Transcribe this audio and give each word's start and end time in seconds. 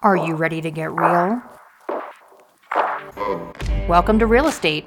Are 0.00 0.16
you 0.16 0.36
ready 0.36 0.60
to 0.60 0.70
get 0.70 0.92
real? 0.92 1.42
Welcome 3.88 4.20
to 4.20 4.26
real 4.26 4.46
estate, 4.46 4.86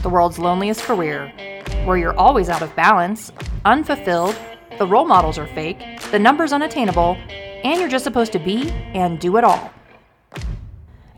the 0.00 0.08
world's 0.08 0.38
loneliest 0.38 0.80
career, 0.80 1.30
where 1.84 1.98
you're 1.98 2.18
always 2.18 2.48
out 2.48 2.62
of 2.62 2.74
balance, 2.74 3.32
unfulfilled, 3.66 4.34
the 4.78 4.86
role 4.86 5.04
models 5.04 5.36
are 5.36 5.46
fake, 5.48 6.00
the 6.10 6.18
numbers 6.18 6.54
unattainable, 6.54 7.18
and 7.64 7.78
you're 7.78 7.90
just 7.90 8.04
supposed 8.04 8.32
to 8.32 8.38
be 8.38 8.70
and 8.94 9.20
do 9.20 9.36
it 9.36 9.44
all. 9.44 9.70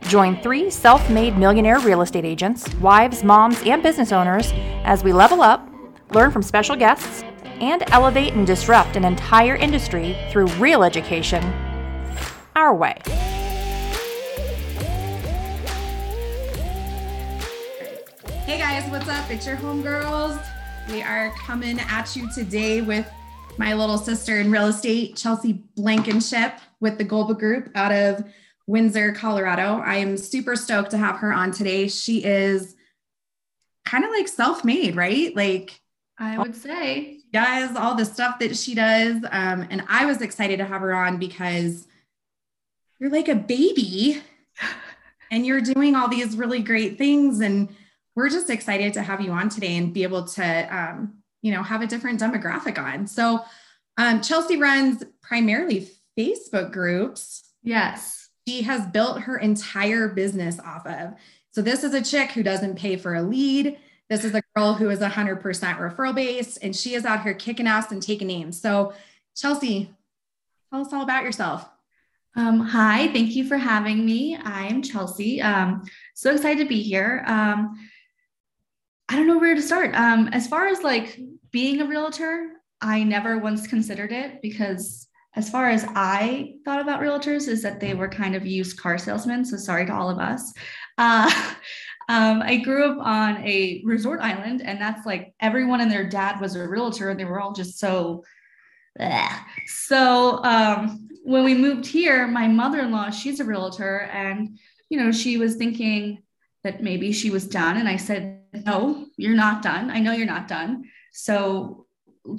Join 0.03 0.43
three 0.43 0.69
self 0.69 1.09
made 1.09 1.39
millionaire 1.39 1.79
real 1.79 2.03
estate 2.03 2.25
agents, 2.25 2.75
wives, 2.81 3.23
moms, 3.23 3.63
and 3.63 3.85
business 3.85 4.11
owners 4.11 4.53
as 4.83 5.05
we 5.05 5.13
level 5.13 5.43
up, 5.43 5.69
learn 6.13 6.33
from 6.33 6.43
special 6.43 6.75
guests, 6.75 7.23
and 7.61 7.85
elevate 7.93 8.33
and 8.33 8.49
disrupt 8.49 8.97
an 8.97 9.05
entire 9.05 9.55
industry 9.55 10.17
through 10.33 10.47
real 10.57 10.83
education 10.83 11.45
our 12.59 12.75
way. 12.75 12.97
Hey 18.49 18.57
guys, 18.57 18.91
what's 18.91 19.07
up? 19.11 19.31
It's 19.31 19.47
your 19.47 19.57
homegirls. 19.57 20.43
We 20.91 21.03
are 21.03 21.31
coming 21.33 21.79
at 21.81 22.17
you 22.17 22.33
today 22.33 22.81
with 22.81 23.07
my 23.59 23.75
little 23.75 23.99
sister 23.99 24.41
in 24.41 24.51
real 24.51 24.69
estate, 24.69 25.17
Chelsea 25.17 25.65
Blankenship, 25.77 26.55
with 26.81 26.97
the 26.97 27.05
Golba 27.05 27.39
Group 27.39 27.71
out 27.75 27.93
of 27.93 28.25
Windsor, 28.67 29.13
Colorado. 29.13 29.83
I 29.85 29.97
am 29.97 30.17
super 30.17 30.57
stoked 30.57 30.93
to 30.93 30.97
have 30.97 31.17
her 31.17 31.31
on 31.31 31.53
today. 31.53 31.89
She 31.89 32.25
is 32.25 32.75
kind 33.85 34.03
of 34.03 34.11
like 34.13 34.29
self 34.29 34.65
made, 34.65 34.97
right? 34.97 35.37
Like, 35.37 35.79
I 36.19 36.39
would 36.39 36.57
say 36.57 37.19
does 37.31 37.77
all 37.77 37.97
the 37.97 38.07
stuff 38.07 38.39
that 38.39 38.57
she 38.57 38.75
does. 38.75 39.17
Um, 39.31 39.67
and 39.69 39.85
I 39.91 40.07
was 40.07 40.23
excited 40.23 40.57
to 40.57 40.65
have 40.65 40.81
her 40.81 40.95
on 40.95 41.19
because 41.19 41.87
you're 42.99 43.11
like 43.11 43.29
a 43.29 43.35
baby 43.35 44.23
and 45.31 45.45
you're 45.45 45.61
doing 45.61 45.95
all 45.95 46.09
these 46.09 46.35
really 46.35 46.63
great 46.63 46.97
things. 46.97 47.41
And 47.41 47.69
we're 48.19 48.29
just 48.29 48.51
excited 48.51 48.93
to 48.95 49.03
have 49.03 49.21
you 49.21 49.31
on 49.31 49.49
today 49.49 49.77
and 49.77 49.95
be 49.95 50.03
able 50.03 50.25
to, 50.25 50.77
um, 50.77 51.15
you 51.41 51.53
know, 51.53 51.63
have 51.63 51.83
a 51.83 51.87
different 51.87 52.21
demographic 52.21 52.77
on. 52.77 53.07
So, 53.07 53.45
um, 53.97 54.21
Chelsea 54.21 54.57
runs 54.57 55.05
primarily 55.23 55.89
Facebook 56.19 56.73
groups. 56.73 57.45
Yes. 57.63 58.29
She 58.47 58.63
has 58.63 58.87
built 58.87 59.21
her 59.23 59.39
entire 59.39 60.09
business 60.09 60.59
off 60.59 60.85
of. 60.87 61.15
So, 61.53 61.63
this 61.63 61.85
is 61.85 61.95
a 61.95 62.03
chick 62.03 62.33
who 62.33 62.43
doesn't 62.43 62.77
pay 62.77 62.97
for 62.97 63.15
a 63.15 63.23
lead 63.23 63.79
this 64.09 64.25
is 64.25 64.35
a 64.35 64.43
girl 64.57 64.73
who 64.73 64.89
is 64.89 65.01
100% 65.01 65.43
referral 65.43 66.15
based, 66.15 66.59
and 66.63 66.75
she 66.75 66.95
is 66.95 67.05
out 67.05 67.23
here 67.23 67.35
kicking 67.35 67.67
ass 67.67 67.93
and 67.93 68.03
taking 68.03 68.27
names. 68.27 68.59
So, 68.61 68.95
Chelsea, 69.37 69.95
tell 70.73 70.81
us 70.81 70.93
all 70.93 71.03
about 71.03 71.25
yourself. 71.25 71.69
Um, 72.35 72.61
hi, 72.61 73.09
thank 73.09 73.37
you 73.37 73.45
for 73.45 73.59
having 73.59 74.07
me. 74.07 74.37
I'm 74.43 74.81
Chelsea. 74.81 75.43
Um, 75.43 75.85
so 76.15 76.33
excited 76.33 76.63
to 76.63 76.69
be 76.69 76.83
here. 76.83 77.23
Um, 77.27 77.79
I 79.09 79.17
don't 79.17 79.27
know 79.27 79.39
where 79.39 79.55
to 79.55 79.63
start. 79.63 79.95
Um, 79.95 80.29
as 80.29 80.47
far 80.47 80.67
as 80.67 80.83
like 80.83 81.19
being 81.51 81.81
a 81.81 81.87
realtor, 81.87 82.51
I 82.81 83.03
never 83.05 83.39
once 83.39 83.67
considered 83.67 84.13
it 84.13 84.43
because 84.43 85.07
as 85.35 85.51
far 85.51 85.69
as 85.71 85.85
I 85.89 86.55
thought 86.65 86.81
about 86.81 87.01
realtors 87.01 87.49
is 87.49 87.63
that 87.63 87.81
they 87.81 87.95
were 87.95 88.09
kind 88.09 88.35
of 88.35 88.47
used 88.47 88.79
car 88.79 88.99
salesmen. 88.99 89.45
So 89.45 89.57
sorry 89.57 89.87
to 89.87 89.95
all 89.95 90.11
of 90.11 90.19
us. 90.19 90.53
Uh, 90.97 91.31
Um, 92.09 92.41
I 92.41 92.57
grew 92.57 92.91
up 92.91 93.07
on 93.07 93.37
a 93.47 93.83
resort 93.85 94.21
island, 94.21 94.63
and 94.63 94.81
that's 94.81 95.05
like 95.05 95.35
everyone 95.41 95.83
and 95.83 95.91
their 95.91 96.09
dad 96.09 96.41
was 96.41 96.57
a 96.57 96.67
realtor, 96.67 97.11
and 97.11 97.21
they 97.21 97.27
were 97.27 97.41
all 97.41 97.53
just 97.53 97.79
so. 97.79 98.25
Bleh. 98.99 99.29
So 99.67 100.43
um, 100.43 101.09
when 101.23 101.45
we 101.45 101.55
moved 101.55 101.87
here, 101.87 102.27
my 102.27 102.49
mother-in-law, 102.49 103.11
she's 103.11 103.41
a 103.41 103.45
realtor, 103.45 104.09
and 104.13 104.59
you 104.89 104.99
know 104.99 105.13
she 105.13 105.37
was 105.37 105.57
thinking 105.57 106.23
that 106.65 106.83
maybe 106.83 107.13
she 107.13 107.31
was 107.31 107.47
done, 107.47 107.77
and 107.77 107.89
I 107.89 107.97
said, 107.97 108.38
"No, 108.53 109.07
you're 109.17 109.35
not 109.35 109.63
done. 109.63 109.91
I 109.91 110.01
know 110.01 110.13
you're 110.13 110.27
not 110.27 110.49
done. 110.49 110.85
So 111.13 111.87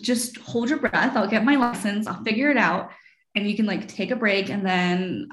just 0.01 0.37
hold 0.37 0.69
your 0.69 0.79
breath. 0.79 1.15
I'll 1.15 1.27
get 1.27 1.43
my 1.43 1.55
lessons. 1.55 2.07
I'll 2.07 2.23
figure 2.23 2.51
it 2.51 2.57
out, 2.57 2.91
and 3.35 3.49
you 3.49 3.55
can 3.55 3.65
like 3.65 3.87
take 3.87 4.11
a 4.11 4.15
break, 4.15 4.49
and 4.49 4.65
then 4.65 5.29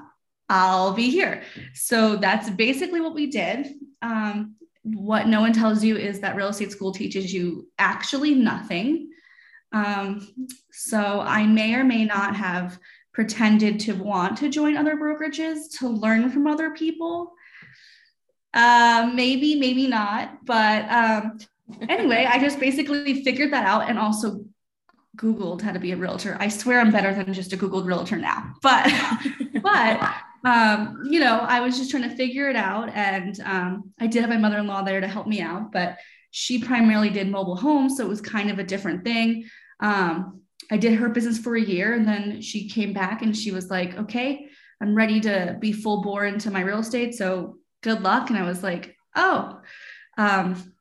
I'll 0.48 0.92
be 0.92 1.10
here. 1.10 1.42
So 1.74 2.16
that's 2.16 2.50
basically 2.50 3.00
what 3.00 3.14
we 3.14 3.26
did. 3.26 3.68
Um, 4.02 4.54
what 4.82 5.26
no 5.26 5.40
one 5.40 5.52
tells 5.52 5.82
you 5.82 5.96
is 5.96 6.20
that 6.20 6.36
real 6.36 6.48
estate 6.48 6.70
school 6.70 6.92
teaches 6.92 7.32
you 7.32 7.68
actually 7.78 8.34
nothing. 8.34 9.10
Um, 9.72 10.26
so 10.70 11.20
I 11.20 11.44
may 11.46 11.74
or 11.74 11.82
may 11.82 12.04
not 12.04 12.36
have 12.36 12.78
pretended 13.12 13.80
to 13.80 13.94
want 13.94 14.38
to 14.38 14.48
join 14.48 14.76
other 14.76 14.96
brokerages 14.96 15.70
to 15.78 15.88
learn 15.88 16.30
from 16.30 16.46
other 16.46 16.70
people. 16.70 17.32
Uh, 18.54 19.10
maybe, 19.14 19.54
maybe 19.56 19.86
not. 19.86 20.44
But 20.44 20.90
um, 20.90 21.38
anyway, 21.88 22.26
I 22.28 22.38
just 22.38 22.58
basically 22.58 23.22
figured 23.22 23.52
that 23.52 23.66
out 23.66 23.88
and 23.88 23.98
also 23.98 24.44
Googled 25.16 25.62
how 25.62 25.72
to 25.72 25.78
be 25.78 25.92
a 25.92 25.96
realtor. 25.96 26.36
I 26.40 26.48
swear 26.48 26.80
I'm 26.80 26.92
better 26.92 27.14
than 27.14 27.32
just 27.32 27.52
a 27.52 27.56
Googled 27.56 27.86
realtor 27.86 28.16
now. 28.16 28.54
But, 28.62 28.92
but 29.62 30.14
um, 30.44 31.02
you 31.10 31.20
know, 31.20 31.40
I 31.40 31.60
was 31.60 31.76
just 31.76 31.90
trying 31.90 32.08
to 32.08 32.16
figure 32.16 32.48
it 32.48 32.56
out. 32.56 32.90
And 32.90 33.38
um, 33.40 33.92
I 34.00 34.06
did 34.06 34.20
have 34.20 34.30
my 34.30 34.36
mother 34.36 34.58
in 34.58 34.66
law 34.66 34.82
there 34.82 35.00
to 35.00 35.08
help 35.08 35.26
me 35.26 35.40
out, 35.40 35.72
but 35.72 35.98
she 36.30 36.58
primarily 36.58 37.10
did 37.10 37.28
mobile 37.28 37.56
homes. 37.56 37.96
So 37.96 38.04
it 38.04 38.08
was 38.08 38.20
kind 38.20 38.50
of 38.50 38.58
a 38.58 38.64
different 38.64 39.04
thing. 39.04 39.46
Um, 39.80 40.42
I 40.70 40.76
did 40.76 40.94
her 40.94 41.08
business 41.08 41.38
for 41.38 41.56
a 41.56 41.60
year 41.60 41.94
and 41.94 42.06
then 42.06 42.40
she 42.40 42.68
came 42.68 42.92
back 42.92 43.22
and 43.22 43.36
she 43.36 43.52
was 43.52 43.70
like, 43.70 43.96
okay, 43.96 44.48
I'm 44.80 44.94
ready 44.94 45.20
to 45.20 45.56
be 45.60 45.72
full 45.72 46.02
bore 46.02 46.24
into 46.26 46.50
my 46.50 46.60
real 46.60 46.80
estate. 46.80 47.14
So 47.14 47.58
good 47.86 48.02
luck. 48.02 48.30
And 48.30 48.38
I 48.38 48.42
was 48.42 48.64
like, 48.64 48.96
oh. 49.14 49.60
Um, 50.18 50.74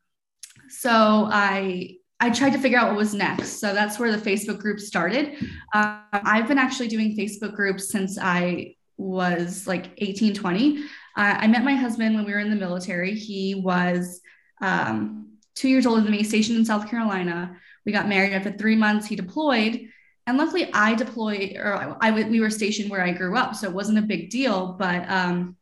so 0.68 0.90
I 1.30 1.98
I 2.18 2.30
tried 2.30 2.54
to 2.54 2.58
figure 2.58 2.78
out 2.78 2.88
what 2.88 2.96
was 2.96 3.14
next. 3.14 3.60
So 3.60 3.72
that's 3.72 3.98
where 3.98 4.10
the 4.10 4.30
Facebook 4.30 4.58
group 4.58 4.80
started. 4.80 5.36
Uh, 5.72 6.00
I've 6.12 6.48
been 6.48 6.58
actually 6.58 6.88
doing 6.88 7.16
Facebook 7.16 7.54
groups 7.54 7.90
since 7.90 8.18
I 8.18 8.74
was 8.96 9.66
like 9.66 9.90
18, 9.98 10.34
20. 10.34 10.78
Uh, 10.78 10.82
I 11.16 11.46
met 11.46 11.62
my 11.62 11.74
husband 11.74 12.16
when 12.16 12.24
we 12.24 12.32
were 12.32 12.40
in 12.40 12.50
the 12.50 12.56
military. 12.56 13.14
He 13.14 13.54
was 13.54 14.20
um, 14.60 15.36
two 15.54 15.68
years 15.68 15.86
older 15.86 16.00
than 16.00 16.10
me, 16.10 16.24
stationed 16.24 16.58
in 16.58 16.64
South 16.64 16.88
Carolina. 16.88 17.54
We 17.84 17.92
got 17.92 18.08
married 18.08 18.32
after 18.32 18.50
three 18.50 18.76
months. 18.76 19.06
He 19.06 19.14
deployed. 19.14 19.88
And 20.26 20.38
luckily, 20.38 20.72
I 20.72 20.94
deployed, 20.94 21.56
or 21.56 21.98
I, 22.00 22.10
we 22.10 22.40
were 22.40 22.50
stationed 22.50 22.90
where 22.90 23.04
I 23.04 23.12
grew 23.12 23.36
up. 23.36 23.54
So 23.54 23.68
it 23.68 23.74
wasn't 23.74 23.98
a 23.98 24.02
big 24.02 24.30
deal. 24.30 24.72
But 24.72 25.08
um, 25.08 25.56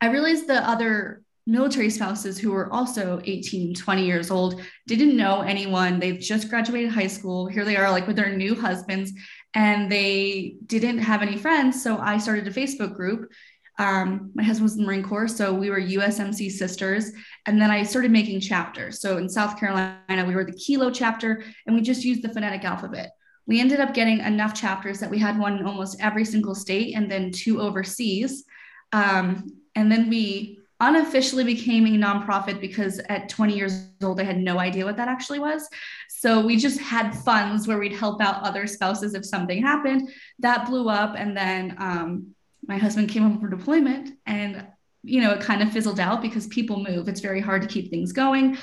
I 0.00 0.08
realized 0.08 0.46
the 0.46 0.68
other 0.68 1.22
military 1.46 1.90
spouses 1.90 2.38
who 2.38 2.50
were 2.50 2.72
also 2.72 3.20
18, 3.24 3.74
20 3.74 4.04
years 4.04 4.30
old 4.30 4.60
didn't 4.86 5.16
know 5.16 5.42
anyone. 5.42 6.00
They've 6.00 6.18
just 6.18 6.48
graduated 6.48 6.90
high 6.90 7.06
school. 7.06 7.46
Here 7.46 7.64
they 7.64 7.76
are, 7.76 7.90
like 7.90 8.06
with 8.06 8.16
their 8.16 8.36
new 8.36 8.54
husbands 8.54 9.12
and 9.54 9.90
they 9.90 10.56
didn't 10.66 10.98
have 10.98 11.22
any 11.22 11.36
friends. 11.36 11.82
So 11.82 11.98
I 11.98 12.18
started 12.18 12.48
a 12.48 12.52
Facebook 12.52 12.94
group. 12.94 13.30
Um, 13.78 14.32
my 14.34 14.42
husband 14.42 14.64
was 14.64 14.74
in 14.74 14.80
the 14.80 14.86
Marine 14.86 15.02
Corps, 15.02 15.28
so 15.28 15.52
we 15.52 15.70
were 15.70 15.80
USMC 15.80 16.50
sisters. 16.50 17.12
And 17.46 17.60
then 17.60 17.70
I 17.70 17.82
started 17.82 18.10
making 18.10 18.40
chapters. 18.40 19.00
So 19.00 19.18
in 19.18 19.28
South 19.28 19.58
Carolina, 19.58 20.24
we 20.26 20.34
were 20.34 20.44
the 20.44 20.52
Kilo 20.52 20.90
chapter, 20.90 21.44
and 21.66 21.76
we 21.76 21.82
just 21.82 22.04
used 22.04 22.22
the 22.22 22.30
phonetic 22.30 22.64
alphabet. 22.64 23.12
We 23.46 23.60
ended 23.60 23.80
up 23.80 23.94
getting 23.94 24.20
enough 24.20 24.54
chapters 24.54 24.98
that 25.00 25.10
we 25.10 25.18
had 25.18 25.38
one 25.38 25.58
in 25.58 25.66
almost 25.66 26.00
every 26.00 26.24
single 26.24 26.54
state 26.54 26.96
and 26.96 27.10
then 27.10 27.30
two 27.30 27.60
overseas. 27.60 28.44
Um, 28.92 29.52
and 29.76 29.92
then 29.92 30.08
we 30.08 30.58
unofficially 30.80 31.44
became 31.44 31.86
a 31.86 31.90
nonprofit 31.90 32.60
because 32.60 32.98
at 33.08 33.28
20 33.28 33.56
years 33.56 33.86
old, 34.02 34.20
I 34.20 34.24
had 34.24 34.38
no 34.38 34.58
idea 34.58 34.84
what 34.84 34.96
that 34.98 35.08
actually 35.08 35.38
was. 35.38 35.68
So 36.08 36.44
we 36.44 36.56
just 36.56 36.78
had 36.80 37.14
funds 37.14 37.66
where 37.66 37.78
we'd 37.78 37.94
help 37.94 38.20
out 38.20 38.42
other 38.42 38.66
spouses 38.66 39.14
if 39.14 39.24
something 39.24 39.62
happened. 39.62 40.10
That 40.40 40.66
blew 40.66 40.90
up. 40.90 41.14
And 41.16 41.34
then 41.34 41.76
um, 41.78 42.34
my 42.66 42.76
husband 42.76 43.08
came 43.08 43.22
home 43.22 43.40
for 43.40 43.48
deployment 43.48 44.18
and 44.26 44.66
you 45.02 45.20
know, 45.20 45.30
it 45.32 45.40
kind 45.40 45.62
of 45.62 45.72
fizzled 45.72 46.00
out 46.00 46.20
because 46.20 46.48
people 46.48 46.82
move. 46.82 47.08
It's 47.08 47.20
very 47.20 47.40
hard 47.40 47.62
to 47.62 47.68
keep 47.68 47.90
things 47.90 48.12
going. 48.12 48.58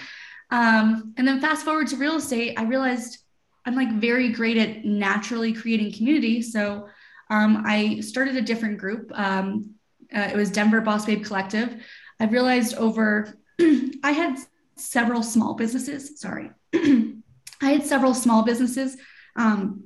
Um, 0.51 1.13
and 1.17 1.25
then 1.25 1.39
fast 1.39 1.63
forward 1.63 1.87
to 1.87 1.95
real 1.95 2.17
estate, 2.17 2.59
I 2.59 2.63
realized 2.63 3.19
I'm 3.65 3.75
like 3.75 3.93
very 3.93 4.29
great 4.29 4.57
at 4.57 4.83
naturally 4.83 5.53
creating 5.53 5.93
community. 5.93 6.41
So 6.41 6.89
um, 7.29 7.63
I 7.65 8.01
started 8.01 8.35
a 8.35 8.41
different 8.41 8.77
group. 8.77 9.09
Um, 9.17 9.72
uh, 10.15 10.29
it 10.31 10.35
was 10.35 10.51
Denver 10.51 10.81
Boss 10.81 11.05
Babe 11.05 11.23
Collective. 11.23 11.83
I 12.19 12.25
realized 12.25 12.75
over, 12.75 13.37
I 14.03 14.11
had 14.11 14.37
several 14.75 15.23
small 15.23 15.55
businesses. 15.55 16.19
Sorry. 16.19 16.51
I 16.73 17.71
had 17.71 17.85
several 17.85 18.13
small 18.13 18.43
businesses. 18.43 18.97
Um, 19.35 19.85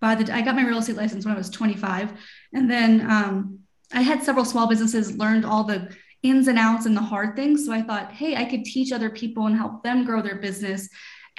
by 0.00 0.14
the 0.14 0.32
I 0.34 0.42
got 0.42 0.56
my 0.56 0.66
real 0.66 0.78
estate 0.78 0.96
license 0.96 1.24
when 1.24 1.34
I 1.34 1.38
was 1.38 1.50
25, 1.50 2.12
and 2.52 2.70
then 2.70 3.00
um, 3.10 3.60
I 3.92 4.02
had 4.02 4.22
several 4.22 4.44
small 4.44 4.68
businesses. 4.68 5.16
Learned 5.16 5.44
all 5.44 5.64
the 5.64 5.94
ins 6.22 6.48
and 6.48 6.58
outs 6.58 6.86
and 6.86 6.96
the 6.96 7.02
hard 7.02 7.36
things. 7.36 7.64
So 7.64 7.72
I 7.72 7.82
thought, 7.82 8.12
hey, 8.12 8.36
I 8.36 8.44
could 8.44 8.64
teach 8.64 8.92
other 8.92 9.10
people 9.10 9.46
and 9.46 9.56
help 9.56 9.82
them 9.82 10.04
grow 10.04 10.20
their 10.20 10.36
business, 10.36 10.88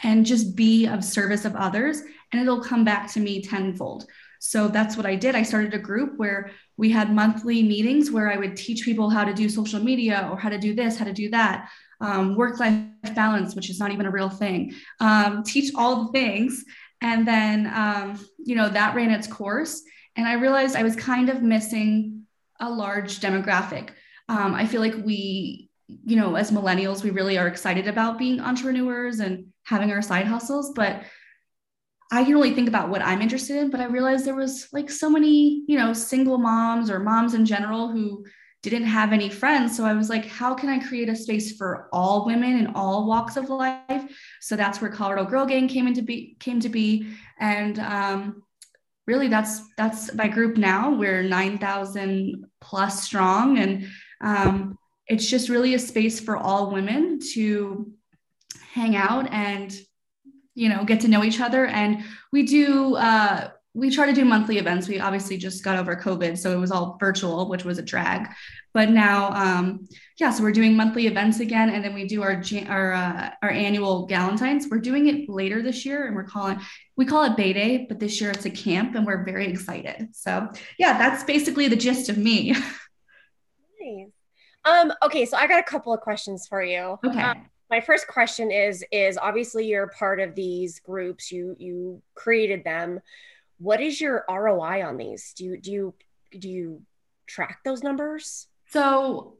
and 0.03 0.25
just 0.25 0.55
be 0.55 0.87
of 0.87 1.03
service 1.03 1.45
of 1.45 1.55
others, 1.55 2.01
and 2.31 2.41
it'll 2.41 2.63
come 2.63 2.83
back 2.83 3.11
to 3.13 3.19
me 3.19 3.41
tenfold. 3.41 4.07
So 4.39 4.67
that's 4.67 4.95
what 4.97 5.05
I 5.05 5.15
did. 5.15 5.35
I 5.35 5.43
started 5.43 5.73
a 5.73 5.79
group 5.79 6.17
where 6.17 6.51
we 6.77 6.91
had 6.91 7.13
monthly 7.13 7.63
meetings 7.63 8.11
where 8.11 8.31
I 8.31 8.37
would 8.37 8.55
teach 8.55 8.83
people 8.83 9.09
how 9.09 9.23
to 9.23 9.33
do 9.33 9.49
social 9.49 9.81
media 9.81 10.27
or 10.31 10.37
how 10.37 10.49
to 10.49 10.57
do 10.57 10.73
this, 10.73 10.97
how 10.97 11.05
to 11.05 11.13
do 11.13 11.29
that, 11.31 11.69
um, 12.01 12.35
work 12.35 12.59
life 12.59 12.83
balance, 13.15 13.55
which 13.55 13.69
is 13.69 13.79
not 13.79 13.91
even 13.91 14.05
a 14.05 14.11
real 14.11 14.29
thing, 14.29 14.73
um, 14.99 15.43
teach 15.43 15.73
all 15.75 16.05
the 16.05 16.11
things. 16.11 16.63
And 17.01 17.27
then, 17.27 17.71
um, 17.73 18.19
you 18.43 18.55
know, 18.55 18.69
that 18.69 18.95
ran 18.95 19.11
its 19.11 19.27
course. 19.27 19.81
And 20.15 20.27
I 20.27 20.33
realized 20.33 20.75
I 20.75 20.83
was 20.83 20.95
kind 20.95 21.29
of 21.29 21.41
missing 21.41 22.23
a 22.59 22.69
large 22.69 23.19
demographic. 23.19 23.89
Um, 24.29 24.55
I 24.55 24.65
feel 24.65 24.81
like 24.81 24.95
we, 25.05 25.69
you 25.87 26.15
know, 26.15 26.35
as 26.35 26.51
millennials, 26.51 27.03
we 27.03 27.11
really 27.11 27.37
are 27.37 27.47
excited 27.47 27.87
about 27.87 28.17
being 28.17 28.41
entrepreneurs 28.41 29.19
and 29.19 29.47
having 29.63 29.91
our 29.91 30.01
side 30.01 30.25
hustles, 30.25 30.73
but 30.75 31.03
I 32.11 32.23
can 32.23 32.35
only 32.35 32.53
think 32.53 32.69
about 32.69 32.89
what 32.89 33.01
I'm 33.01 33.21
interested 33.21 33.57
in, 33.57 33.69
but 33.69 33.81
I 33.81 33.85
realized 33.85 34.25
there 34.25 34.35
was 34.35 34.67
like 34.71 34.89
so 34.89 35.09
many, 35.09 35.63
you 35.67 35.77
know, 35.77 35.91
single 35.93 36.37
moms 36.37 36.89
or 36.89 36.99
moms 36.99 37.33
in 37.33 37.45
general 37.45 37.89
who 37.89 38.25
didn't 38.63 38.87
have 38.87 39.13
any 39.13 39.29
friends. 39.29 39.75
So 39.75 39.85
I 39.85 39.93
was 39.93 40.09
like, 40.09 40.25
how 40.25 40.53
can 40.53 40.69
I 40.69 40.79
create 40.79 41.09
a 41.09 41.15
space 41.15 41.57
for 41.57 41.89
all 41.91 42.25
women 42.25 42.57
in 42.57 42.67
all 42.75 43.07
walks 43.07 43.37
of 43.37 43.49
life? 43.49 44.03
So 44.41 44.55
that's 44.55 44.81
where 44.81 44.91
Colorado 44.91 45.25
Girl 45.25 45.45
Gang 45.45 45.67
came 45.67 45.87
into 45.87 46.01
be 46.01 46.37
came 46.39 46.59
to 46.61 46.69
be. 46.69 47.07
And 47.39 47.77
um, 47.79 48.43
really 49.05 49.27
that's 49.27 49.61
that's 49.75 50.13
my 50.13 50.27
group 50.27 50.57
now. 50.57 50.91
We're 50.91 51.23
9,000 51.23 52.45
plus 52.61 53.03
strong. 53.03 53.57
And 53.57 53.87
um, 54.21 54.77
it's 55.07 55.29
just 55.29 55.49
really 55.49 55.73
a 55.73 55.79
space 55.79 56.19
for 56.19 56.37
all 56.37 56.71
women 56.71 57.19
to 57.33 57.91
hang 58.73 58.95
out 58.95 59.31
and 59.31 59.73
you 60.57 60.69
know 60.69 60.83
get 60.83 60.99
to 61.01 61.07
know 61.07 61.23
each 61.23 61.39
other. 61.39 61.67
And 61.67 62.03
we 62.31 62.43
do 62.43 62.95
uh, 62.95 63.51
we 63.75 63.91
try 63.91 64.07
to 64.07 64.13
do 64.13 64.25
monthly 64.25 64.57
events. 64.57 64.87
We 64.87 64.99
obviously 64.99 65.37
just 65.37 65.63
got 65.63 65.77
over 65.77 65.95
covid 65.95 66.37
so 66.37 66.51
it 66.51 66.59
was 66.59 66.71
all 66.71 66.97
virtual 66.99 67.47
which 67.47 67.63
was 67.63 67.77
a 67.77 67.83
drag. 67.83 68.27
But 68.73 68.89
now 68.89 69.31
um, 69.33 69.87
yeah 70.17 70.31
so 70.31 70.41
we're 70.41 70.51
doing 70.51 70.75
monthly 70.75 71.05
events 71.05 71.39
again 71.39 71.69
and 71.69 71.83
then 71.83 71.93
we 71.93 72.07
do 72.07 72.23
our 72.23 72.41
our 72.67 72.93
uh, 72.93 73.29
our 73.43 73.51
annual 73.51 74.07
galentines. 74.07 74.63
We're 74.69 74.79
doing 74.79 75.07
it 75.07 75.29
later 75.29 75.61
this 75.61 75.85
year 75.85 76.07
and 76.07 76.15
we're 76.15 76.23
calling 76.23 76.59
we 76.95 77.05
call 77.05 77.23
it 77.25 77.37
bay 77.37 77.53
day 77.53 77.85
but 77.87 77.99
this 77.99 78.19
year 78.19 78.31
it's 78.31 78.45
a 78.45 78.49
camp 78.49 78.95
and 78.95 79.05
we're 79.05 79.23
very 79.23 79.47
excited. 79.47 80.09
So 80.13 80.49
yeah 80.79 80.97
that's 80.97 81.23
basically 81.23 81.67
the 81.67 81.77
gist 81.77 82.09
of 82.09 82.17
me. 82.17 82.55
Nice. 83.79 84.09
Um 84.65 84.91
okay 85.01 85.25
so 85.25 85.37
i 85.37 85.47
got 85.47 85.59
a 85.59 85.63
couple 85.63 85.93
of 85.93 86.01
questions 86.01 86.45
for 86.45 86.61
you. 86.61 86.99
Okay. 87.05 87.21
Um, 87.21 87.45
my 87.69 87.81
first 87.81 88.07
question 88.07 88.51
is 88.51 88.83
is 88.91 89.17
obviously 89.17 89.67
you're 89.67 89.87
part 89.87 90.19
of 90.19 90.35
these 90.35 90.79
groups 90.79 91.31
you 91.31 91.55
you 91.59 92.01
created 92.15 92.63
them. 92.63 92.99
What 93.59 93.81
is 93.81 93.99
your 93.99 94.23
roi 94.29 94.85
on 94.85 94.97
these? 94.97 95.33
Do 95.33 95.45
you 95.45 95.57
do 95.57 95.71
you 95.71 95.93
do 96.37 96.49
you 96.49 96.81
track 97.25 97.59
those 97.63 97.83
numbers? 97.83 98.47
So 98.69 99.33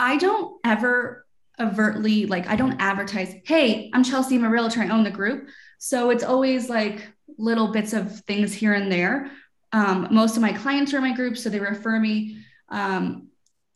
i 0.00 0.16
don't 0.16 0.60
ever 0.64 1.26
overtly 1.60 2.26
like 2.26 2.46
i 2.46 2.54
don't 2.54 2.80
advertise 2.80 3.34
hey 3.44 3.90
i'm 3.92 4.04
chelsea 4.04 4.36
i'm 4.36 4.44
a 4.44 4.48
realtor 4.48 4.80
i 4.80 4.88
own 4.88 5.04
the 5.04 5.10
group. 5.10 5.48
So 5.78 6.10
it's 6.10 6.24
always 6.24 6.68
like 6.68 7.08
little 7.36 7.68
bits 7.68 7.92
of 7.92 8.20
things 8.22 8.52
here 8.52 8.74
and 8.74 8.90
there. 8.90 9.30
Um, 9.70 10.08
most 10.10 10.36
of 10.36 10.42
my 10.42 10.52
clients 10.52 10.92
are 10.92 10.96
in 10.96 11.02
my 11.02 11.14
group 11.14 11.36
so 11.36 11.50
they 11.50 11.60
refer 11.60 11.98
me. 11.98 12.38
Um, 12.68 13.28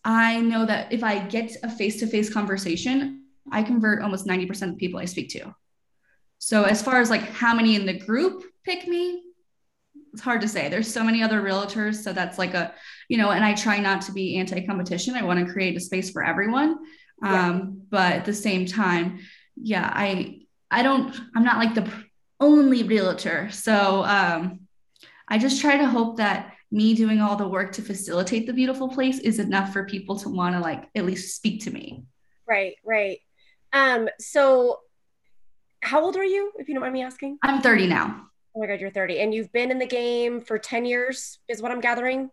i 0.04 0.40
know 0.40 0.66
that 0.66 0.92
if 0.92 1.02
i 1.02 1.18
get 1.18 1.56
a 1.62 1.70
face-to-face 1.70 2.32
conversation 2.32 3.21
I 3.50 3.62
convert 3.62 4.02
almost 4.02 4.26
90% 4.26 4.50
of 4.62 4.70
the 4.70 4.76
people 4.76 5.00
I 5.00 5.06
speak 5.06 5.30
to. 5.30 5.54
So 6.38 6.64
as 6.64 6.82
far 6.82 7.00
as 7.00 7.10
like 7.10 7.22
how 7.22 7.54
many 7.54 7.76
in 7.76 7.86
the 7.86 7.98
group 7.98 8.44
pick 8.64 8.86
me, 8.86 9.22
it's 10.12 10.22
hard 10.22 10.40
to 10.42 10.48
say. 10.48 10.68
There's 10.68 10.92
so 10.92 11.02
many 11.04 11.22
other 11.22 11.40
realtors. 11.40 11.96
So 11.96 12.12
that's 12.12 12.38
like 12.38 12.54
a, 12.54 12.74
you 13.08 13.16
know, 13.16 13.30
and 13.30 13.44
I 13.44 13.54
try 13.54 13.78
not 13.78 14.02
to 14.02 14.12
be 14.12 14.36
anti-competition. 14.36 15.14
I 15.14 15.22
want 15.22 15.44
to 15.44 15.52
create 15.52 15.76
a 15.76 15.80
space 15.80 16.10
for 16.10 16.24
everyone. 16.24 16.78
Yeah. 17.22 17.48
Um, 17.48 17.82
but 17.90 18.12
at 18.12 18.24
the 18.24 18.34
same 18.34 18.66
time, 18.66 19.20
yeah, 19.56 19.90
I 19.92 20.40
I 20.70 20.82
don't, 20.82 21.14
I'm 21.36 21.44
not 21.44 21.58
like 21.58 21.74
the 21.74 21.90
only 22.40 22.82
realtor. 22.82 23.50
So 23.50 24.04
um 24.04 24.60
I 25.28 25.38
just 25.38 25.60
try 25.60 25.76
to 25.78 25.86
hope 25.86 26.16
that 26.18 26.54
me 26.70 26.94
doing 26.94 27.20
all 27.20 27.36
the 27.36 27.46
work 27.46 27.72
to 27.72 27.82
facilitate 27.82 28.46
the 28.46 28.52
beautiful 28.52 28.88
place 28.88 29.18
is 29.18 29.38
enough 29.38 29.72
for 29.72 29.84
people 29.84 30.18
to 30.18 30.28
want 30.28 30.54
to 30.54 30.60
like 30.60 30.88
at 30.94 31.04
least 31.04 31.36
speak 31.36 31.64
to 31.64 31.70
me. 31.70 32.04
Right, 32.46 32.74
right. 32.84 33.18
Um, 33.72 34.08
so 34.18 34.80
how 35.82 36.02
old 36.02 36.16
are 36.16 36.24
you, 36.24 36.52
if 36.58 36.68
you 36.68 36.74
don't 36.74 36.82
mind 36.82 36.94
me 36.94 37.02
asking? 37.02 37.38
I'm 37.42 37.60
30 37.60 37.86
now. 37.88 38.26
Oh 38.54 38.60
my 38.60 38.66
God, 38.66 38.80
you're 38.80 38.90
30. 38.90 39.20
And 39.20 39.34
you've 39.34 39.52
been 39.52 39.70
in 39.70 39.78
the 39.78 39.86
game 39.86 40.40
for 40.40 40.58
10 40.58 40.84
years, 40.84 41.38
is 41.48 41.62
what 41.62 41.72
I'm 41.72 41.80
gathering? 41.80 42.30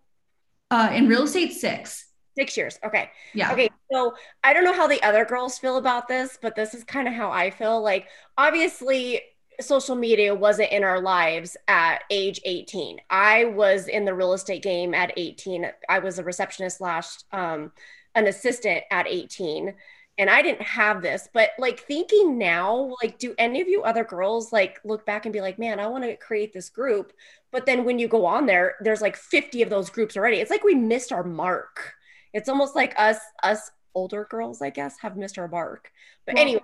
Uh, 0.70 0.92
in 0.94 1.08
real 1.08 1.24
estate, 1.24 1.54
six. 1.54 2.06
Six 2.38 2.56
years. 2.56 2.80
Okay. 2.86 3.10
Yeah. 3.34 3.52
Okay. 3.52 3.70
So 3.92 4.14
I 4.44 4.54
don't 4.54 4.64
know 4.64 4.74
how 4.74 4.88
the 4.88 5.02
other 5.02 5.26
girls 5.26 5.58
feel 5.58 5.78
about 5.78 6.08
this, 6.08 6.38
but 6.42 6.56
this 6.56 6.74
is 6.74 6.84
kind 6.84 7.08
of 7.08 7.14
how 7.14 7.32
I 7.32 7.50
feel. 7.50 7.82
Like, 7.82 8.08
obviously, 8.38 9.22
social 9.60 9.96
media 9.96 10.34
wasn't 10.34 10.72
in 10.72 10.84
our 10.84 11.02
lives 11.02 11.58
at 11.68 12.04
age 12.10 12.40
18. 12.46 13.00
I 13.10 13.46
was 13.46 13.88
in 13.88 14.06
the 14.06 14.14
real 14.14 14.34
estate 14.34 14.64
game 14.64 14.94
at 14.94 15.12
18. 15.18 15.70
I 15.90 16.00
was 16.00 16.20
a 16.20 16.24
receptionist 16.24 16.78
slash 16.78 17.18
um, 17.32 17.72
an 18.16 18.28
assistant 18.28 18.84
at 18.92 19.08
18 19.08 19.74
and 20.20 20.30
I 20.30 20.42
didn't 20.42 20.64
have 20.64 21.02
this, 21.02 21.30
but 21.34 21.52
like 21.58 21.80
thinking 21.80 22.38
now, 22.38 22.94
like, 23.02 23.18
do 23.20 23.34
any 23.38 23.62
of 23.62 23.70
you 23.70 23.84
other 23.84 24.04
girls 24.04 24.52
like 24.52 24.78
look 24.84 25.06
back 25.06 25.26
and 25.26 25.32
be 25.32 25.40
like, 25.40 25.58
man, 25.58 25.80
I 25.80 25.88
want 25.88 26.04
to 26.04 26.18
create 26.18 26.52
this 26.52 26.70
group? 26.70 27.14
But 27.54 27.66
then 27.66 27.86
when 27.86 28.00
you 28.00 28.10
go 28.10 28.26
on 28.26 28.46
there, 28.46 28.76
there's 28.82 29.02
like 29.02 29.16
50 29.16 29.62
of 29.62 29.70
those 29.70 29.90
groups 29.90 30.18
already. 30.18 30.38
It's 30.38 30.52
like 30.52 30.66
we 30.66 30.76
missed 30.76 31.14
our 31.14 31.24
mark. 31.24 31.94
It's 32.34 32.50
almost 32.50 32.76
like 32.76 32.94
us, 32.98 33.18
us 33.44 33.72
older 33.96 34.28
girls, 34.30 34.62
I 34.62 34.72
guess, 34.72 34.98
have 35.00 35.16
missed 35.16 35.38
our 35.38 35.48
mark. 35.48 35.90
But 36.26 36.36
well, 36.36 36.42
anyway. 36.42 36.64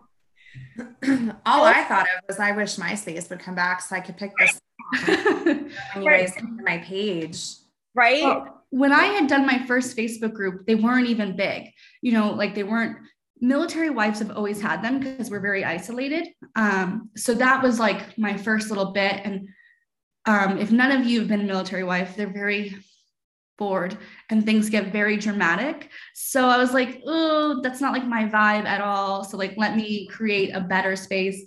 All 1.46 1.64
I 1.64 1.86
thought 1.86 2.08
of 2.18 2.28
was 2.28 2.40
I 2.40 2.52
wish 2.52 2.76
MySpace 2.76 3.30
would 3.30 3.40
come 3.40 3.56
back 3.56 3.82
so 3.82 3.96
I 3.96 4.02
could 4.02 4.18
pick 4.18 4.32
this 4.38 4.60
when 5.06 6.04
you 6.04 6.08
right. 6.08 6.28
guys 6.28 6.44
my 6.62 6.80
page. 6.80 7.40
Right. 7.94 8.22
Well, 8.22 8.66
when 8.72 8.92
I 8.92 9.06
had 9.06 9.28
done 9.28 9.46
my 9.46 9.66
first 9.66 9.96
Facebook 9.96 10.34
group, 10.34 10.66
they 10.66 10.76
weren't 10.76 11.08
even 11.08 11.38
big. 11.38 11.72
You 12.02 12.12
know, 12.12 12.32
like 12.32 12.54
they 12.54 12.64
weren't 12.64 12.98
military 13.42 13.90
wives 13.90 14.20
have 14.20 14.32
always 14.32 14.62
had 14.62 14.82
them 14.82 15.00
because 15.00 15.30
we're 15.30 15.40
very 15.40 15.66
isolated. 15.66 16.28
Um, 16.56 17.10
so 17.16 17.34
that 17.34 17.62
was 17.62 17.80
like 17.80 18.18
my 18.18 18.38
first 18.38 18.70
little 18.70 18.92
bit. 18.92 19.22
And 19.24 19.50
um, 20.26 20.58
if 20.58 20.72
none 20.72 20.92
of 20.92 21.06
you 21.06 21.20
have 21.20 21.28
been 21.28 21.42
a 21.42 21.46
military 21.46 21.84
wife, 21.84 22.16
they're 22.16 22.32
very 22.32 22.76
bored 23.58 23.98
and 24.30 24.46
things 24.46 24.70
get 24.70 24.92
very 24.92 25.18
dramatic. 25.18 25.90
So 26.14 26.48
I 26.48 26.58
was 26.58 26.74
like, 26.74 27.02
oh, 27.06 27.62
that's 27.62 27.82
not 27.82 27.94
like 27.94 28.06
my 28.06 28.26
vibe 28.26 28.66
at 28.66 28.82
all. 28.82 29.24
So 29.24 29.38
like, 29.38 29.56
let 29.58 29.76
me 29.76 30.08
create 30.08 30.52
a 30.54 30.62
better 30.62 30.96
space. 30.96 31.44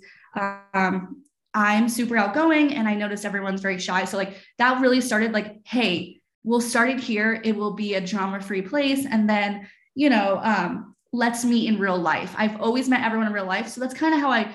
Um, 0.73 1.23
I'm 1.53 1.89
super 1.89 2.17
outgoing 2.17 2.75
and 2.75 2.87
I 2.87 2.93
noticed 2.95 3.25
everyone's 3.25 3.61
very 3.61 3.79
shy. 3.79 4.05
So 4.05 4.17
like 4.17 4.37
that 4.59 4.81
really 4.81 5.01
started 5.01 5.33
like, 5.33 5.57
hey, 5.65 6.19
we'll 6.43 6.61
start 6.61 6.89
it 6.89 6.99
here. 6.99 7.41
It 7.43 7.55
will 7.55 7.73
be 7.73 7.95
a 7.95 8.01
drama-free 8.01 8.63
place. 8.63 9.05
And 9.09 9.29
then, 9.29 9.67
you 9.95 10.09
know, 10.09 10.39
um, 10.43 10.95
let's 11.11 11.43
meet 11.43 11.67
in 11.67 11.79
real 11.79 11.97
life. 11.97 12.33
I've 12.37 12.59
always 12.61 12.87
met 12.87 13.03
everyone 13.03 13.27
in 13.27 13.33
real 13.33 13.45
life. 13.45 13.67
So 13.67 13.81
that's 13.81 13.93
kind 13.93 14.13
of 14.13 14.19
how 14.19 14.31
I, 14.31 14.53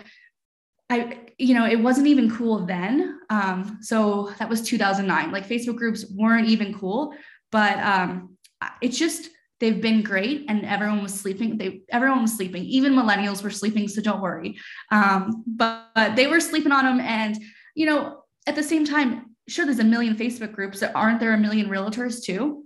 I, 0.90 1.18
you 1.38 1.54
know, 1.54 1.66
it 1.66 1.80
wasn't 1.80 2.06
even 2.06 2.30
cool 2.30 2.64
then. 2.64 3.18
Um, 3.30 3.78
so 3.80 4.32
that 4.38 4.49
was 4.49 4.62
2009. 4.62 5.32
Like 5.32 5.49
Facebook 5.49 5.76
groups 5.76 6.04
weren't 6.11 6.49
even 6.49 6.78
cool, 6.78 7.14
but 7.50 7.78
um, 7.78 8.37
it's 8.80 8.99
just, 8.99 9.30
they've 9.61 9.80
been 9.80 10.02
great 10.02 10.44
and 10.49 10.64
everyone 10.64 11.02
was 11.02 11.14
sleeping. 11.14 11.56
They, 11.56 11.82
everyone 11.90 12.23
was 12.23 12.37
sleeping. 12.37 12.64
Even 12.64 12.92
millennials 12.92 13.42
were 13.42 13.50
sleeping. 13.50 13.88
So 13.88 14.02
don't 14.02 14.20
worry. 14.20 14.58
Um, 14.92 15.42
but, 15.46 15.88
but 15.94 16.16
they 16.16 16.26
were 16.26 16.40
sleeping 16.40 16.73
on 16.73 16.84
them. 16.84 17.00
And, 17.00 17.37
you 17.75 17.87
know, 17.87 18.23
at 18.46 18.54
the 18.54 18.62
same 18.62 18.84
time, 18.84 19.34
sure, 19.49 19.64
there's 19.64 19.78
a 19.78 19.84
million 19.84 20.16
Facebook 20.16 20.52
groups. 20.52 20.82
Aren't 20.82 21.20
there 21.20 21.32
a 21.32 21.38
million 21.38 21.68
realtors 21.68 22.23
too? 22.23 22.64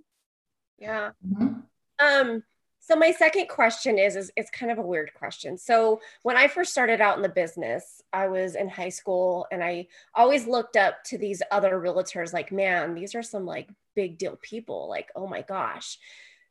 Yeah. 0.78 1.10
Mm-hmm. 1.26 1.60
Um, 2.00 2.42
so 2.88 2.96
my 2.96 3.10
second 3.10 3.50
question 3.50 3.98
is, 3.98 4.16
is 4.16 4.32
it's 4.34 4.48
kind 4.48 4.72
of 4.72 4.78
a 4.78 4.82
weird 4.82 5.12
question. 5.12 5.58
So 5.58 6.00
when 6.22 6.38
I 6.38 6.48
first 6.48 6.72
started 6.72 7.02
out 7.02 7.18
in 7.18 7.22
the 7.22 7.28
business, 7.28 8.00
I 8.14 8.28
was 8.28 8.54
in 8.54 8.66
high 8.66 8.88
school 8.88 9.46
and 9.52 9.62
I 9.62 9.88
always 10.14 10.46
looked 10.46 10.74
up 10.74 11.04
to 11.04 11.18
these 11.18 11.42
other 11.50 11.78
realtors 11.78 12.32
like, 12.32 12.50
man, 12.50 12.94
these 12.94 13.14
are 13.14 13.22
some 13.22 13.44
like 13.44 13.68
big 13.94 14.16
deal 14.16 14.38
people. 14.40 14.88
Like, 14.88 15.10
oh 15.14 15.26
my 15.26 15.42
gosh. 15.42 15.98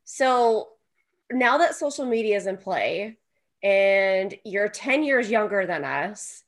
So 0.04 0.68
now 1.32 1.58
that 1.58 1.74
social 1.74 2.06
media 2.06 2.36
is 2.36 2.46
in 2.46 2.56
play 2.56 3.16
and 3.60 4.32
you're 4.44 4.68
10 4.68 5.02
years 5.02 5.28
younger 5.28 5.66
than 5.66 5.84
us, 5.84 6.44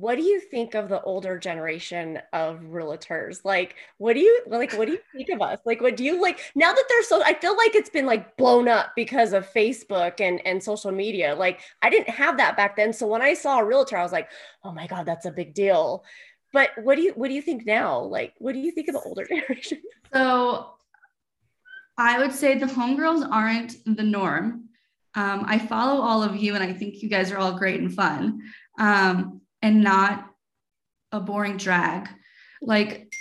what 0.00 0.16
do 0.16 0.22
you 0.22 0.40
think 0.40 0.74
of 0.74 0.88
the 0.88 1.00
older 1.02 1.38
generation 1.38 2.20
of 2.32 2.60
realtors 2.60 3.44
like 3.44 3.76
what 3.98 4.14
do 4.14 4.20
you 4.20 4.42
like 4.46 4.72
what 4.72 4.86
do 4.86 4.92
you 4.92 5.00
think 5.14 5.28
of 5.28 5.40
us 5.40 5.58
like 5.64 5.80
what 5.80 5.96
do 5.96 6.04
you 6.04 6.20
like 6.20 6.40
now 6.54 6.72
that 6.72 6.84
they're 6.88 7.02
so 7.02 7.22
i 7.24 7.32
feel 7.34 7.56
like 7.56 7.74
it's 7.74 7.90
been 7.90 8.06
like 8.06 8.36
blown 8.36 8.68
up 8.68 8.92
because 8.96 9.32
of 9.32 9.48
facebook 9.52 10.20
and 10.20 10.44
and 10.46 10.62
social 10.62 10.92
media 10.92 11.34
like 11.34 11.60
i 11.82 11.90
didn't 11.90 12.08
have 12.08 12.36
that 12.36 12.56
back 12.56 12.76
then 12.76 12.92
so 12.92 13.06
when 13.06 13.22
i 13.22 13.32
saw 13.32 13.58
a 13.58 13.64
realtor 13.64 13.96
i 13.96 14.02
was 14.02 14.12
like 14.12 14.28
oh 14.64 14.72
my 14.72 14.86
god 14.86 15.06
that's 15.06 15.26
a 15.26 15.30
big 15.30 15.54
deal 15.54 16.04
but 16.56 16.70
what 16.82 16.96
do 16.96 17.02
you 17.02 17.12
what 17.16 17.28
do 17.28 17.34
you 17.34 17.42
think 17.42 17.66
now? 17.66 18.00
Like, 18.00 18.32
what 18.38 18.54
do 18.54 18.58
you 18.58 18.70
think 18.70 18.88
of 18.88 18.94
the 18.94 19.00
older 19.00 19.26
generation? 19.28 19.82
So 20.14 20.70
I 21.98 22.18
would 22.18 22.32
say 22.32 22.58
the 22.58 22.64
homegirls 22.64 23.28
aren't 23.30 23.76
the 23.84 24.02
norm. 24.02 24.70
Um, 25.14 25.44
I 25.46 25.58
follow 25.58 26.00
all 26.00 26.22
of 26.22 26.36
you 26.36 26.54
and 26.54 26.64
I 26.64 26.72
think 26.72 27.02
you 27.02 27.10
guys 27.10 27.30
are 27.30 27.36
all 27.36 27.58
great 27.58 27.80
and 27.80 27.92
fun 27.92 28.40
um, 28.78 29.42
and 29.66 29.82
not 29.82 30.30
a 31.10 31.18
boring 31.18 31.56
drag. 31.56 32.08
Like 32.62 33.12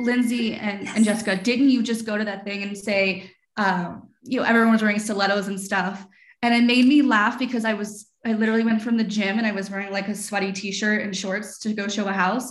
Lyndsie 0.00 0.58
and, 0.58 0.88
and 0.88 1.04
Jessica, 1.04 1.36
didn't 1.36 1.68
you 1.68 1.82
just 1.82 2.06
go 2.06 2.16
to 2.16 2.24
that 2.24 2.44
thing 2.44 2.62
and 2.62 2.76
say, 2.76 3.30
um, 3.58 4.08
you 4.22 4.40
know, 4.40 4.46
everyone 4.46 4.72
was 4.72 4.80
wearing 4.80 4.98
stilettos 4.98 5.48
and 5.48 5.60
stuff? 5.60 6.06
And 6.40 6.54
it 6.54 6.64
made 6.64 6.86
me 6.86 7.02
laugh 7.02 7.38
because 7.38 7.66
I 7.66 7.74
was, 7.74 8.08
I 8.24 8.32
literally 8.32 8.64
went 8.64 8.80
from 8.80 8.96
the 8.96 9.04
gym 9.04 9.36
and 9.36 9.46
I 9.46 9.52
was 9.52 9.70
wearing 9.70 9.92
like 9.92 10.08
a 10.08 10.14
sweaty 10.14 10.50
t-shirt 10.50 11.02
and 11.02 11.14
shorts 11.14 11.58
to 11.58 11.74
go 11.74 11.88
show 11.88 12.08
a 12.08 12.12
house. 12.12 12.50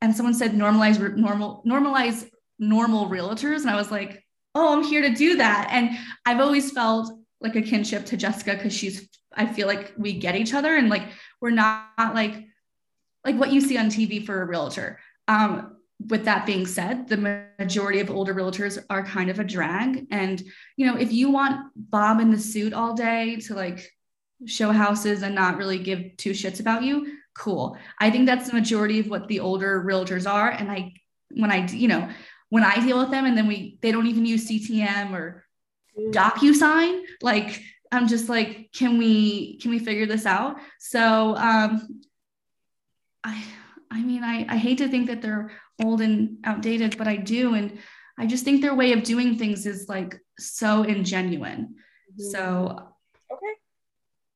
And 0.00 0.14
someone 0.14 0.34
said, 0.34 0.52
normalize 0.52 1.16
normal, 1.16 1.64
normalize 1.66 2.28
normal 2.60 3.08
realtors. 3.08 3.62
And 3.62 3.70
I 3.70 3.74
was 3.74 3.90
like, 3.90 4.24
oh, 4.54 4.76
I'm 4.76 4.84
here 4.84 5.02
to 5.02 5.10
do 5.10 5.38
that. 5.38 5.70
And 5.72 5.90
I've 6.24 6.40
always 6.40 6.70
felt 6.70 7.12
like 7.40 7.56
a 7.56 7.62
kinship 7.62 8.06
to 8.06 8.16
Jessica 8.16 8.54
because 8.54 8.72
she's, 8.72 9.08
I 9.34 9.46
feel 9.46 9.66
like 9.66 9.92
we 9.98 10.12
get 10.12 10.36
each 10.36 10.54
other 10.54 10.76
and 10.76 10.88
like 10.88 11.08
we're 11.40 11.50
not 11.50 12.14
like, 12.14 12.45
like 13.26 13.36
what 13.36 13.52
you 13.52 13.60
see 13.60 13.76
on 13.76 13.86
TV 13.86 14.24
for 14.24 14.40
a 14.40 14.46
realtor. 14.46 14.98
Um, 15.28 15.76
with 16.08 16.24
that 16.26 16.46
being 16.46 16.66
said, 16.66 17.08
the 17.08 17.16
majority 17.58 18.00
of 18.00 18.10
older 18.10 18.34
realtors 18.34 18.82
are 18.88 19.04
kind 19.04 19.30
of 19.30 19.40
a 19.40 19.44
drag. 19.44 20.06
And, 20.10 20.42
you 20.76 20.86
know, 20.86 20.96
if 20.96 21.12
you 21.12 21.30
want 21.30 21.70
Bob 21.74 22.20
in 22.20 22.30
the 22.30 22.38
suit 22.38 22.72
all 22.72 22.94
day 22.94 23.36
to 23.46 23.54
like 23.54 23.90
show 24.44 24.70
houses 24.70 25.22
and 25.22 25.34
not 25.34 25.56
really 25.56 25.78
give 25.78 26.16
two 26.18 26.30
shits 26.30 26.60
about 26.60 26.82
you, 26.82 27.18
cool. 27.34 27.76
I 27.98 28.10
think 28.10 28.26
that's 28.26 28.48
the 28.48 28.54
majority 28.54 29.00
of 29.00 29.08
what 29.08 29.26
the 29.26 29.40
older 29.40 29.82
realtors 29.82 30.30
are. 30.30 30.50
And 30.50 30.70
I, 30.70 30.92
when 31.30 31.50
I, 31.50 31.66
you 31.66 31.88
know, 31.88 32.08
when 32.50 32.62
I 32.62 32.78
deal 32.78 32.98
with 32.98 33.10
them 33.10 33.24
and 33.24 33.36
then 33.36 33.48
we, 33.48 33.78
they 33.80 33.90
don't 33.90 34.06
even 34.06 34.26
use 34.26 34.48
CTM 34.48 35.12
or 35.12 35.44
mm. 35.98 36.12
DocuSign, 36.12 37.02
like, 37.22 37.62
I'm 37.90 38.06
just 38.06 38.28
like, 38.28 38.70
can 38.74 38.98
we, 38.98 39.58
can 39.58 39.70
we 39.70 39.78
figure 39.78 40.06
this 40.06 40.26
out? 40.26 40.56
So, 40.78 41.34
um, 41.36 42.02
I, 43.26 43.42
I 43.90 44.02
mean, 44.02 44.22
I, 44.22 44.46
I 44.48 44.56
hate 44.56 44.78
to 44.78 44.88
think 44.88 45.08
that 45.08 45.20
they're 45.20 45.50
old 45.82 46.00
and 46.00 46.38
outdated, 46.44 46.96
but 46.96 47.08
I 47.08 47.16
do. 47.16 47.54
And 47.54 47.78
I 48.18 48.26
just 48.26 48.44
think 48.44 48.62
their 48.62 48.74
way 48.74 48.92
of 48.92 49.02
doing 49.02 49.36
things 49.36 49.66
is 49.66 49.88
like 49.88 50.18
so 50.38 50.84
ingenuine. 50.84 51.66
Mm-hmm. 51.66 52.30
So, 52.30 52.88
okay. 53.30 53.54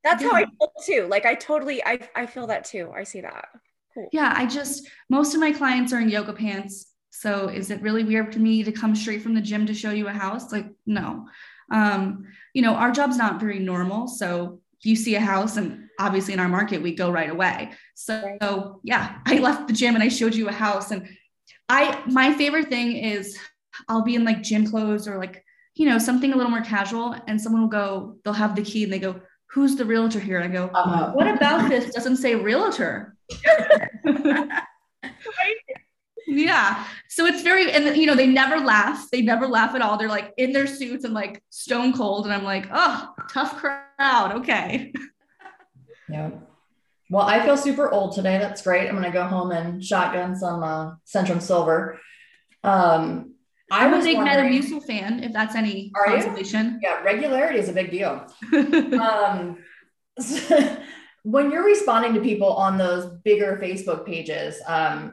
That's 0.02 0.23
yeah. 0.23 0.30
how 0.30 0.37
I 0.37 0.44
feel 0.44 0.73
too. 0.85 1.06
Like, 1.09 1.25
I 1.25 1.35
totally, 1.35 1.85
I, 1.85 2.00
I 2.16 2.26
feel 2.26 2.49
that 2.49 2.64
too. 2.64 2.92
I 2.94 3.04
see 3.04 3.20
that. 3.20 3.47
Cool. 3.94 4.09
Yeah. 4.12 4.32
I 4.37 4.47
just, 4.47 4.88
most 5.09 5.35
of 5.35 5.40
my 5.40 5.52
clients 5.52 5.92
are 5.92 6.00
in 6.00 6.09
yoga 6.09 6.32
pants. 6.32 6.92
So 7.11 7.49
is 7.49 7.70
it 7.70 7.82
really 7.82 8.04
weird 8.04 8.32
for 8.32 8.38
me 8.38 8.62
to 8.62 8.73
come 8.73 8.94
straight 8.94 9.23
from 9.23 9.35
the 9.35 9.40
gym 9.40 9.66
to 9.66 9.75
show 9.75 9.90
you 9.90 10.09
a 10.09 10.12
house? 10.12 10.52
Like, 10.52 10.66
no. 10.87 11.28
Um, 11.70 12.25
you 12.54 12.62
know, 12.62 12.75
our 12.75 12.90
job's 12.90 13.16
not 13.16 13.40
very 13.40 13.59
normal. 13.59 14.09
So 14.09 14.61
you 14.82 14.97
see 14.97 15.14
a 15.14 15.20
house 15.20 15.56
and 15.56 15.89
obviously 16.00 16.35
in 16.35 16.40
our 16.40 16.49
market 16.49 16.83
we 16.83 16.95
go 16.95 17.11
right 17.11 17.30
away. 17.30 17.73
So, 17.95 18.37
so 18.40 18.80
yeah 18.83 19.19
i 19.26 19.38
left 19.38 19.69
the 19.69 19.75
gym 19.75 19.95
and 19.95 20.02
i 20.02 20.09
showed 20.09 20.35
you 20.35 20.49
a 20.49 20.52
house 20.52 20.90
and 20.90 21.07
I 21.71 22.02
my 22.07 22.35
favorite 22.35 22.69
thing 22.69 22.97
is 22.97 23.38
I'll 23.88 24.02
be 24.02 24.16
in 24.16 24.25
like 24.25 24.42
gym 24.42 24.66
clothes 24.69 25.07
or 25.07 25.19
like 25.19 25.45
you 25.76 25.88
know 25.88 25.99
something 25.99 26.33
a 26.33 26.37
little 26.37 26.50
more 26.50 26.62
casual, 26.62 27.14
and 27.28 27.40
someone 27.40 27.62
will 27.62 27.69
go, 27.69 28.16
they'll 28.25 28.35
have 28.35 28.57
the 28.57 28.62
key 28.62 28.83
and 28.85 28.92
they 28.92 28.99
go, 28.99 29.21
"Who's 29.50 29.76
the 29.76 29.85
realtor 29.85 30.19
here?" 30.19 30.40
And 30.40 30.52
I 30.52 30.54
go, 30.54 30.66
uh-huh. 30.75 31.12
"What 31.12 31.28
about 31.28 31.69
this 31.69 31.95
doesn't 31.95 32.16
say 32.16 32.35
realtor?" 32.35 33.16
yeah. 36.26 36.85
So 37.09 37.25
it's 37.26 37.42
very 37.42 37.71
and 37.71 37.97
you 37.97 38.07
know 38.07 38.16
they 38.16 38.26
never 38.26 38.59
laugh. 38.59 39.09
They 39.12 39.23
never 39.23 39.47
laugh 39.47 39.76
at 39.76 39.80
all. 39.80 39.97
They're 39.97 40.09
like 40.09 40.35
in 40.37 40.52
their 40.52 40.66
suits 40.66 41.04
and 41.04 41.14
like 41.14 41.40
stone 41.50 41.92
cold 41.92 42.25
and 42.25 42.35
i'm 42.35 42.45
like 42.45 42.66
oh 42.73 43.14
tough 43.33 43.57
crowd. 43.57 44.33
Okay 44.33 44.92
yeah 46.11 46.31
well, 47.11 47.26
I 47.26 47.45
feel 47.45 47.57
super 47.57 47.90
old 47.90 48.14
today. 48.14 48.38
That's 48.38 48.62
great. 48.62 48.87
I'm 48.87 48.93
going 48.93 49.02
to 49.02 49.11
go 49.11 49.25
home 49.25 49.50
and 49.50 49.85
shotgun 49.85 50.37
some 50.37 50.62
uh, 50.62 50.93
Centrum 51.05 51.43
Silver. 51.43 52.00
Um, 52.62 53.35
I 53.73 53.88
was 53.88 54.07
a 54.07 54.14
Metamucil 54.14 54.85
fan, 54.87 55.23
if 55.25 55.33
that's 55.33 55.57
any 55.57 55.90
Are 55.97 56.07
consolation. 56.07 56.79
You? 56.81 56.88
Yeah, 56.88 57.02
regularity 57.02 57.59
is 57.59 57.69
a 57.69 57.73
big 57.73 57.90
deal. 57.90 58.26
um, 59.00 59.59
so 60.21 60.76
when 61.25 61.50
you're 61.50 61.64
responding 61.64 62.14
to 62.14 62.21
people 62.21 62.52
on 62.52 62.79
those 62.79 63.12
bigger 63.25 63.59
Facebook 63.61 64.07
pages, 64.07 64.61
um, 64.67 65.12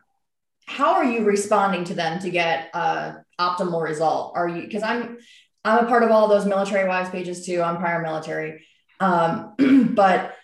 how 0.68 0.94
are 0.96 1.06
you 1.06 1.24
responding 1.24 1.84
to 1.86 1.96
them 1.96 2.20
to 2.20 2.30
get 2.30 2.70
uh, 2.76 3.14
optimal 3.40 3.82
result? 3.82 4.34
Are 4.36 4.48
you 4.48 4.62
because 4.64 4.84
I'm 4.84 5.18
I'm 5.64 5.86
a 5.86 5.88
part 5.88 6.04
of 6.04 6.12
all 6.12 6.28
those 6.28 6.46
military 6.46 6.88
wives 6.88 7.10
pages 7.10 7.46
too. 7.46 7.62
I'm 7.62 7.78
prior 7.78 8.02
military, 8.02 8.66
um, 9.00 9.54
but 9.96 10.36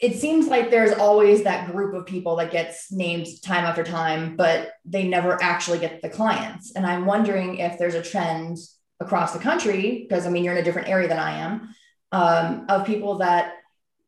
it 0.00 0.18
seems 0.18 0.48
like 0.48 0.70
there's 0.70 0.92
always 0.92 1.42
that 1.42 1.70
group 1.70 1.94
of 1.94 2.06
people 2.06 2.36
that 2.36 2.50
gets 2.50 2.90
named 2.90 3.26
time 3.42 3.64
after 3.64 3.84
time, 3.84 4.34
but 4.36 4.72
they 4.84 5.06
never 5.06 5.40
actually 5.42 5.78
get 5.78 6.00
the 6.00 6.08
clients. 6.08 6.72
And 6.74 6.86
I'm 6.86 7.04
wondering 7.04 7.58
if 7.58 7.78
there's 7.78 7.94
a 7.94 8.02
trend 8.02 8.56
across 8.98 9.32
the 9.32 9.38
country, 9.38 10.06
because 10.08 10.26
I 10.26 10.30
mean, 10.30 10.42
you're 10.42 10.54
in 10.54 10.60
a 10.60 10.64
different 10.64 10.88
area 10.88 11.08
than 11.08 11.18
I 11.18 11.38
am, 11.38 11.74
um, 12.12 12.66
of 12.68 12.86
people 12.86 13.18
that 13.18 13.54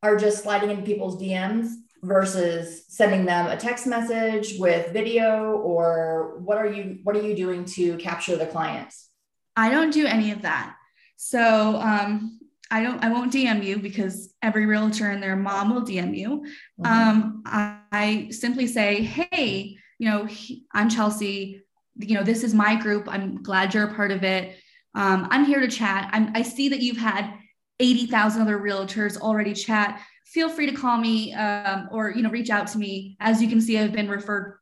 are 0.02 0.16
just 0.16 0.42
sliding 0.42 0.70
into 0.70 0.82
people's 0.82 1.20
DMs 1.20 1.72
versus 2.02 2.84
sending 2.88 3.24
them 3.24 3.46
a 3.46 3.56
text 3.56 3.86
message 3.86 4.58
with 4.58 4.92
video 4.92 5.52
or 5.52 6.38
what 6.40 6.58
are 6.58 6.66
you 6.66 6.98
what 7.04 7.14
are 7.14 7.22
you 7.22 7.36
doing 7.36 7.64
to 7.64 7.96
capture 7.98 8.34
the 8.34 8.44
clients 8.44 9.08
i 9.56 9.70
don't 9.70 9.92
do 9.92 10.04
any 10.04 10.32
of 10.32 10.42
that 10.42 10.74
so 11.16 11.76
um, 11.76 12.40
I 12.72 12.82
don't, 12.82 13.04
I 13.04 13.10
won't 13.10 13.30
DM 13.30 13.62
you 13.62 13.78
because 13.78 14.32
every 14.40 14.64
realtor 14.64 15.10
and 15.10 15.22
their 15.22 15.36
mom 15.36 15.74
will 15.74 15.82
DM 15.82 16.16
you. 16.16 16.46
Mm-hmm. 16.80 16.86
Um, 16.86 17.42
I, 17.44 17.78
I, 17.92 18.28
simply 18.30 18.66
say, 18.66 19.02
hey, 19.02 19.76
you 19.98 20.08
know, 20.08 20.26
I'm 20.72 20.88
Chelsea. 20.88 21.62
You 21.96 22.14
know, 22.14 22.22
this 22.22 22.42
is 22.42 22.54
my 22.54 22.74
group. 22.74 23.08
I'm 23.08 23.42
glad 23.42 23.74
you're 23.74 23.84
a 23.84 23.94
part 23.94 24.10
of 24.10 24.24
it. 24.24 24.56
Um, 24.94 25.28
I'm 25.30 25.44
here 25.44 25.60
to 25.60 25.68
chat. 25.68 26.08
I'm, 26.14 26.32
I 26.34 26.40
see 26.40 26.70
that 26.70 26.80
you've 26.80 26.96
had 26.96 27.34
80,000 27.78 28.40
other 28.40 28.58
realtors 28.58 29.20
already 29.20 29.52
chat. 29.52 30.00
Feel 30.24 30.48
free 30.48 30.70
to 30.70 30.74
call 30.74 30.96
me 30.96 31.34
um, 31.34 31.90
or, 31.92 32.10
you 32.10 32.22
know, 32.22 32.30
reach 32.30 32.48
out 32.48 32.68
to 32.68 32.78
me. 32.78 33.18
As 33.20 33.42
you 33.42 33.48
can 33.48 33.60
see, 33.60 33.78
I've 33.78 33.92
been 33.92 34.08
referred 34.08 34.58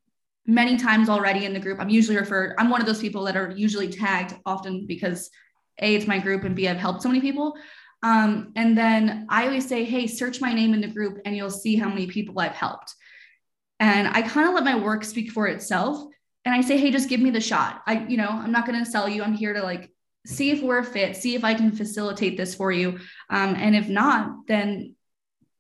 many 0.47 0.77
times 0.77 1.09
already 1.09 1.45
in 1.45 1.53
the 1.53 1.61
group. 1.61 1.79
I'm 1.79 1.89
usually 1.89 2.17
referred. 2.17 2.57
I'm 2.59 2.71
one 2.71 2.81
of 2.81 2.89
those 2.89 3.01
people 3.01 3.23
that 3.27 3.37
are 3.37 3.53
usually 3.53 3.89
tagged 3.89 4.35
often 4.45 4.87
because 4.89 5.31
A, 5.81 5.95
it's 5.95 6.09
my 6.09 6.19
group 6.19 6.43
and 6.43 6.57
B, 6.57 6.67
I've 6.67 6.77
helped 6.77 7.03
so 7.03 7.09
many 7.09 7.21
people. 7.21 7.55
Um, 8.03 8.53
and 8.57 8.77
then 8.77 9.27
I 9.29 9.47
always 9.47 9.69
say, 9.69 9.85
hey, 9.85 10.07
search 10.07 10.41
my 10.41 10.53
name 10.53 10.75
in 10.75 10.81
the 10.81 10.89
group 10.89 11.21
and 11.25 11.37
you'll 11.37 11.51
see 11.51 11.77
how 11.77 11.89
many 11.89 12.07
people 12.07 12.39
I've 12.39 12.53
helped. 12.53 12.95
And 13.79 14.09
I 14.09 14.23
kind 14.23 14.49
of 14.49 14.55
let 14.55 14.65
my 14.65 14.77
work 14.77 15.05
speak 15.05 15.31
for 15.33 15.47
itself. 15.47 16.07
And 16.45 16.55
I 16.55 16.63
say, 16.63 16.79
hey, 16.79 16.91
just 16.91 17.09
give 17.09 17.21
me 17.21 17.31
the 17.31 17.41
shot. 17.41 17.83
I, 17.87 18.07
you 18.07 18.17
know, 18.17 18.29
I'm 18.29 18.53
not 18.53 18.67
going 18.67 18.83
to 18.83 18.91
sell 18.91 19.09
you. 19.09 19.23
I'm 19.23 19.35
here 19.35 19.53
to 19.53 19.63
like 19.63 19.91
see 20.27 20.51
if 20.51 20.63
we're 20.63 20.79
a 20.79 20.85
fit, 20.85 21.17
see 21.17 21.35
if 21.35 21.45
I 21.45 21.55
can 21.55 21.73
facilitate 21.73 22.37
this 22.37 22.55
for 22.55 22.73
you. 22.73 22.99
Um, 23.29 23.55
and 23.57 23.75
if 23.77 23.89
not, 23.89 24.47
then 24.47 24.95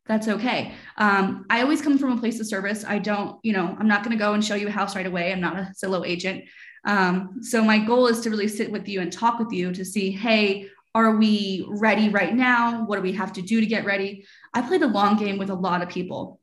that's 0.07 0.29
okay. 0.29 0.73
Um, 0.97 1.47
I 1.51 1.63
always 1.63 1.83
come 1.83 1.99
from 1.99 2.13
a 2.13 2.21
place 2.21 2.41
of 2.41 2.47
service. 2.47 2.85
I 2.87 2.99
don't, 2.99 3.39
you 3.43 3.53
know, 3.53 3.77
I'm 3.79 3.89
not 3.89 4.03
going 4.03 4.17
to 4.17 4.23
go 4.23 4.33
and 4.33 4.45
show 4.45 4.55
you 4.55 4.69
a 4.69 4.73
house 4.73 4.97
right 4.97 5.07
away. 5.07 5.33
I'm 5.33 5.41
not 5.41 5.57
a 5.57 5.73
Zillow 5.83 6.07
agent. 6.07 6.45
Um, 6.85 7.43
so 7.43 7.63
my 7.63 7.79
goal 7.79 8.07
is 8.07 8.21
to 8.23 8.31
really 8.31 8.49
sit 8.49 8.73
with 8.73 8.89
you 8.89 9.03
and 9.03 9.13
talk 9.13 9.39
with 9.39 9.53
you 9.53 9.73
to 9.73 9.85
see, 9.85 10.11
hey, 10.11 10.69
are 10.95 11.17
we 11.17 11.65
ready 11.69 12.09
right 12.09 12.35
now? 12.35 12.85
What 12.85 12.97
do 12.97 13.03
we 13.03 13.13
have 13.13 13.33
to 13.35 13.43
do 13.43 13.61
to 13.61 13.67
get 13.67 13.85
ready? 13.85 14.27
I 14.53 14.63
play 14.63 14.79
the 14.79 14.89
long 14.89 15.17
game 15.17 15.39
with 15.39 15.51
a 15.51 15.55
lot 15.55 15.83
of 15.83 15.89
people. 15.89 16.41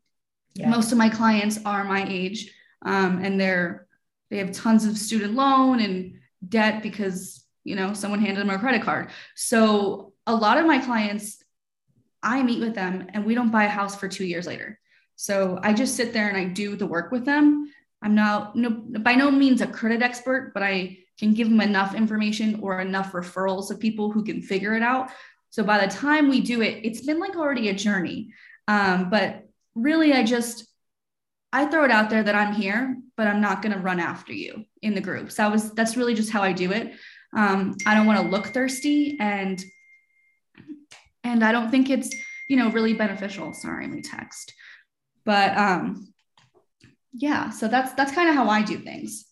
Yeah. 0.54 0.70
Most 0.70 0.92
of 0.92 0.98
my 0.98 1.10
clients 1.10 1.60
are 1.66 1.84
my 1.84 2.06
age, 2.08 2.52
um, 2.84 3.24
and 3.24 3.40
they're 3.40 3.88
they 4.30 4.38
have 4.38 4.52
tons 4.52 4.86
of 4.86 4.98
student 4.98 5.34
loan 5.34 5.80
and 5.80 6.20
debt 6.48 6.84
because 6.84 7.46
you 7.64 7.76
know 7.76 7.94
someone 7.94 8.20
handed 8.20 8.42
them 8.42 8.50
a 8.50 8.60
credit 8.60 8.82
card. 8.82 9.10
So 9.36 10.14
a 10.26 10.36
lot 10.36 10.58
of 10.58 10.66
my 10.66 10.80
clients, 10.80 11.44
I 12.24 12.42
meet 12.44 12.60
with 12.60 12.74
them, 12.74 13.08
and 13.14 13.26
we 13.26 13.36
don't 13.36 13.52
buy 13.52 13.66
a 13.66 13.70
house 13.70 13.96
for 13.96 14.08
two 14.08 14.26
years 14.26 14.48
later. 14.48 14.80
So 15.16 15.60
I 15.62 15.74
just 15.74 15.96
sit 15.96 16.14
there 16.14 16.30
and 16.30 16.38
I 16.38 16.46
do 16.46 16.76
the 16.76 16.88
work 16.88 17.12
with 17.12 17.26
them. 17.26 17.72
I'm 18.02 18.16
not 18.16 18.56
no 18.56 18.70
by 18.70 19.16
no 19.16 19.30
means 19.30 19.62
a 19.62 19.68
credit 19.68 20.02
expert, 20.02 20.52
but 20.54 20.64
I 20.64 21.00
can 21.20 21.34
give 21.34 21.50
them 21.50 21.62
enough 21.62 21.96
information 21.96 22.60
or 22.62 22.80
enough 22.80 23.12
referrals 23.12 23.72
of 23.72 23.80
people 23.80 24.12
who 24.12 24.24
can 24.24 24.42
figure 24.42 24.76
it 24.76 24.84
out. 24.84 25.10
So 25.50 25.64
by 25.64 25.86
the 25.86 25.92
time 25.92 26.30
we 26.30 26.42
do 26.42 26.62
it, 26.62 26.82
it's 26.84 27.02
been 27.02 27.20
like 27.20 27.36
already 27.36 27.70
a 27.70 27.74
journey. 27.74 28.34
Um, 28.68 29.10
but 29.10 29.48
really, 29.76 30.14
I 30.14 30.24
just 30.24 30.68
I 31.54 31.66
throw 31.66 31.86
it 31.86 31.92
out 31.92 32.10
there 32.10 32.24
that 32.24 32.36
I'm 32.36 32.54
here, 32.54 32.98
but 33.16 33.28
I'm 33.28 33.42
not 33.42 33.62
going 33.62 33.74
to 33.74 33.80
run 33.80 34.00
after 34.00 34.34
you 34.34 34.66
in 34.82 34.94
the 34.94 35.02
groups. 35.02 35.36
That 35.36 35.52
was 35.52 35.72
that's 35.72 35.98
really 35.98 36.14
just 36.14 36.30
how 36.30 36.42
I 36.44 36.52
do 36.52 36.72
it. 36.72 36.94
Um, 37.36 37.76
I 37.86 37.96
don't 37.96 38.06
want 38.06 38.22
to 38.22 38.28
look 38.28 38.48
thirsty, 38.48 39.18
and 39.20 39.64
and 41.24 41.44
I 41.44 41.52
don't 41.52 41.72
think 41.72 41.90
it's 41.90 42.14
you 42.48 42.58
know 42.58 42.70
really 42.72 42.94
beneficial. 42.94 43.54
Sorry, 43.54 43.88
my 43.88 44.02
text, 44.02 44.54
but 45.26 45.58
um, 45.58 46.14
yeah, 47.14 47.50
so 47.50 47.68
that's 47.68 47.94
that's 47.94 48.12
kind 48.12 48.30
of 48.30 48.36
how 48.36 48.50
I 48.50 48.62
do 48.62 48.78
things. 48.78 49.26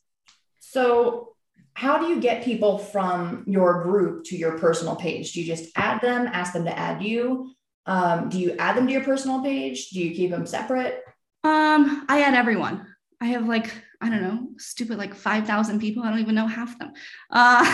So, 0.60 1.35
how 1.76 1.98
do 2.00 2.08
you 2.08 2.20
get 2.20 2.44
people 2.44 2.78
from 2.78 3.44
your 3.46 3.84
group 3.84 4.24
to 4.26 4.38
your 4.38 4.58
personal 4.58 4.96
page? 4.96 5.34
Do 5.34 5.42
you 5.42 5.46
just 5.46 5.72
add 5.76 6.02
them, 6.02 6.28
ask 6.28 6.54
them 6.54 6.66
to 6.66 6.78
add 6.78 7.04
you? 7.04 7.52
Um, 7.86 8.30
do 8.30 8.40
you 8.40 8.56
add 8.58 8.76
them 8.76 8.88
to 8.88 8.94
your 8.94 9.04
personal 9.04 9.44
page? 9.44 9.90
Do 9.90 10.02
you 10.02 10.16
keep 10.16 10.32
them 10.32 10.48
separate? 10.48 11.04
Um, 11.44 12.06
I 12.10 12.22
add 12.22 12.34
everyone. 12.34 12.88
I 13.22 13.28
have 13.28 13.48
like 13.48 13.72
I 14.02 14.10
don't 14.10 14.22
know, 14.22 14.48
stupid 14.58 14.98
like 14.98 15.14
five 15.14 15.46
thousand 15.46 15.80
people. 15.80 16.04
I 16.04 16.10
don't 16.10 16.20
even 16.20 16.36
know 16.36 16.48
half 16.48 16.74
of 16.74 16.80
them. 16.80 16.94
Uh, 17.30 17.66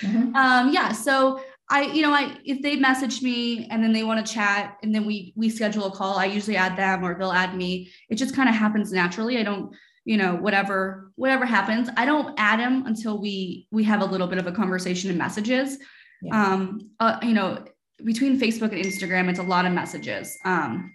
mm-hmm. 0.00 0.34
um, 0.36 0.72
yeah. 0.72 0.92
So 0.92 1.40
I, 1.68 1.82
you 1.82 2.02
know, 2.02 2.12
I 2.12 2.36
if 2.44 2.62
they 2.62 2.76
message 2.76 3.22
me 3.22 3.66
and 3.70 3.82
then 3.82 3.92
they 3.92 4.04
want 4.04 4.24
to 4.24 4.32
chat 4.32 4.76
and 4.82 4.94
then 4.94 5.04
we 5.04 5.32
we 5.36 5.50
schedule 5.50 5.86
a 5.86 5.90
call, 5.90 6.18
I 6.18 6.26
usually 6.26 6.56
add 6.56 6.76
them 6.76 7.04
or 7.04 7.18
they'll 7.18 7.32
add 7.32 7.56
me. 7.56 7.90
It 8.08 8.16
just 8.16 8.34
kind 8.34 8.48
of 8.48 8.54
happens 8.54 8.92
naturally. 8.92 9.38
I 9.38 9.42
don't, 9.42 9.74
you 10.06 10.16
know, 10.16 10.36
whatever 10.36 11.12
whatever 11.16 11.44
happens. 11.44 11.90
I 11.96 12.06
don't 12.06 12.32
add 12.38 12.60
them 12.60 12.86
until 12.86 13.18
we 13.18 13.66
we 13.70 13.84
have 13.84 14.00
a 14.00 14.06
little 14.06 14.28
bit 14.28 14.38
of 14.38 14.46
a 14.46 14.52
conversation 14.52 15.10
in 15.10 15.18
messages. 15.18 15.78
Yeah. 16.22 16.44
Um, 16.44 16.90
uh, 17.00 17.18
you 17.22 17.34
know, 17.34 17.62
between 18.04 18.40
Facebook 18.40 18.72
and 18.72 18.82
Instagram, 18.82 19.28
it's 19.28 19.40
a 19.40 19.42
lot 19.42 19.66
of 19.66 19.72
messages. 19.72 20.38
Um, 20.44 20.92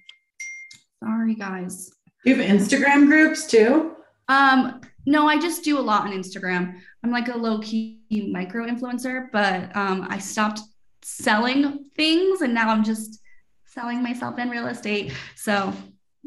sorry 1.04 1.36
guys. 1.36 1.92
Do 2.24 2.32
you 2.32 2.36
have 2.38 2.46
Instagram 2.46 3.08
groups 3.08 3.46
too? 3.48 3.96
Um, 4.30 4.82
no, 5.06 5.28
I 5.28 5.40
just 5.40 5.64
do 5.64 5.78
a 5.78 5.82
lot 5.82 6.08
on 6.08 6.14
Instagram. 6.14 6.80
I'm 7.04 7.12
like 7.12 7.28
a 7.28 7.38
low 7.38 7.60
key 7.60 8.00
micro 8.32 8.66
influencer, 8.66 9.28
but 9.34 9.76
um, 9.76 10.08
I 10.10 10.20
stopped 10.20 10.62
selling 11.04 11.86
things 11.98 12.42
and 12.42 12.54
now 12.54 12.70
I'm 12.70 12.84
just 12.84 13.20
selling 13.66 14.02
myself 14.02 14.40
in 14.40 14.50
real 14.50 14.68
estate. 14.68 15.12
So, 15.36 15.74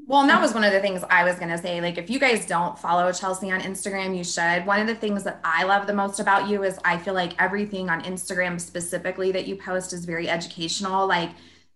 well, 0.07 0.21
and 0.21 0.29
that 0.29 0.41
was 0.41 0.53
one 0.53 0.65
of 0.65 0.73
the 0.73 0.81
things 0.81 1.03
I 1.09 1.25
was 1.25 1.37
going 1.37 1.49
to 1.49 1.57
say. 1.57 1.81
Like, 1.81 1.97
if 1.97 2.11
you 2.11 2.19
guys 2.19 2.45
don't 2.45 2.79
follow 2.79 3.11
Chelsea 3.11 3.51
on 3.51 3.61
Instagram, 3.61 4.17
you 4.17 4.23
should. 4.23 4.67
One 4.67 4.81
of 4.81 4.87
the 4.87 4.95
things 4.95 5.25
that 5.25 5.41
I 5.43 5.65
love 5.65 5.87
the 5.87 5.95
most 5.95 6.21
about 6.21 6.49
you 6.49 6.63
is 6.63 6.79
I 6.85 6.99
feel 6.99 7.15
like 7.15 7.41
everything 7.41 7.89
on 7.89 8.03
Instagram 8.03 8.61
specifically 8.61 9.33
that 9.33 9.47
you 9.47 9.57
post 9.57 9.95
is 9.95 10.05
very 10.05 10.29
educational, 10.29 11.07
like 11.07 11.31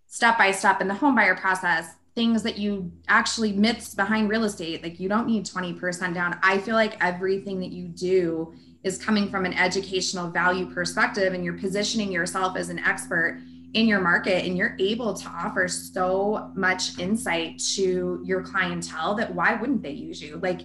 step 0.05 0.37
by 0.37 0.51
step 0.51 0.79
in 0.79 0.87
the 0.87 0.93
home 0.93 1.15
buyer 1.15 1.35
process, 1.35 1.95
things 2.13 2.43
that 2.43 2.59
you 2.59 2.91
actually 3.07 3.51
myths 3.51 3.95
behind 3.95 4.29
real 4.29 4.43
estate. 4.43 4.83
Like, 4.83 4.99
you 4.99 5.09
don't 5.09 5.25
need 5.25 5.45
20% 5.47 6.13
down. 6.13 6.37
I 6.43 6.59
feel 6.59 6.75
like 6.75 7.03
everything 7.03 7.59
that 7.61 7.71
you 7.71 7.87
do 7.87 8.53
is 8.83 9.03
coming 9.03 9.29
from 9.29 9.45
an 9.45 9.53
educational 9.53 10.29
value 10.29 10.71
perspective 10.71 11.33
and 11.33 11.43
you're 11.43 11.57
positioning 11.57 12.11
yourself 12.11 12.55
as 12.57 12.69
an 12.69 12.79
expert 12.79 13.41
in 13.73 13.87
your 13.87 14.01
market 14.01 14.45
and 14.45 14.57
you're 14.57 14.75
able 14.79 15.13
to 15.13 15.27
offer 15.27 15.67
so 15.67 16.51
much 16.55 16.97
insight 16.97 17.59
to 17.75 18.21
your 18.25 18.41
clientele 18.41 19.15
that 19.15 19.33
why 19.33 19.53
wouldn't 19.53 19.83
they 19.83 19.91
use 19.91 20.21
you? 20.21 20.37
Like 20.37 20.61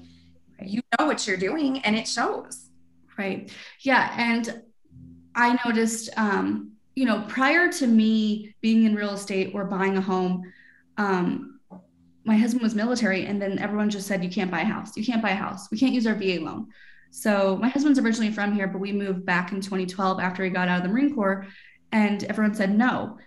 you 0.63 0.81
know 0.99 1.07
what 1.07 1.27
you're 1.27 1.37
doing 1.37 1.81
and 1.81 1.97
it 1.97 2.09
shows. 2.09 2.71
Right. 3.17 3.51
Yeah 3.81 4.13
and 4.17 4.63
i 5.37 5.59
noticed 5.65 6.11
um 6.17 6.71
you 6.95 7.05
know 7.05 7.25
prior 7.27 7.71
to 7.71 7.89
me 7.89 8.55
being 8.61 8.85
in 8.85 8.95
real 8.95 9.11
estate 9.11 9.51
or 9.53 9.65
buying 9.65 9.97
a 9.97 10.01
home 10.01 10.53
um 10.97 11.55
my 12.25 12.37
husband 12.37 12.63
was 12.63 12.75
military 12.75 13.27
and 13.27 13.41
then 13.41 13.59
everyone 13.59 13.91
just 13.91 14.07
said 14.07 14.25
you 14.25 14.31
can't 14.31 14.51
buy 14.51 14.61
a 14.61 14.65
house. 14.65 14.97
You 14.97 15.05
can't 15.05 15.23
buy 15.23 15.31
a 15.31 15.37
house. 15.37 15.71
We 15.71 15.79
can't 15.79 15.93
use 15.93 16.07
our 16.07 16.15
va 16.15 16.41
loan. 16.41 16.69
So 17.11 17.57
my 17.61 17.69
husband's 17.69 17.99
originally 17.99 18.33
from 18.33 18.55
here, 18.55 18.67
but 18.67 18.81
we 18.81 18.93
moved 18.93 19.25
back 19.25 19.53
in 19.53 19.61
2012 19.61 20.19
after 20.19 20.43
he 20.43 20.51
got 20.51 20.69
out 20.69 20.79
of 20.79 20.83
the 20.83 20.89
Marine 20.89 21.15
Corps, 21.15 21.47
and 21.95 22.25
everyone 22.25 22.55
said 22.55 22.77
no. 22.77 23.19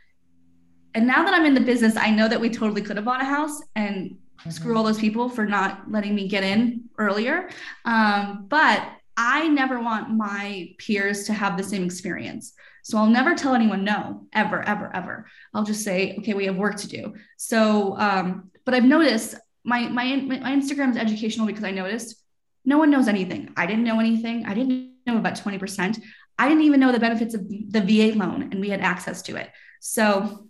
And 0.93 1.07
now 1.07 1.23
that 1.23 1.33
I'm 1.33 1.45
in 1.45 1.53
the 1.53 1.61
business, 1.61 1.95
I 1.95 2.11
know 2.11 2.27
that 2.27 2.39
we 2.39 2.49
totally 2.49 2.81
could 2.81 2.97
have 2.97 3.05
bought 3.05 3.21
a 3.21 3.25
house 3.25 3.61
and 3.75 4.11
mm-hmm. 4.11 4.49
screw 4.49 4.77
all 4.77 4.83
those 4.83 4.99
people 4.99 5.29
for 5.29 5.45
not 5.45 5.89
letting 5.89 6.13
me 6.13 6.27
get 6.27 6.43
in 6.43 6.83
earlier. 6.99 7.49
Um, 7.85 8.45
but 8.49 8.87
I 9.15 9.47
never 9.47 9.79
want 9.79 10.09
my 10.09 10.75
peers 10.77 11.23
to 11.25 11.33
have 11.33 11.57
the 11.57 11.63
same 11.63 11.83
experience. 11.83 12.53
So 12.83 12.97
I'll 12.97 13.07
never 13.07 13.35
tell 13.35 13.55
anyone 13.55 13.83
no, 13.83 14.27
ever, 14.33 14.61
ever, 14.61 14.93
ever. 14.93 15.25
I'll 15.53 15.63
just 15.63 15.83
say, 15.83 16.15
okay, 16.19 16.33
we 16.33 16.45
have 16.45 16.57
work 16.57 16.75
to 16.77 16.87
do. 16.87 17.15
So, 17.37 17.97
um, 17.97 18.51
but 18.65 18.73
I've 18.73 18.83
noticed 18.83 19.35
my, 19.63 19.87
my 19.87 20.15
my 20.15 20.51
Instagram 20.51 20.91
is 20.91 20.97
educational 20.97 21.47
because 21.47 21.63
I 21.63 21.71
noticed 21.71 22.21
no 22.63 22.77
one 22.77 22.89
knows 22.89 23.07
anything. 23.07 23.51
I 23.57 23.65
didn't 23.65 23.83
know 23.85 23.99
anything. 23.99 24.45
I 24.45 24.53
didn't 24.53 24.91
know 25.05 25.17
about 25.17 25.35
20%. 25.35 25.99
I 26.39 26.47
didn't 26.47 26.63
even 26.63 26.79
know 26.79 26.91
the 26.91 26.99
benefits 26.99 27.33
of 27.33 27.47
the 27.49 27.81
VA 27.81 28.17
loan, 28.17 28.49
and 28.51 28.59
we 28.59 28.69
had 28.69 28.81
access 28.81 29.21
to 29.23 29.35
it. 29.35 29.49
So 29.79 30.47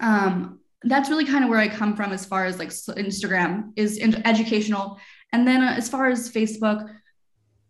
um, 0.00 0.60
that's 0.82 1.10
really 1.10 1.24
kind 1.24 1.44
of 1.44 1.50
where 1.50 1.58
I 1.58 1.68
come 1.68 1.96
from 1.96 2.12
as 2.12 2.24
far 2.24 2.44
as 2.46 2.58
like 2.58 2.68
Instagram 2.68 3.72
is 3.76 4.00
educational. 4.24 4.98
And 5.32 5.46
then 5.46 5.62
uh, 5.62 5.74
as 5.76 5.88
far 5.88 6.08
as 6.08 6.30
Facebook, 6.30 6.88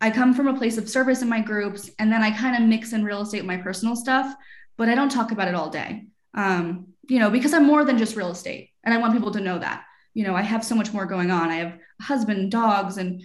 I 0.01 0.11
come 0.11 0.35
from 0.35 0.49
a 0.49 0.57
place 0.57 0.79
of 0.79 0.89
service 0.89 1.23
in 1.23 1.29
my 1.29 1.41
groups, 1.41 1.91
and 1.99 2.11
then 2.11 2.23
I 2.23 2.31
kind 2.31 2.57
of 2.57 2.69
mix 2.69 2.93
in 2.93 3.05
real 3.05 3.23
estate 3.23 3.41
with 3.41 3.47
my 3.47 3.59
personal 3.59 3.97
stuff, 3.97 4.35
but 4.79 4.89
I 4.89 4.95
don't 4.95 5.11
talk 5.11 5.31
about 5.31 5.49
it 5.49 5.55
all 5.55 5.69
day. 5.69 6.07
Um, 6.35 6.89
you 7.09 7.19
know, 7.19 7.31
because 7.31 7.53
I'm 7.53 7.67
more 7.67 7.85
than 7.85 7.99
just 7.99 8.17
real 8.17 8.31
estate, 8.31 8.71
and 8.85 8.95
I 8.95 8.99
want 8.99 9.13
people 9.13 9.33
to 9.33 9.41
know 9.41 9.59
that. 9.59 9.85
You 10.15 10.25
know, 10.25 10.35
I 10.35 10.43
have 10.43 10.65
so 10.65 10.75
much 10.75 10.93
more 10.93 11.07
going 11.07 11.31
on. 11.31 11.51
I 11.51 11.57
have 11.57 11.79
a 12.01 12.03
husband, 12.03 12.51
dogs, 12.51 12.97
and 12.97 13.23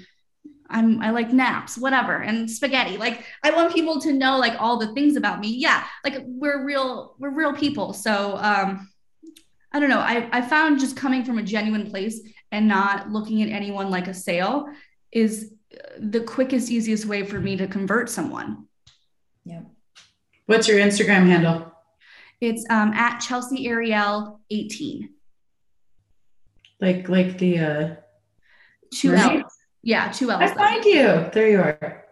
I'm 0.69 1.01
I 1.01 1.12
like 1.12 1.32
naps, 1.32 1.78
whatever, 1.78 2.17
and 2.17 2.49
spaghetti. 2.49 2.97
Like 2.97 3.23
I 3.43 3.51
want 3.51 3.73
people 3.73 3.99
to 4.01 4.13
know 4.13 4.38
like 4.38 4.60
all 4.60 4.78
the 4.78 4.93
things 4.93 5.15
about 5.15 5.39
me. 5.39 5.49
Yeah, 5.49 5.84
like 6.04 6.23
we're 6.25 6.65
real, 6.65 7.15
we're 7.19 7.32
real 7.32 7.54
people. 7.54 7.93
So 7.93 8.38
um 8.38 8.89
I 9.71 9.80
don't 9.80 9.89
know. 9.89 9.99
I, 9.99 10.30
I 10.32 10.41
found 10.41 10.80
just 10.80 10.95
coming 10.95 11.25
from 11.25 11.38
a 11.38 11.43
genuine 11.43 11.89
place 11.89 12.21
and 12.54 12.65
not 12.65 13.10
looking 13.10 13.41
at 13.41 13.49
anyone 13.49 13.89
like 13.89 14.08
a 14.08 14.13
sale 14.13 14.67
is 15.12 15.51
the 15.99 16.21
quickest, 16.21 16.71
easiest 16.71 17.06
way 17.06 17.23
for 17.23 17.39
me 17.39 17.58
to 17.58 17.67
convert 17.67 18.10
someone. 18.10 18.67
Yeah. 19.43 19.63
What's 20.45 20.69
your 20.69 20.80
Instagram 20.80 21.28
handle? 21.28 21.73
It's 22.39 22.65
um, 22.69 22.93
at 22.93 23.19
Chelsea 23.19 23.67
Ariel 23.67 24.39
18. 24.49 25.10
Like 26.80 27.10
like 27.10 27.38
the 27.38 27.60
uh 27.60 27.95
two 28.93 29.13
L's. 29.13 29.55
Yeah, 29.86 30.12
two 30.12 30.32
L's. 30.32 30.41
I 30.41 30.56
find 30.56 30.84
you. 30.84 31.30
There 31.32 31.48
you 31.48 31.60
are. 31.60 32.06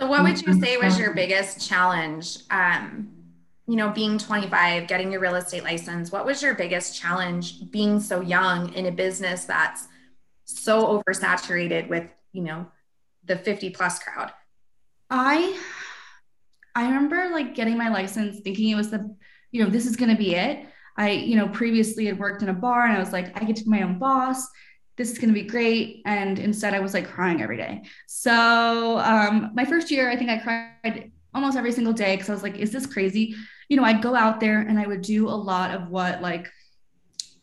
So, 0.00 0.08
what 0.08 0.24
would 0.24 0.44
you 0.44 0.60
say 0.60 0.76
was 0.76 0.98
your 0.98 1.14
biggest 1.14 1.66
challenge? 1.66 2.38
Um, 2.50 3.08
you 3.68 3.76
know, 3.76 3.90
being 3.90 4.18
25, 4.18 4.88
getting 4.88 5.12
your 5.12 5.20
real 5.20 5.36
estate 5.36 5.62
license. 5.62 6.10
What 6.10 6.26
was 6.26 6.42
your 6.42 6.54
biggest 6.54 7.00
challenge 7.00 7.70
being 7.70 8.00
so 8.00 8.20
young 8.20 8.72
in 8.74 8.86
a 8.86 8.90
business 8.90 9.44
that's 9.44 9.86
so 10.44 11.02
oversaturated 11.02 11.88
with, 11.88 12.08
you 12.32 12.42
know, 12.42 12.66
the 13.24 13.36
50 13.36 13.70
plus 13.70 14.00
crowd? 14.00 14.32
I 15.08 15.56
I 16.74 16.86
remember 16.86 17.30
like 17.32 17.54
getting 17.54 17.78
my 17.78 17.90
license 17.90 18.40
thinking 18.40 18.70
it 18.70 18.74
was 18.74 18.90
the, 18.90 19.16
you 19.52 19.62
know, 19.62 19.70
this 19.70 19.86
is 19.86 19.94
going 19.94 20.10
to 20.10 20.18
be 20.18 20.34
it. 20.34 20.66
I, 20.96 21.10
you 21.10 21.36
know, 21.36 21.46
previously 21.48 22.06
had 22.06 22.18
worked 22.18 22.42
in 22.42 22.48
a 22.48 22.54
bar 22.54 22.86
and 22.86 22.96
I 22.96 22.98
was 22.98 23.12
like, 23.12 23.40
I 23.40 23.44
get 23.44 23.54
to 23.56 23.64
be 23.64 23.70
my 23.70 23.82
own 23.82 24.00
boss 24.00 24.48
this 24.96 25.10
is 25.10 25.18
going 25.18 25.28
to 25.28 25.34
be 25.34 25.46
great. 25.46 26.02
And 26.06 26.38
instead, 26.38 26.74
I 26.74 26.80
was 26.80 26.94
like 26.94 27.08
crying 27.08 27.42
every 27.42 27.56
day. 27.56 27.82
So, 28.06 28.98
um, 28.98 29.50
my 29.54 29.64
first 29.64 29.90
year, 29.90 30.10
I 30.10 30.16
think 30.16 30.30
I 30.30 30.38
cried 30.38 31.12
almost 31.34 31.56
every 31.56 31.72
single 31.72 31.92
day 31.92 32.14
because 32.14 32.30
I 32.30 32.32
was 32.32 32.42
like, 32.42 32.56
is 32.56 32.72
this 32.72 32.86
crazy? 32.86 33.34
You 33.68 33.76
know, 33.76 33.84
I'd 33.84 34.02
go 34.02 34.14
out 34.14 34.40
there 34.40 34.60
and 34.60 34.78
I 34.78 34.86
would 34.86 35.02
do 35.02 35.28
a 35.28 35.30
lot 35.30 35.72
of 35.72 35.88
what 35.88 36.22
like 36.22 36.50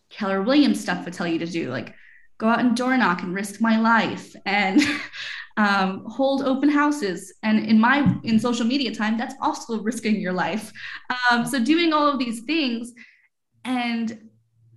Keller 0.09 0.41
Williams 0.41 0.81
stuff 0.81 1.05
would 1.05 1.13
tell 1.13 1.27
you 1.27 1.39
to 1.39 1.45
do, 1.45 1.69
like 1.69 1.93
go 2.39 2.47
out 2.47 2.59
and 2.59 2.75
door 2.75 2.97
knock 2.97 3.21
and 3.21 3.33
risk 3.33 3.61
my 3.61 3.79
life 3.79 4.35
and 4.45 4.81
um, 5.57 6.05
hold 6.07 6.43
open 6.43 6.69
houses. 6.69 7.33
And 7.43 7.65
in 7.65 7.79
my 7.79 8.15
in 8.23 8.39
social 8.39 8.65
media 8.65 8.93
time, 8.93 9.17
that's 9.17 9.35
also 9.41 9.81
risking 9.81 10.19
your 10.19 10.33
life. 10.33 10.71
Um, 11.31 11.45
so 11.45 11.63
doing 11.63 11.93
all 11.93 12.07
of 12.07 12.17
these 12.17 12.41
things 12.41 12.93
and 13.63 14.29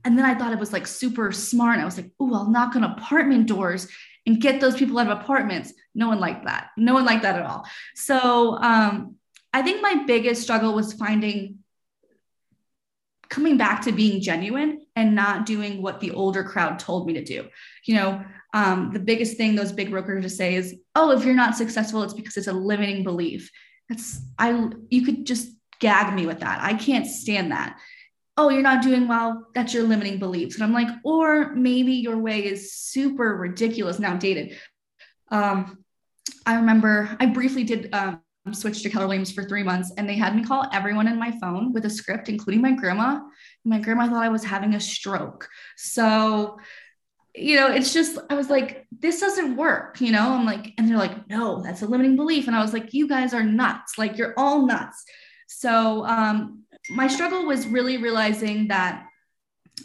and 0.06 0.16
then 0.16 0.24
I 0.24 0.36
thought 0.36 0.52
it 0.52 0.58
was 0.60 0.72
like 0.72 0.86
super 0.86 1.32
smart. 1.32 1.80
I 1.80 1.84
was 1.84 1.96
like, 1.96 2.12
oh, 2.20 2.32
I'll 2.32 2.48
knock 2.48 2.76
on 2.76 2.84
apartment 2.84 3.48
doors 3.48 3.88
and 4.24 4.40
get 4.40 4.60
those 4.60 4.76
people 4.76 4.96
out 5.00 5.10
of 5.10 5.18
apartments. 5.20 5.72
No 5.96 6.06
one 6.06 6.20
liked 6.20 6.44
that. 6.44 6.68
No 6.76 6.94
one 6.94 7.04
liked 7.04 7.24
that 7.24 7.34
at 7.34 7.44
all. 7.44 7.66
So 7.96 8.56
um, 8.62 9.16
I 9.52 9.62
think 9.62 9.82
my 9.82 10.04
biggest 10.06 10.42
struggle 10.42 10.74
was 10.74 10.92
finding 10.92 11.58
coming 13.28 13.56
back 13.56 13.82
to 13.82 13.90
being 13.90 14.20
genuine 14.20 14.86
and 14.94 15.16
not 15.16 15.44
doing 15.44 15.82
what 15.82 15.98
the 15.98 16.12
older 16.12 16.44
crowd 16.44 16.78
told 16.78 17.08
me 17.08 17.14
to 17.14 17.24
do. 17.24 17.48
You 17.84 17.96
know, 17.96 18.24
um, 18.54 18.92
the 18.92 19.00
biggest 19.00 19.36
thing 19.36 19.56
those 19.56 19.72
big 19.72 19.90
brokers 19.90 20.36
say 20.36 20.54
is, 20.54 20.76
oh, 20.94 21.10
if 21.18 21.24
you're 21.24 21.34
not 21.34 21.56
successful, 21.56 22.04
it's 22.04 22.14
because 22.14 22.36
it's 22.36 22.46
a 22.46 22.52
limiting 22.52 23.02
belief. 23.02 23.50
That's 23.88 24.20
I 24.38 24.70
you 24.88 25.04
could 25.04 25.26
just 25.26 25.48
gag 25.80 26.14
me 26.14 26.26
with 26.26 26.40
that. 26.40 26.60
I 26.62 26.74
can't 26.74 27.06
stand 27.06 27.50
that 27.50 27.76
oh, 28.36 28.50
you're 28.50 28.62
not 28.62 28.82
doing 28.82 29.08
well. 29.08 29.46
That's 29.54 29.72
your 29.72 29.84
limiting 29.84 30.18
beliefs. 30.18 30.56
And 30.56 30.64
I'm 30.64 30.72
like, 30.72 30.88
or 31.04 31.54
maybe 31.54 31.92
your 31.92 32.18
way 32.18 32.44
is 32.44 32.72
super 32.72 33.36
ridiculous, 33.36 33.98
now 33.98 34.16
dated. 34.16 34.58
Um, 35.30 35.78
I 36.44 36.56
remember 36.56 37.16
I 37.18 37.26
briefly 37.26 37.64
did 37.64 37.88
um, 37.94 38.20
switch 38.52 38.82
to 38.82 38.90
Keller 38.90 39.06
Williams 39.06 39.32
for 39.32 39.44
three 39.44 39.62
months, 39.62 39.92
and 39.96 40.08
they 40.08 40.16
had 40.16 40.36
me 40.36 40.44
call 40.44 40.68
everyone 40.72 41.08
in 41.08 41.18
my 41.18 41.32
phone 41.40 41.72
with 41.72 41.86
a 41.86 41.90
script, 41.90 42.28
including 42.28 42.62
my 42.62 42.72
grandma. 42.72 43.20
My 43.64 43.80
grandma 43.80 44.06
thought 44.06 44.24
I 44.24 44.28
was 44.28 44.44
having 44.44 44.74
a 44.74 44.80
stroke. 44.80 45.48
So 45.76 46.58
you 47.36 47.56
know, 47.56 47.70
it's 47.70 47.92
just, 47.92 48.18
I 48.30 48.34
was 48.34 48.48
like, 48.48 48.86
this 48.90 49.20
doesn't 49.20 49.56
work, 49.56 50.00
you 50.00 50.10
know? 50.10 50.30
I'm 50.30 50.46
like, 50.46 50.72
and 50.78 50.88
they're 50.88 50.96
like, 50.96 51.28
no, 51.28 51.60
that's 51.62 51.82
a 51.82 51.86
limiting 51.86 52.16
belief. 52.16 52.46
And 52.46 52.56
I 52.56 52.62
was 52.62 52.72
like, 52.72 52.94
you 52.94 53.06
guys 53.06 53.34
are 53.34 53.42
nuts. 53.42 53.98
Like, 53.98 54.16
you're 54.16 54.32
all 54.38 54.66
nuts. 54.66 55.04
So, 55.46 56.04
um, 56.06 56.62
my 56.90 57.08
struggle 57.08 57.46
was 57.46 57.66
really 57.66 57.96
realizing 57.96 58.68
that 58.68 59.06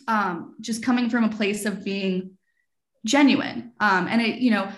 um, 0.08 0.56
just 0.62 0.84
coming 0.84 1.10
from 1.10 1.24
a 1.24 1.30
place 1.30 1.66
of 1.66 1.84
being 1.84 2.38
genuine. 3.06 3.74
Um, 3.80 4.08
and 4.08 4.22
it, 4.22 4.40
you 4.40 4.52
know, 4.52 4.72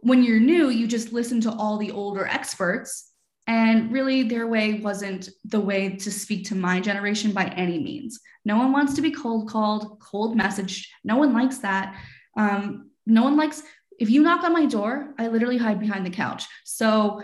when 0.00 0.22
you're 0.22 0.40
new, 0.40 0.68
you 0.68 0.86
just 0.86 1.12
listen 1.12 1.40
to 1.42 1.52
all 1.52 1.78
the 1.78 1.90
older 1.90 2.26
experts. 2.26 3.10
And 3.46 3.90
really, 3.90 4.22
their 4.22 4.46
way 4.46 4.74
wasn't 4.74 5.28
the 5.44 5.60
way 5.60 5.96
to 5.96 6.10
speak 6.10 6.46
to 6.48 6.54
my 6.54 6.80
generation 6.80 7.32
by 7.32 7.46
any 7.46 7.78
means. 7.78 8.20
No 8.44 8.56
one 8.56 8.72
wants 8.72 8.94
to 8.94 9.02
be 9.02 9.10
cold 9.10 9.48
called, 9.48 9.98
cold 10.00 10.38
messaged. 10.38 10.86
No 11.02 11.16
one 11.16 11.32
likes 11.32 11.58
that. 11.58 11.96
Um, 12.36 12.90
no 13.04 13.24
one 13.24 13.36
likes, 13.36 13.62
if 13.98 14.10
you 14.10 14.22
knock 14.22 14.44
on 14.44 14.52
my 14.52 14.66
door, 14.66 15.14
I 15.18 15.26
literally 15.28 15.58
hide 15.58 15.80
behind 15.80 16.06
the 16.06 16.10
couch. 16.10 16.46
So 16.64 17.22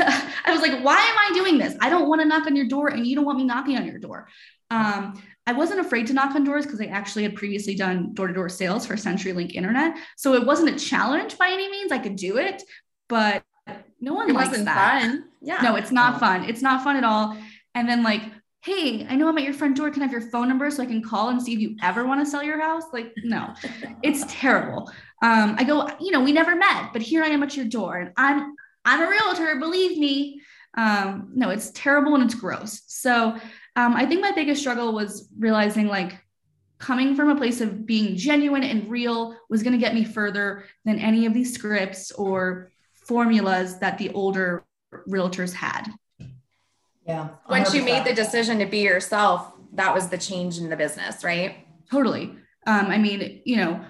I 0.44 0.52
was 0.52 0.60
like, 0.60 0.82
why 0.82 0.96
am 0.96 1.16
I 1.18 1.30
doing 1.34 1.58
this? 1.58 1.76
I 1.80 1.90
don't 1.90 2.08
want 2.08 2.20
to 2.20 2.26
knock 2.26 2.46
on 2.46 2.56
your 2.56 2.66
door 2.66 2.88
and 2.88 3.06
you 3.06 3.16
don't 3.16 3.24
want 3.24 3.38
me 3.38 3.44
knocking 3.44 3.76
on 3.76 3.86
your 3.86 3.98
door. 3.98 4.28
Um, 4.70 5.22
I 5.46 5.52
wasn't 5.52 5.80
afraid 5.80 6.06
to 6.08 6.12
knock 6.12 6.34
on 6.34 6.44
doors 6.44 6.64
because 6.64 6.80
I 6.80 6.86
actually 6.86 7.24
had 7.24 7.34
previously 7.34 7.74
done 7.74 8.14
door 8.14 8.28
to 8.28 8.32
door 8.32 8.48
sales 8.48 8.86
for 8.86 8.94
CenturyLink 8.94 9.54
Internet. 9.54 9.96
So 10.16 10.34
it 10.34 10.46
wasn't 10.46 10.76
a 10.76 10.78
challenge 10.78 11.36
by 11.38 11.48
any 11.48 11.68
means. 11.70 11.90
I 11.90 11.98
could 11.98 12.16
do 12.16 12.36
it, 12.36 12.62
but 13.08 13.42
no 14.00 14.14
one 14.14 14.30
it 14.30 14.34
likes 14.34 14.50
wasn't 14.50 14.66
that. 14.66 15.02
fun. 15.02 15.24
Yeah. 15.40 15.60
No, 15.62 15.76
it's 15.76 15.90
not 15.90 16.20
fun. 16.20 16.44
It's 16.48 16.62
not 16.62 16.84
fun 16.84 16.96
at 16.96 17.04
all. 17.04 17.36
And 17.74 17.88
then 17.88 18.02
like, 18.02 18.22
hey, 18.62 19.06
I 19.08 19.16
know 19.16 19.28
I'm 19.28 19.38
at 19.38 19.44
your 19.44 19.54
front 19.54 19.76
door. 19.76 19.90
Can 19.90 20.02
I 20.02 20.06
have 20.06 20.12
your 20.12 20.30
phone 20.30 20.48
number 20.48 20.70
so 20.70 20.82
I 20.82 20.86
can 20.86 21.02
call 21.02 21.30
and 21.30 21.42
see 21.42 21.54
if 21.54 21.60
you 21.60 21.76
ever 21.82 22.06
want 22.06 22.24
to 22.24 22.30
sell 22.30 22.42
your 22.42 22.60
house? 22.60 22.84
Like, 22.92 23.12
no, 23.24 23.54
it's 24.02 24.24
terrible. 24.28 24.90
Um, 25.22 25.56
I 25.58 25.64
go, 25.64 25.88
you 25.98 26.12
know, 26.12 26.20
we 26.20 26.32
never 26.32 26.54
met, 26.54 26.92
but 26.92 27.02
here 27.02 27.22
I 27.22 27.28
am 27.28 27.42
at 27.42 27.56
your 27.56 27.66
door, 27.66 27.98
and 27.98 28.12
I'm 28.16 28.54
I'm 28.84 29.02
a 29.02 29.08
realtor. 29.08 29.56
Believe 29.56 29.98
me. 29.98 30.40
Um, 30.74 31.32
no, 31.34 31.50
it's 31.50 31.70
terrible 31.70 32.14
and 32.14 32.24
it's 32.24 32.34
gross. 32.34 32.82
So 32.86 33.36
um, 33.76 33.94
I 33.96 34.06
think 34.06 34.20
my 34.20 34.32
biggest 34.32 34.60
struggle 34.60 34.92
was 34.92 35.28
realizing 35.38 35.86
like 35.86 36.18
coming 36.78 37.14
from 37.14 37.28
a 37.28 37.36
place 37.36 37.60
of 37.60 37.86
being 37.86 38.16
genuine 38.16 38.62
and 38.62 38.88
real 38.88 39.36
was 39.48 39.62
going 39.62 39.72
to 39.72 39.78
get 39.78 39.94
me 39.94 40.04
further 40.04 40.64
than 40.84 40.98
any 40.98 41.26
of 41.26 41.34
these 41.34 41.52
scripts 41.52 42.10
or 42.12 42.70
formulas 42.94 43.78
that 43.78 43.98
the 43.98 44.10
older 44.10 44.64
realtors 45.08 45.52
had. 45.52 45.88
Yeah. 47.06 47.28
Once 47.48 47.74
you 47.74 47.82
made 47.82 48.04
the 48.04 48.14
decision 48.14 48.58
to 48.60 48.66
be 48.66 48.78
yourself, 48.78 49.52
that 49.72 49.94
was 49.94 50.08
the 50.08 50.18
change 50.18 50.58
in 50.58 50.70
the 50.70 50.76
business, 50.76 51.24
right? 51.24 51.66
Totally. 51.90 52.36
Um, 52.66 52.86
I 52.86 52.98
mean, 52.98 53.42
you 53.44 53.56
know, 53.56 53.84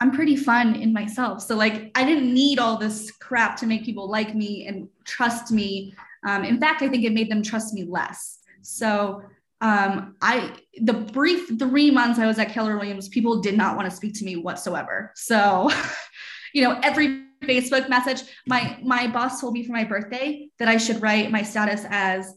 I'm 0.00 0.12
pretty 0.12 0.36
fun 0.36 0.76
in 0.76 0.92
myself. 0.92 1.42
So 1.42 1.56
like 1.56 1.90
I 1.94 2.04
didn't 2.04 2.32
need 2.32 2.58
all 2.58 2.76
this 2.76 3.10
crap 3.10 3.56
to 3.58 3.66
make 3.66 3.84
people 3.84 4.08
like 4.08 4.34
me 4.34 4.66
and 4.66 4.88
trust 5.04 5.50
me. 5.50 5.94
Um, 6.26 6.44
in 6.44 6.60
fact, 6.60 6.82
I 6.82 6.88
think 6.88 7.04
it 7.04 7.12
made 7.12 7.30
them 7.30 7.42
trust 7.42 7.74
me 7.74 7.84
less. 7.84 8.38
So 8.62 9.22
um, 9.60 10.14
I 10.22 10.52
the 10.80 10.92
brief 10.92 11.58
three 11.58 11.90
months 11.90 12.18
I 12.18 12.26
was 12.26 12.38
at 12.38 12.50
Keller 12.50 12.76
Williams, 12.76 13.08
people 13.08 13.40
did 13.40 13.56
not 13.56 13.76
want 13.76 13.90
to 13.90 13.96
speak 13.96 14.14
to 14.14 14.24
me 14.24 14.36
whatsoever. 14.36 15.12
So, 15.16 15.70
you 16.54 16.62
know, 16.62 16.78
every 16.82 17.24
Facebook 17.42 17.88
message, 17.88 18.22
my 18.46 18.78
my 18.84 19.08
boss 19.08 19.40
told 19.40 19.54
me 19.54 19.64
for 19.64 19.72
my 19.72 19.84
birthday 19.84 20.48
that 20.60 20.68
I 20.68 20.76
should 20.76 21.02
write 21.02 21.32
my 21.32 21.42
status 21.42 21.84
as 21.90 22.34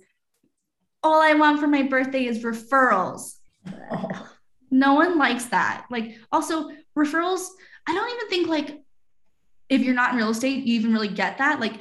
all 1.03 1.21
I 1.21 1.33
want 1.33 1.59
for 1.59 1.67
my 1.67 1.83
birthday 1.83 2.25
is 2.25 2.43
referrals. 2.43 3.35
Oh, 3.91 4.27
No 4.73 4.93
one 4.93 5.17
likes 5.17 5.45
that. 5.47 5.85
Like 5.91 6.17
also 6.31 6.69
referrals, 6.97 7.47
I 7.87 7.93
don't 7.93 8.09
even 8.15 8.29
think 8.29 8.47
like 8.47 8.81
if 9.69 9.81
you're 9.81 9.95
not 9.95 10.11
in 10.11 10.17
real 10.17 10.29
estate, 10.29 10.65
you 10.65 10.75
even 10.75 10.93
really 10.93 11.07
get 11.07 11.37
that. 11.37 11.59
Like, 11.59 11.73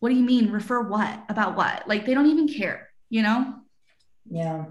what 0.00 0.10
do 0.10 0.14
you 0.14 0.24
mean 0.24 0.50
refer 0.50 0.82
what 0.82 1.24
about 1.28 1.56
what? 1.56 1.88
Like 1.88 2.04
they 2.04 2.14
don't 2.14 2.26
even 2.26 2.48
care, 2.48 2.88
you 3.08 3.22
know? 3.22 3.54
yeah. 4.30 4.66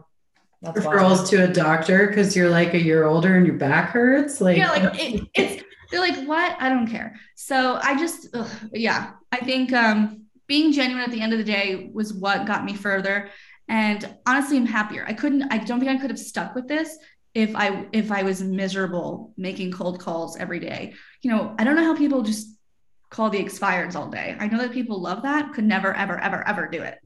That's 0.62 0.78
Referrals 0.86 1.16
wild. 1.16 1.26
to 1.28 1.44
a 1.46 1.48
doctor 1.48 2.08
because 2.08 2.36
you're 2.36 2.50
like 2.50 2.76
a 2.76 2.80
year 2.80 3.06
older 3.06 3.36
and 3.36 3.48
your 3.48 3.56
back 3.56 3.90
hurts. 3.90 4.40
Like, 4.40 4.58
yeah, 4.58 4.70
like 4.70 5.00
it, 5.00 5.28
it's 5.34 5.64
they're 5.90 6.00
like, 6.00 6.28
what? 6.28 6.56
I 6.60 6.70
don't 6.70 6.86
care. 6.86 7.20
So 7.36 7.80
I 7.82 7.98
just 7.98 8.28
ugh, 8.36 8.48
yeah, 8.72 9.14
I 9.32 9.38
think 9.38 9.74
um 9.74 10.26
being 10.48 10.72
genuine 10.72 11.04
at 11.04 11.12
the 11.12 11.20
end 11.22 11.34
of 11.34 11.40
the 11.40 11.46
day 11.46 11.90
was 11.94 12.14
what 12.14 12.46
got 12.46 12.64
me 12.64 12.76
further. 12.76 13.30
And 13.68 14.08
honestly, 14.28 14.58
I'm 14.58 14.66
happier. 14.66 15.06
I 15.08 15.14
couldn't, 15.14 15.44
I 15.52 15.58
don't 15.60 15.80
think 15.80 15.90
I 15.90 15.98
could 15.98 16.10
have 16.10 16.20
stuck 16.20 16.54
with 16.56 16.68
this 16.68 16.98
if 17.34 17.56
I 17.56 17.86
if 17.92 18.12
I 18.12 18.24
was 18.24 18.42
miserable 18.42 19.34
making 19.38 19.72
cold 19.72 20.00
calls 20.00 20.38
every 20.38 20.60
day. 20.60 20.94
You 21.22 21.32
know, 21.32 21.56
I 21.58 21.64
don't 21.64 21.76
know 21.76 21.84
how 21.84 21.96
people 21.96 22.24
just 22.24 22.48
call 23.10 23.30
the 23.30 23.44
expireds 23.44 23.96
all 23.96 24.10
day. 24.10 24.36
I 24.40 24.48
know 24.48 24.58
that 24.60 24.72
people 24.72 25.02
love 25.02 25.24
that, 25.24 25.54
could 25.54 25.66
never, 25.66 25.94
ever, 25.94 26.18
ever, 26.20 26.48
ever 26.48 26.68
do 26.68 26.82
it. 26.82 26.98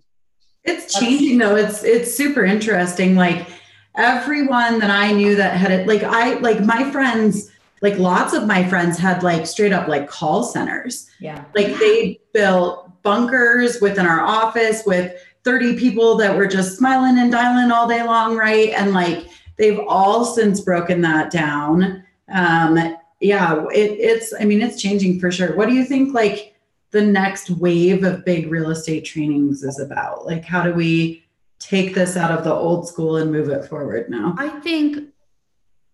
It's 0.63 0.97
changing 0.97 1.37
though. 1.37 1.55
It's 1.55 1.83
it's 1.83 2.15
super 2.15 2.43
interesting. 2.43 3.15
Like 3.15 3.47
everyone 3.95 4.79
that 4.79 4.89
I 4.89 5.11
knew 5.11 5.35
that 5.35 5.57
had 5.57 5.71
it, 5.71 5.87
like 5.87 6.03
I 6.03 6.35
like 6.39 6.61
my 6.61 6.89
friends, 6.91 7.51
like 7.81 7.99
lots 7.99 8.33
of 8.33 8.47
my 8.47 8.67
friends 8.67 8.97
had 8.97 9.21
like 9.21 9.45
straight 9.45 9.73
up 9.73 9.87
like 9.87 10.07
call 10.07 10.43
centers. 10.43 11.07
Yeah. 11.19 11.43
Like 11.53 11.77
they 11.77 12.19
built 12.33 13.03
bunkers 13.03 13.79
within 13.79 14.07
our 14.07 14.21
office 14.21 14.83
with 14.87 15.13
30 15.43 15.77
people 15.77 16.15
that 16.15 16.35
were 16.35 16.47
just 16.47 16.77
smiling 16.77 17.19
and 17.19 17.31
dialing 17.31 17.71
all 17.71 17.87
day 17.87 18.01
long, 18.01 18.35
right? 18.35 18.69
And 18.69 18.91
like 18.91 19.27
they've 19.57 19.79
all 19.87 20.25
since 20.25 20.61
broken 20.61 21.01
that 21.01 21.31
down. 21.31 22.03
Um, 22.33 22.97
yeah, 23.19 23.65
it, 23.73 23.91
it's 23.91 24.33
I 24.39 24.45
mean 24.45 24.61
it's 24.61 24.81
changing 24.81 25.19
for 25.19 25.31
sure. 25.31 25.55
What 25.55 25.69
do 25.69 25.75
you 25.75 25.85
think 25.85 26.13
like 26.13 26.55
the 26.91 27.01
next 27.01 27.49
wave 27.49 28.03
of 28.03 28.25
big 28.25 28.51
real 28.51 28.69
estate 28.69 29.05
trainings 29.05 29.63
is 29.63 29.79
about? 29.79 30.25
Like 30.25 30.43
how 30.43 30.63
do 30.63 30.73
we 30.73 31.25
take 31.59 31.95
this 31.95 32.15
out 32.17 32.31
of 32.31 32.43
the 32.43 32.53
old 32.53 32.87
school 32.87 33.17
and 33.17 33.31
move 33.31 33.49
it 33.49 33.65
forward 33.65 34.09
now? 34.09 34.35
I 34.37 34.49
think, 34.59 35.09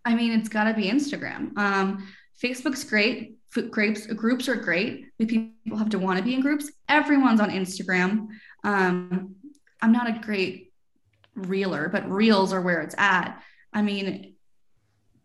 I 0.06 0.16
mean, 0.16 0.32
it's 0.32 0.50
got 0.50 0.66
to 0.66 0.74
be 0.74 0.90
Instagram. 0.90 1.58
Um, 1.58 2.08
Facebook's 2.42 2.84
great. 2.84 3.38
Groups, 3.70 4.08
groups 4.08 4.48
are 4.48 4.56
great, 4.56 5.08
people 5.18 5.78
have 5.78 5.90
to 5.90 6.00
want 6.00 6.18
to 6.18 6.24
be 6.24 6.34
in 6.34 6.40
groups. 6.40 6.72
Everyone's 6.88 7.42
on 7.42 7.50
Instagram. 7.50 8.30
Um, 8.64 9.36
I'm 9.82 9.92
not 9.92 10.08
a 10.08 10.20
great 10.22 10.72
reeler, 11.36 11.90
but 11.90 12.10
reels 12.10 12.54
are 12.54 12.62
where 12.62 12.82
it's 12.82 12.96
at. 12.98 13.44
I 13.74 13.82
mean, 13.82 14.36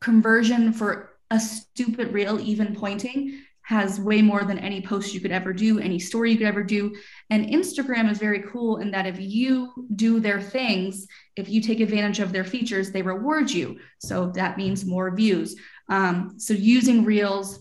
conversion 0.00 0.72
for 0.72 1.18
a 1.30 1.40
stupid 1.40 2.12
reel, 2.12 2.38
even 2.40 2.74
pointing, 2.76 3.42
has 3.62 3.98
way 3.98 4.22
more 4.22 4.44
than 4.44 4.60
any 4.60 4.80
post 4.80 5.12
you 5.12 5.20
could 5.20 5.32
ever 5.32 5.52
do, 5.52 5.80
any 5.80 5.98
story 5.98 6.30
you 6.30 6.38
could 6.38 6.46
ever 6.46 6.62
do. 6.62 6.94
And 7.30 7.46
Instagram 7.46 8.08
is 8.08 8.18
very 8.18 8.42
cool 8.42 8.76
in 8.76 8.92
that 8.92 9.06
if 9.06 9.16
you 9.18 9.72
do 9.96 10.20
their 10.20 10.40
things, 10.40 11.08
if 11.34 11.48
you 11.48 11.60
take 11.60 11.80
advantage 11.80 12.20
of 12.20 12.32
their 12.32 12.44
features, 12.44 12.92
they 12.92 13.02
reward 13.02 13.50
you. 13.50 13.80
So 13.98 14.30
that 14.36 14.56
means 14.56 14.84
more 14.84 15.14
views. 15.14 15.56
Um, 15.88 16.34
so 16.38 16.54
using 16.54 17.04
Reels, 17.04 17.58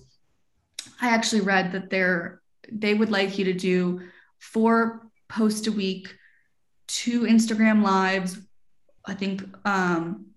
I 1.02 1.10
actually 1.10 1.42
read 1.42 1.72
that 1.72 1.90
they're 1.90 2.42
they 2.72 2.94
would 2.94 3.12
like 3.12 3.38
you 3.38 3.46
to 3.46 3.54
do 3.54 4.02
four 4.40 5.08
posts 5.28 5.68
a 5.68 5.72
week, 5.72 6.14
two 6.88 7.22
Instagram 7.22 7.84
lives, 7.84 8.38
I 9.06 9.14
think 9.14 9.44
um, 9.66 10.28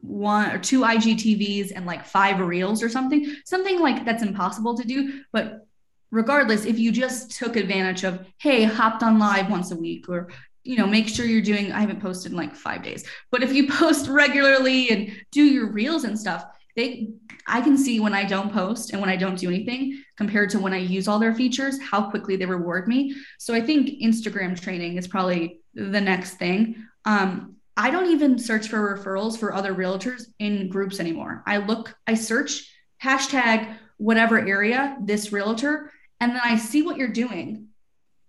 one 0.00 0.50
or 0.50 0.58
two 0.58 0.80
IGTVs 0.80 1.72
and 1.74 1.86
like 1.86 2.04
five 2.04 2.40
reels 2.40 2.82
or 2.82 2.88
something, 2.88 3.34
something 3.44 3.80
like 3.80 4.04
that's 4.04 4.22
impossible 4.22 4.76
to 4.76 4.86
do. 4.86 5.22
But 5.32 5.66
regardless, 6.10 6.64
if 6.64 6.78
you 6.78 6.92
just 6.92 7.32
took 7.38 7.56
advantage 7.56 8.04
of, 8.04 8.26
hey, 8.38 8.64
hopped 8.64 9.02
on 9.02 9.18
live 9.18 9.50
once 9.50 9.70
a 9.70 9.76
week 9.76 10.08
or 10.08 10.28
you 10.62 10.76
know, 10.76 10.86
make 10.86 11.08
sure 11.08 11.24
you're 11.24 11.40
doing, 11.40 11.72
I 11.72 11.80
haven't 11.80 12.02
posted 12.02 12.32
in 12.32 12.38
like 12.38 12.54
five 12.54 12.82
days, 12.82 13.04
but 13.30 13.42
if 13.42 13.52
you 13.52 13.68
post 13.72 14.08
regularly 14.08 14.90
and 14.90 15.10
do 15.30 15.42
your 15.42 15.70
reels 15.70 16.04
and 16.04 16.18
stuff, 16.18 16.44
they, 16.76 17.08
I 17.46 17.60
can 17.60 17.76
see 17.76 17.98
when 17.98 18.14
I 18.14 18.24
don't 18.24 18.52
post 18.52 18.92
and 18.92 19.00
when 19.00 19.10
I 19.10 19.16
don't 19.16 19.38
do 19.38 19.48
anything 19.48 20.02
compared 20.16 20.50
to 20.50 20.60
when 20.60 20.72
I 20.72 20.78
use 20.78 21.08
all 21.08 21.18
their 21.18 21.34
features, 21.34 21.80
how 21.80 22.10
quickly 22.10 22.36
they 22.36 22.46
reward 22.46 22.86
me. 22.86 23.14
So 23.38 23.54
I 23.54 23.60
think 23.60 24.00
Instagram 24.02 24.60
training 24.60 24.96
is 24.96 25.08
probably 25.08 25.60
the 25.74 26.00
next 26.00 26.34
thing. 26.34 26.76
Um, 27.04 27.56
I 27.76 27.90
don't 27.90 28.10
even 28.10 28.38
search 28.38 28.68
for 28.68 28.98
referrals 28.98 29.38
for 29.38 29.54
other 29.54 29.74
realtors 29.74 30.24
in 30.38 30.68
groups 30.68 31.00
anymore. 31.00 31.42
I 31.46 31.58
look, 31.58 31.94
I 32.06 32.14
search 32.14 32.70
hashtag 33.02 33.76
whatever 33.96 34.38
area, 34.38 34.96
this 35.00 35.32
realtor, 35.32 35.92
and 36.20 36.32
then 36.32 36.40
I 36.42 36.56
see 36.56 36.82
what 36.82 36.96
you're 36.96 37.08
doing. 37.08 37.68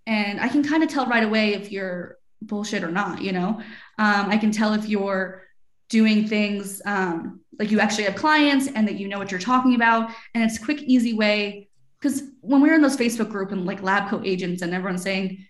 And 0.07 0.39
I 0.39 0.47
can 0.47 0.63
kind 0.63 0.83
of 0.83 0.89
tell 0.89 1.05
right 1.05 1.23
away 1.23 1.53
if 1.53 1.71
you're 1.71 2.17
bullshit 2.41 2.83
or 2.83 2.91
not, 2.91 3.21
you 3.21 3.31
know? 3.31 3.61
Um, 3.99 4.29
I 4.29 4.37
can 4.37 4.51
tell 4.51 4.73
if 4.73 4.87
you're 4.87 5.43
doing 5.89 6.27
things 6.27 6.81
um, 6.85 7.41
like 7.59 7.69
you 7.69 7.79
actually 7.79 8.05
have 8.05 8.15
clients 8.15 8.67
and 8.67 8.87
that 8.87 8.95
you 8.95 9.07
know 9.07 9.19
what 9.19 9.29
you're 9.29 9.39
talking 9.39 9.75
about. 9.75 10.11
And 10.33 10.43
it's 10.43 10.57
a 10.57 10.65
quick, 10.65 10.81
easy 10.83 11.13
way. 11.13 11.69
Because 11.99 12.23
when 12.39 12.61
we 12.61 12.69
we're 12.69 12.75
in 12.75 12.81
those 12.81 12.97
Facebook 12.97 13.29
group 13.29 13.51
and 13.51 13.65
like 13.65 13.83
lab 13.83 14.09
coat 14.09 14.25
agents 14.25 14.61
and 14.63 14.73
everyone's 14.73 15.03
saying, 15.03 15.45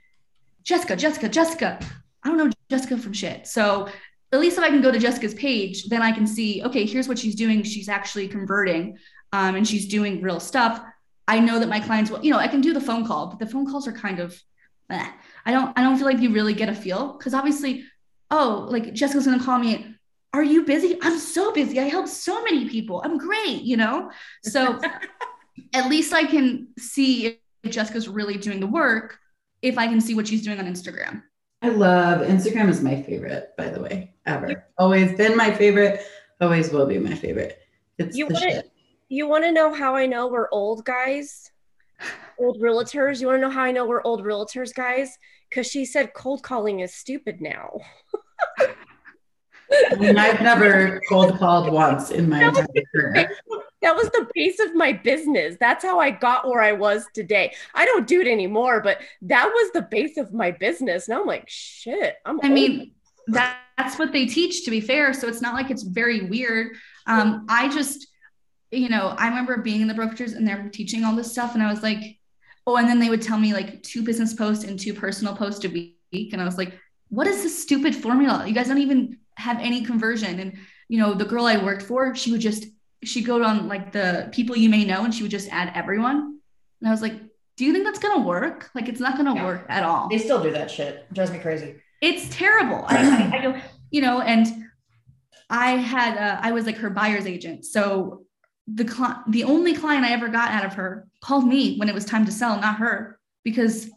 Jessica, 0.64 0.96
Jessica, 0.96 1.30
Jessica, 1.30 1.80
I 2.24 2.30
don't 2.30 2.38
know 2.38 2.52
Jessica 2.70 2.98
from 2.98 3.14
shit. 3.14 3.48
So 3.48 3.90
at 4.32 4.40
least 4.40 4.58
if 4.58 4.64
I 4.64 4.70
can 4.70 4.82
go 4.82 4.92
to 4.92 5.00
Jessica's 5.00 5.34
page, 5.34 5.86
then 5.86 6.02
I 6.02 6.12
can 6.12 6.26
see, 6.26 6.64
okay, 6.64 6.86
here's 6.86 7.08
what 7.08 7.20
she's 7.20 7.36
doing. 7.36 7.64
She's 7.64 7.90
actually 7.90 8.28
converting 8.28 8.98
um, 9.34 9.56
and 9.56 9.68
she's 9.68 9.88
doing 9.88 10.22
real 10.22 10.40
stuff. 10.40 10.82
I 11.28 11.40
know 11.40 11.60
that 11.60 11.70
my 11.70 11.80
clients 11.80 12.10
will, 12.10 12.24
you 12.24 12.32
know, 12.32 12.38
I 12.38 12.48
can 12.48 12.62
do 12.62 12.74
the 12.74 12.82
phone 12.82 13.06
call, 13.06 13.28
but 13.28 13.40
the 13.40 13.46
phone 13.46 13.70
calls 13.70 13.88
are 13.88 13.94
kind 13.94 14.20
of, 14.20 14.40
eh. 14.90 15.12
I 15.46 15.52
don't, 15.52 15.78
I 15.78 15.82
don't 15.82 15.98
feel 15.98 16.06
like 16.06 16.20
you 16.20 16.32
really 16.32 16.54
get 16.54 16.70
a 16.70 16.76
feel 16.76 17.14
because 17.14 17.34
obviously, 17.34 17.86
oh, 18.30 18.68
like 18.70 18.94
Jessica's 18.94 19.26
gonna 19.26 19.44
call 19.44 19.60
me. 19.60 19.96
Are 20.34 20.44
you 20.44 20.64
busy? 20.64 20.98
I'm 21.02 21.20
so 21.20 21.52
busy. 21.52 21.78
I 21.80 21.90
help 21.90 22.08
so 22.08 22.42
many 22.44 22.70
people. 22.70 23.02
I'm 23.04 23.18
great, 23.18 23.64
you 23.64 23.76
know. 23.76 24.12
So 24.44 24.80
at 25.74 25.90
least 25.90 26.14
I 26.14 26.24
can 26.24 26.70
see 26.80 27.40
if 27.64 27.72
Jessica's 27.72 28.08
really 28.08 28.38
doing 28.38 28.62
the 28.62 28.68
work 28.68 29.18
if 29.62 29.78
I 29.78 29.88
can 29.88 30.00
see 30.00 30.16
what 30.16 30.28
she's 30.28 30.44
doing 30.44 30.58
on 30.58 30.66
Instagram. 30.66 31.24
I 31.62 31.70
love 31.70 32.22
Instagram 32.28 32.70
is 32.70 32.82
my 32.82 33.02
favorite, 33.04 33.54
by 33.58 33.70
the 33.70 33.82
way, 33.82 34.14
ever. 34.26 34.66
Always 34.78 35.16
been 35.16 35.38
my 35.38 35.52
favorite, 35.54 36.02
always 36.40 36.72
will 36.72 36.88
be 36.88 36.98
my 36.98 37.14
favorite. 37.14 37.60
It's 37.98 38.18
You 38.18 38.28
the 38.28 38.34
wanna- 38.34 38.52
shit. 38.52 38.72
You 39.10 39.28
want 39.28 39.44
to 39.44 39.52
know 39.52 39.74
how 39.74 39.94
I 39.96 40.06
know 40.06 40.28
we're 40.28 40.48
old 40.52 40.86
guys? 40.86 41.52
Old 42.40 42.60
realtors. 42.62 43.20
You 43.20 43.28
want 43.28 43.38
to 43.38 43.42
know 43.42 43.50
how 43.50 43.64
I 43.64 43.72
know 43.72 43.86
we're 43.86 44.02
old 44.04 44.24
realtors, 44.24 44.74
guys? 44.74 45.18
Because 45.50 45.68
she 45.68 45.84
said 45.86 46.14
cold 46.14 46.42
calling 46.44 46.80
is 46.80 46.94
stupid 46.96 47.42
now. 47.42 47.78
I 48.62 49.96
mean, 49.96 50.18
I've 50.18 50.42
never 50.42 51.02
cold 51.10 51.38
called 51.38 51.72
once 51.72 52.10
in 52.10 52.30
my 52.30 52.44
entire 52.48 52.66
career. 52.96 53.32
That 53.82 53.96
was 53.96 54.10
the 54.12 54.30
base 54.34 54.60
of 54.60 54.76
my 54.76 54.94
business. 54.94 55.58
That's 55.60 55.84
how 55.84 56.00
I 56.00 56.12
got 56.12 56.48
where 56.48 56.62
I 56.62 56.74
was 56.74 57.06
today. 57.14 57.54
I 57.74 57.86
don't 57.86 58.08
do 58.08 58.22
it 58.22 58.28
anymore, 58.28 58.82
but 58.82 59.00
that 59.24 59.48
was 59.48 59.72
the 59.72 59.82
base 59.82 60.18
of 60.18 60.34
my 60.34 60.52
business. 60.52 61.10
Now 61.10 61.22
I'm 61.22 61.28
like, 61.28 61.46
shit. 61.48 62.16
I'm 62.26 62.40
I 62.44 62.48
old. 62.48 62.54
mean, 62.54 62.92
that, 63.28 63.58
that's 63.78 63.98
what 63.98 64.12
they 64.12 64.26
teach, 64.28 64.66
to 64.66 64.72
be 64.72 64.82
fair. 64.82 65.14
So 65.14 65.28
it's 65.28 65.42
not 65.42 65.56
like 65.56 65.72
it's 65.72 65.84
very 65.84 66.22
weird. 66.22 66.76
Um, 67.08 67.46
I 67.50 67.70
just, 67.70 68.08
you 68.72 68.90
know, 68.90 69.16
I 69.18 69.28
remember 69.28 69.58
being 69.58 69.82
in 69.82 69.88
the 69.88 69.94
brokerages 69.94 70.36
and 70.36 70.48
they're 70.48 70.70
teaching 70.70 71.04
all 71.04 71.16
this 71.16 71.32
stuff, 71.32 71.56
and 71.56 71.64
I 71.64 71.72
was 71.72 71.82
like, 71.82 72.20
oh, 72.68 72.78
and 72.78 72.88
then 72.88 73.00
they 73.00 73.10
would 73.10 73.22
tell 73.22 73.40
me 73.40 73.54
like 73.54 73.82
two 73.82 74.04
business 74.04 74.34
posts 74.34 74.64
and 74.64 74.80
two 74.80 74.94
personal 74.94 75.36
posts 75.36 75.66
a 75.66 75.70
week, 75.70 76.34
and 76.34 76.42
I 76.42 76.46
was 76.46 76.58
like, 76.58 76.78
what 77.10 77.28
is 77.28 77.42
this 77.44 77.62
stupid 77.62 77.96
formula? 77.96 78.46
You 78.48 78.54
guys 78.54 78.68
don't 78.68 78.78
even 78.78 79.18
have 79.36 79.60
any 79.60 79.84
conversion. 79.84 80.40
And 80.40 80.58
you 80.88 81.00
know, 81.00 81.14
the 81.14 81.26
girl 81.26 81.46
I 81.46 81.58
worked 81.58 81.82
for, 81.82 82.14
she 82.16 82.32
would 82.32 82.42
just 82.42 82.66
she'd 83.04 83.26
go 83.26 83.44
on 83.44 83.68
like 83.68 83.92
the 83.92 84.30
people 84.32 84.56
you 84.56 84.70
may 84.70 84.86
know, 84.86 85.04
and 85.04 85.14
she 85.14 85.24
would 85.24 85.32
just 85.32 85.50
add 85.52 85.72
everyone, 85.76 86.40
and 86.80 86.88
I 86.88 86.92
was 86.92 87.02
like, 87.02 87.14
do 87.58 87.66
you 87.66 87.74
think 87.74 87.86
that's 87.86 88.00
gonna 88.00 88.26
work? 88.26 88.70
Like, 88.74 88.88
it's 88.90 89.00
not 89.00 89.18
gonna 89.18 89.36
Yeah. 89.36 89.46
work 89.46 89.66
at 89.70 89.84
all 89.84 90.08
They 90.10 90.18
still 90.18 90.42
do 90.42 90.52
that 90.52 90.70
shit. 90.72 91.06
It 91.10 91.14
drives 91.14 91.32
me 91.32 91.40
crazy. 91.40 91.76
it's 92.02 92.28
terrible. 92.36 92.86
I, 92.88 92.96
I, 92.98 93.48
I 93.48 93.64
you 93.92 94.02
know, 94.02 94.22
and 94.22 94.48
I 95.50 95.72
had, 95.72 96.18
uh, 96.18 96.40
I 96.42 96.52
was 96.54 96.66
like 96.66 96.78
her 96.78 96.90
buyer's 96.90 97.26
agent. 97.28 97.66
So 97.66 98.24
the 98.74 98.86
cli- 98.86 99.22
the 99.28 99.44
only 99.44 99.76
client 99.76 100.06
I 100.06 100.12
ever 100.12 100.30
got 100.30 100.52
out 100.52 100.66
of 100.66 100.74
her 100.76 101.08
called 101.22 101.46
me 101.48 101.78
when 101.78 101.90
it 101.90 101.96
was 101.96 102.06
time 102.06 102.26
to 102.26 102.32
sell, 102.32 102.60
not 102.62 102.78
her, 102.78 103.20
because 103.44 103.90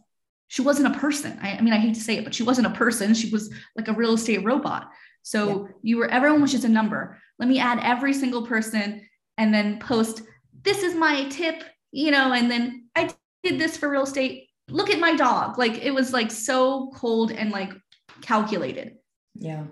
she 0.49 0.63
wasn't 0.63 0.95
a 0.95 0.99
person. 0.99 1.39
I, 1.41 1.53
I 1.53 1.61
mean, 1.61 1.73
I 1.73 1.79
hate 1.79 1.95
to 1.95 2.01
say 2.01 2.17
it, 2.17 2.25
but 2.25 2.35
she 2.35 2.43
wasn't 2.43 2.67
a 2.67 2.71
person. 2.71 3.15
She 3.15 3.31
was 3.31 3.53
like 3.77 3.89
a 3.89 3.93
real 3.93 4.15
estate 4.15 4.45
robot. 4.45 4.91
So 5.25 5.69
you 5.83 5.97
were, 5.97 6.09
everyone 6.09 6.43
was 6.43 6.53
just 6.53 6.65
a 6.65 6.69
number. 6.69 7.19
Let 7.39 7.49
me 7.49 7.59
add 7.59 7.81
every 7.83 8.13
single 8.13 8.47
person 8.47 9.09
and 9.39 9.53
then 9.53 9.81
post, 9.81 10.23
this 10.63 10.83
is 10.83 10.95
my 10.95 11.25
tip, 11.31 11.65
you 11.93 12.11
know, 12.11 12.33
and 12.33 12.51
then 12.51 12.89
I 12.95 13.11
did 13.43 13.59
this 13.59 13.77
for 13.77 13.89
real 13.89 14.05
estate. 14.05 14.49
Look 14.69 14.91
at 14.91 15.01
my 15.01 15.17
dog. 15.17 15.59
Like 15.59 15.79
it 15.83 15.93
was 15.93 16.13
like 16.13 16.31
so 16.31 16.93
cold 16.95 17.33
and 17.33 17.51
like 17.51 17.73
calculated. 18.21 18.97
Yeah. 19.35 19.65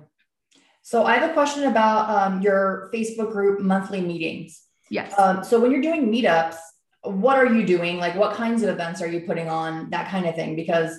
So 0.81 1.05
I 1.05 1.17
have 1.17 1.31
a 1.31 1.35
question 1.35 1.65
about 1.65 2.11
um, 2.11 2.43
your 2.43 2.91
Facebook 2.93 3.31
group 3.31 3.61
monthly 3.61 4.01
meetings. 4.01 4.63
Yes. 4.91 5.15
Um, 5.19 5.45
so 5.45 5.61
when 5.61 5.71
you're 5.71 5.83
doing 5.83 6.11
meetups, 6.11 6.57
what 7.03 7.37
are 7.37 7.47
you 7.47 7.67
doing? 7.67 7.99
Like, 7.99 8.17
what 8.17 8.35
kinds 8.35 8.63
of 8.63 8.69
events 8.69 9.03
are 9.03 9.07
you 9.07 9.21
putting 9.21 9.49
on? 9.49 9.91
That 9.91 10.11
kind 10.11 10.27
of 10.27 10.35
thing. 10.35 10.57
Because 10.57 10.99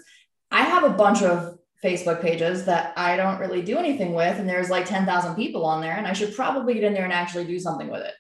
I 0.51 0.63
have 0.63 0.83
a 0.83 0.89
bunch 0.89 1.21
of 1.21 1.57
Facebook 1.84 2.22
pages 2.22 2.63
that 2.65 2.93
I 2.96 3.17
don't 3.17 3.39
really 3.39 3.62
do 3.62 3.78
anything 3.78 4.13
with, 4.13 4.39
and 4.39 4.48
there's 4.48 4.69
like 4.69 4.86
10,000 4.86 5.36
people 5.36 5.65
on 5.65 5.82
there, 5.82 5.96
and 5.98 6.08
I 6.08 6.13
should 6.13 6.36
probably 6.36 6.76
get 6.76 6.84
in 6.84 6.93
there 6.93 7.04
and 7.04 7.13
actually 7.13 7.46
do 7.46 7.60
something 7.60 7.89
with 7.89 8.02
it. 8.02 8.13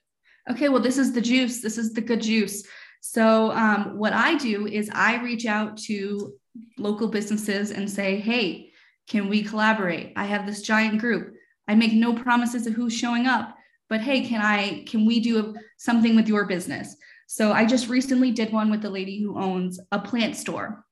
Okay, 0.51 0.67
well, 0.67 0.81
this 0.81 0.97
is 0.97 1.13
the 1.13 1.21
juice. 1.21 1.61
This 1.61 1.77
is 1.77 1.93
the 1.93 2.01
good 2.01 2.21
juice. 2.21 2.67
So, 2.99 3.51
um, 3.51 3.97
what 3.97 4.13
I 4.13 4.35
do 4.35 4.67
is 4.67 4.89
I 4.93 5.21
reach 5.21 5.45
out 5.45 5.77
to 5.83 6.33
local 6.77 7.07
businesses 7.07 7.71
and 7.71 7.89
say, 7.89 8.17
hey, 8.17 8.71
can 9.07 9.29
we 9.29 9.43
collaborate? 9.43 10.13
I 10.15 10.25
have 10.25 10.45
this 10.45 10.61
giant 10.61 10.99
group. 10.99 11.33
I 11.67 11.75
make 11.75 11.93
no 11.93 12.13
promises 12.13 12.67
of 12.67 12.73
who's 12.73 12.93
showing 12.93 13.25
up, 13.25 13.55
but 13.89 14.01
hey, 14.01 14.21
can 14.21 14.41
I, 14.41 14.83
can 14.85 15.05
we 15.05 15.21
do 15.21 15.55
something 15.77 16.15
with 16.15 16.27
your 16.27 16.45
business? 16.45 16.95
So, 17.27 17.53
I 17.53 17.65
just 17.65 17.87
recently 17.87 18.31
did 18.31 18.51
one 18.51 18.69
with 18.69 18.81
the 18.81 18.89
lady 18.89 19.21
who 19.21 19.39
owns 19.39 19.79
a 19.93 19.99
plant 19.99 20.35
store. 20.35 20.85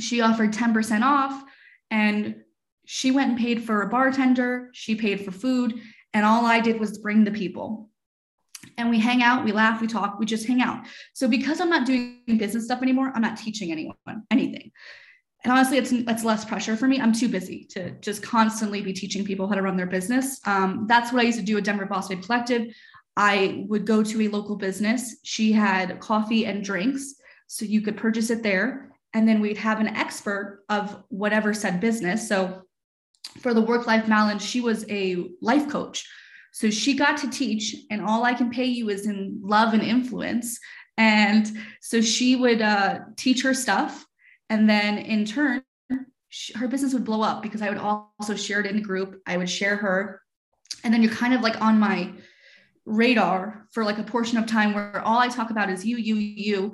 She 0.00 0.20
offered 0.20 0.52
10% 0.52 1.02
off 1.02 1.44
and 1.94 2.42
she 2.84 3.12
went 3.12 3.30
and 3.30 3.38
paid 3.38 3.62
for 3.62 3.82
a 3.82 3.88
bartender, 3.88 4.70
she 4.72 4.94
paid 4.96 5.24
for 5.24 5.30
food, 5.30 5.80
and 6.12 6.26
all 6.26 6.44
I 6.44 6.60
did 6.60 6.80
was 6.80 6.98
bring 6.98 7.24
the 7.24 7.30
people 7.30 7.88
and 8.76 8.90
we 8.90 8.98
hang 8.98 9.22
out, 9.22 9.44
we 9.44 9.52
laugh, 9.52 9.80
we 9.80 9.86
talk, 9.86 10.18
we 10.18 10.26
just 10.26 10.46
hang 10.46 10.60
out. 10.60 10.86
So 11.12 11.28
because 11.28 11.60
I'm 11.60 11.70
not 11.70 11.86
doing 11.86 12.22
business 12.38 12.64
stuff 12.64 12.82
anymore, 12.82 13.12
I'm 13.14 13.22
not 13.22 13.36
teaching 13.36 13.70
anyone 13.70 13.94
anything. 14.30 14.72
And 15.44 15.52
honestly, 15.52 15.76
it's 15.76 15.92
it's 15.92 16.24
less 16.24 16.44
pressure 16.44 16.76
for 16.76 16.88
me. 16.88 17.00
I'm 17.00 17.12
too 17.12 17.28
busy 17.28 17.66
to 17.70 17.90
just 18.00 18.22
constantly 18.22 18.80
be 18.80 18.94
teaching 18.94 19.24
people 19.24 19.46
how 19.46 19.54
to 19.54 19.62
run 19.62 19.76
their 19.76 19.86
business. 19.86 20.40
Um, 20.46 20.86
that's 20.88 21.12
what 21.12 21.20
I 21.20 21.26
used 21.26 21.38
to 21.38 21.44
do 21.44 21.58
at 21.58 21.64
Denver 21.64 21.86
Babe 21.86 22.22
Collective. 22.22 22.74
I 23.16 23.64
would 23.68 23.86
go 23.86 24.02
to 24.02 24.22
a 24.22 24.28
local 24.28 24.56
business. 24.56 25.18
She 25.22 25.52
had 25.52 26.00
coffee 26.00 26.46
and 26.46 26.64
drinks, 26.64 27.14
so 27.46 27.64
you 27.64 27.82
could 27.82 27.96
purchase 27.96 28.30
it 28.30 28.42
there, 28.42 28.93
and 29.14 29.28
then 29.28 29.40
we'd 29.40 29.56
have 29.56 29.80
an 29.80 29.88
expert 29.88 30.64
of 30.68 31.02
whatever 31.08 31.54
said 31.54 31.80
business. 31.80 32.28
So 32.28 32.62
for 33.40 33.54
the 33.54 33.60
work 33.60 33.86
life 33.86 34.06
balance, 34.06 34.44
she 34.44 34.60
was 34.60 34.84
a 34.90 35.30
life 35.40 35.68
coach. 35.68 36.06
So 36.52 36.70
she 36.70 36.94
got 36.94 37.16
to 37.18 37.30
teach, 37.30 37.74
and 37.90 38.00
all 38.00 38.24
I 38.24 38.34
can 38.34 38.50
pay 38.50 38.64
you 38.64 38.90
is 38.90 39.06
in 39.06 39.40
love 39.42 39.72
and 39.72 39.82
influence. 39.82 40.58
And 40.96 41.50
so 41.80 42.00
she 42.00 42.36
would 42.36 42.62
uh, 42.62 43.00
teach 43.16 43.42
her 43.42 43.54
stuff. 43.54 44.04
And 44.50 44.68
then 44.68 44.98
in 44.98 45.24
turn, 45.24 45.62
sh 46.28 46.52
her 46.54 46.68
business 46.68 46.92
would 46.92 47.04
blow 47.04 47.22
up 47.22 47.42
because 47.42 47.62
I 47.62 47.70
would 47.70 47.78
also 47.78 48.36
share 48.36 48.60
it 48.60 48.66
in 48.66 48.76
the 48.76 48.82
group. 48.82 49.20
I 49.26 49.36
would 49.36 49.50
share 49.50 49.76
her. 49.76 50.20
And 50.84 50.92
then 50.92 51.02
you're 51.02 51.12
kind 51.12 51.34
of 51.34 51.40
like 51.40 51.60
on 51.60 51.78
my 51.78 52.12
radar 52.86 53.66
for 53.72 53.84
like 53.84 53.98
a 53.98 54.02
portion 54.02 54.38
of 54.38 54.46
time 54.46 54.74
where 54.74 55.00
all 55.00 55.18
I 55.18 55.28
talk 55.28 55.50
about 55.50 55.70
is 55.70 55.84
you, 55.84 55.96
you, 55.96 56.16
you. 56.16 56.72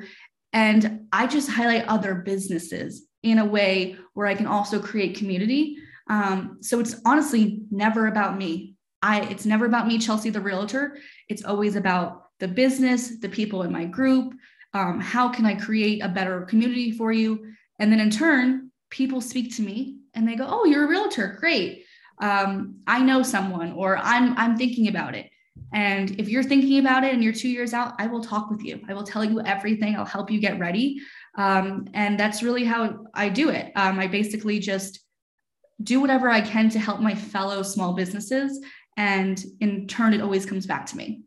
And 0.53 1.07
I 1.13 1.27
just 1.27 1.51
highlight 1.51 1.87
other 1.87 2.15
businesses 2.15 3.07
in 3.23 3.39
a 3.39 3.45
way 3.45 3.97
where 4.15 4.27
I 4.27 4.35
can 4.35 4.47
also 4.47 4.81
create 4.81 5.17
community. 5.17 5.77
Um, 6.09 6.59
so 6.61 6.81
it's 6.81 6.97
honestly 7.05 7.63
never 7.71 8.07
about 8.07 8.37
me. 8.37 8.75
I 9.03 9.23
it's 9.23 9.47
never 9.47 9.65
about 9.65 9.87
me, 9.87 9.99
Chelsea, 9.99 10.31
the 10.31 10.41
realtor. 10.41 10.99
It's 11.29 11.45
always 11.45 11.77
about 11.77 12.25
the 12.39 12.49
business, 12.49 13.19
the 13.21 13.29
people 13.29 13.63
in 13.63 13.73
my 13.73 13.85
group. 13.85 14.35
Um, 14.75 15.01
how 15.01 15.29
can 15.29 15.47
I 15.47 15.55
create 15.55 16.03
a 16.03 16.09
better 16.09 16.43
community 16.43 16.93
for 16.93 17.13
you? 17.13 17.53
And 17.79 17.91
then 17.91 18.01
in 18.01 18.11
turn, 18.11 18.71
people 18.91 19.21
speak 19.21 19.57
to 19.57 19.63
me 19.63 19.99
and 20.15 20.27
they 20.29 20.37
go, 20.37 20.47
"Oh, 20.49 20.65
you're 20.65 20.85
a 20.85 20.89
realtor, 20.89 21.37
great. 21.41 21.85
Um, 22.21 22.81
I 22.87 23.03
know 23.03 23.23
someone, 23.23 23.73
or 23.73 23.97
I'm 23.97 24.37
I'm 24.37 24.57
thinking 24.57 24.89
about 24.89 25.15
it." 25.15 25.30
And 25.73 26.19
if 26.19 26.29
you're 26.29 26.43
thinking 26.43 26.79
about 26.79 27.05
it 27.05 27.13
and 27.15 27.23
you're 27.23 27.33
two 27.33 27.49
years 27.49 27.73
out, 27.73 27.95
I 27.99 28.07
will 28.07 28.23
talk 28.23 28.51
with 28.51 28.63
you. 28.65 28.81
I 28.89 28.95
will 28.95 29.05
tell 29.05 29.25
you 29.25 29.41
everything. 29.41 29.97
I'll 29.97 30.05
help 30.05 30.31
you 30.31 30.41
get 30.41 30.59
ready. 30.59 31.01
Um, 31.37 31.87
and 31.95 32.19
that's 32.19 32.43
really 32.43 32.65
how 32.65 33.07
I 33.15 33.29
do 33.29 33.51
it. 33.51 33.73
Um, 33.77 33.99
I 33.99 34.07
basically 34.07 34.59
just 34.59 35.01
do 35.83 36.01
whatever 36.01 36.29
I 36.29 36.41
can 36.41 36.69
to 36.71 36.79
help 36.79 37.01
my 37.01 37.15
fellow 37.15 37.63
small 37.63 37.95
businesses 37.95 38.61
and 38.97 39.43
in 39.61 39.87
turn 39.87 40.13
it 40.13 40.21
always 40.21 40.45
comes 40.45 40.67
back 40.67 40.85
to 40.87 40.97
me 40.97 41.23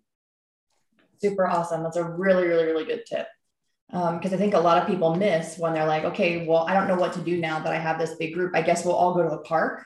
Super 1.23 1.47
awesome. 1.47 1.83
That's 1.83 1.95
a 1.95 2.03
really, 2.03 2.45
really, 2.45 2.65
really 2.65 2.83
good 2.83 3.05
tip. 3.05 3.27
Because 3.89 4.33
I 4.33 4.37
think 4.37 4.55
a 4.55 4.59
lot 4.59 4.77
of 4.77 4.89
people 4.89 5.15
miss 5.15 5.57
when 5.57 5.71
they're 5.71 5.85
like, 5.85 6.03
okay, 6.03 6.45
well, 6.45 6.65
I 6.67 6.73
don't 6.73 6.85
know 6.85 6.97
what 6.97 7.13
to 7.13 7.21
do 7.21 7.39
now 7.39 7.59
that 7.59 7.71
I 7.71 7.77
have 7.77 7.97
this 7.97 8.15
big 8.15 8.33
group. 8.33 8.53
I 8.53 8.61
guess 8.61 8.83
we'll 8.83 8.95
all 8.95 9.13
go 9.13 9.23
to 9.23 9.29
the 9.29 9.37
park. 9.37 9.85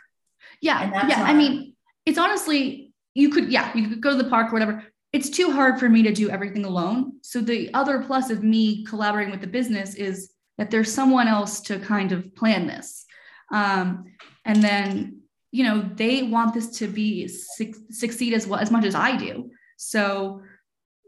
yeah 0.62 0.82
And 0.82 0.94
that's 0.94 1.10
yeah 1.10 1.24
i 1.24 1.34
mean 1.34 1.76
it's 2.06 2.18
honestly 2.18 2.87
you 3.18 3.30
could 3.30 3.52
yeah 3.52 3.76
you 3.76 3.90
could 3.90 4.02
go 4.02 4.12
to 4.12 4.24
the 4.24 4.30
park 4.30 4.50
or 4.50 4.54
whatever 4.54 4.84
it's 5.12 5.30
too 5.30 5.52
hard 5.52 5.80
for 5.80 5.90
me 5.90 6.04
to 6.04 6.14
do 6.14 6.30
everything 6.30 6.66
alone 6.66 7.14
so 7.22 7.42
the 7.42 7.74
other 7.74 8.04
plus 8.04 8.30
of 8.30 8.44
me 8.44 8.86
collaborating 8.86 9.32
with 9.32 9.42
the 9.42 9.48
business 9.48 9.96
is 9.96 10.32
that 10.60 10.70
there's 10.70 10.94
someone 10.94 11.28
else 11.28 11.60
to 11.62 11.80
kind 11.80 12.12
of 12.12 12.34
plan 12.36 12.68
this 12.68 13.06
um, 13.52 14.06
and 14.46 14.64
then 14.64 15.20
you 15.52 15.64
know 15.64 15.90
they 15.96 16.24
want 16.24 16.54
this 16.54 16.70
to 16.78 16.88
be 16.88 17.28
suc- 17.28 17.82
succeed 17.90 18.34
as 18.34 18.46
well 18.46 18.60
as 18.60 18.70
much 18.70 18.86
as 18.86 18.94
i 18.94 19.18
do 19.18 19.50
so 19.78 20.42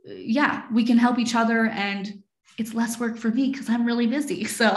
yeah 0.05 0.63
we 0.73 0.83
can 0.83 0.97
help 0.97 1.19
each 1.19 1.35
other 1.35 1.67
and 1.67 2.23
it's 2.57 2.73
less 2.73 2.99
work 2.99 3.17
for 3.17 3.29
me 3.29 3.51
because 3.51 3.69
i'm 3.69 3.85
really 3.85 4.07
busy 4.07 4.43
so 4.59 4.71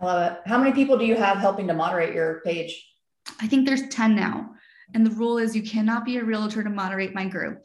I 0.00 0.06
love 0.06 0.30
it. 0.30 0.38
How 0.46 0.58
many 0.58 0.70
people 0.70 0.96
do 0.96 1.04
you 1.04 1.16
have 1.16 1.38
helping 1.38 1.66
to 1.66 1.74
moderate 1.74 2.14
your 2.14 2.40
page? 2.44 2.86
I 3.40 3.48
think 3.48 3.66
there's 3.66 3.88
10 3.88 4.14
now. 4.14 4.54
And 4.94 5.04
the 5.04 5.10
rule 5.10 5.38
is 5.38 5.54
you 5.54 5.62
cannot 5.62 6.04
be 6.04 6.16
a 6.16 6.24
realtor 6.24 6.62
to 6.62 6.70
moderate 6.70 7.14
my 7.14 7.26
group. 7.26 7.64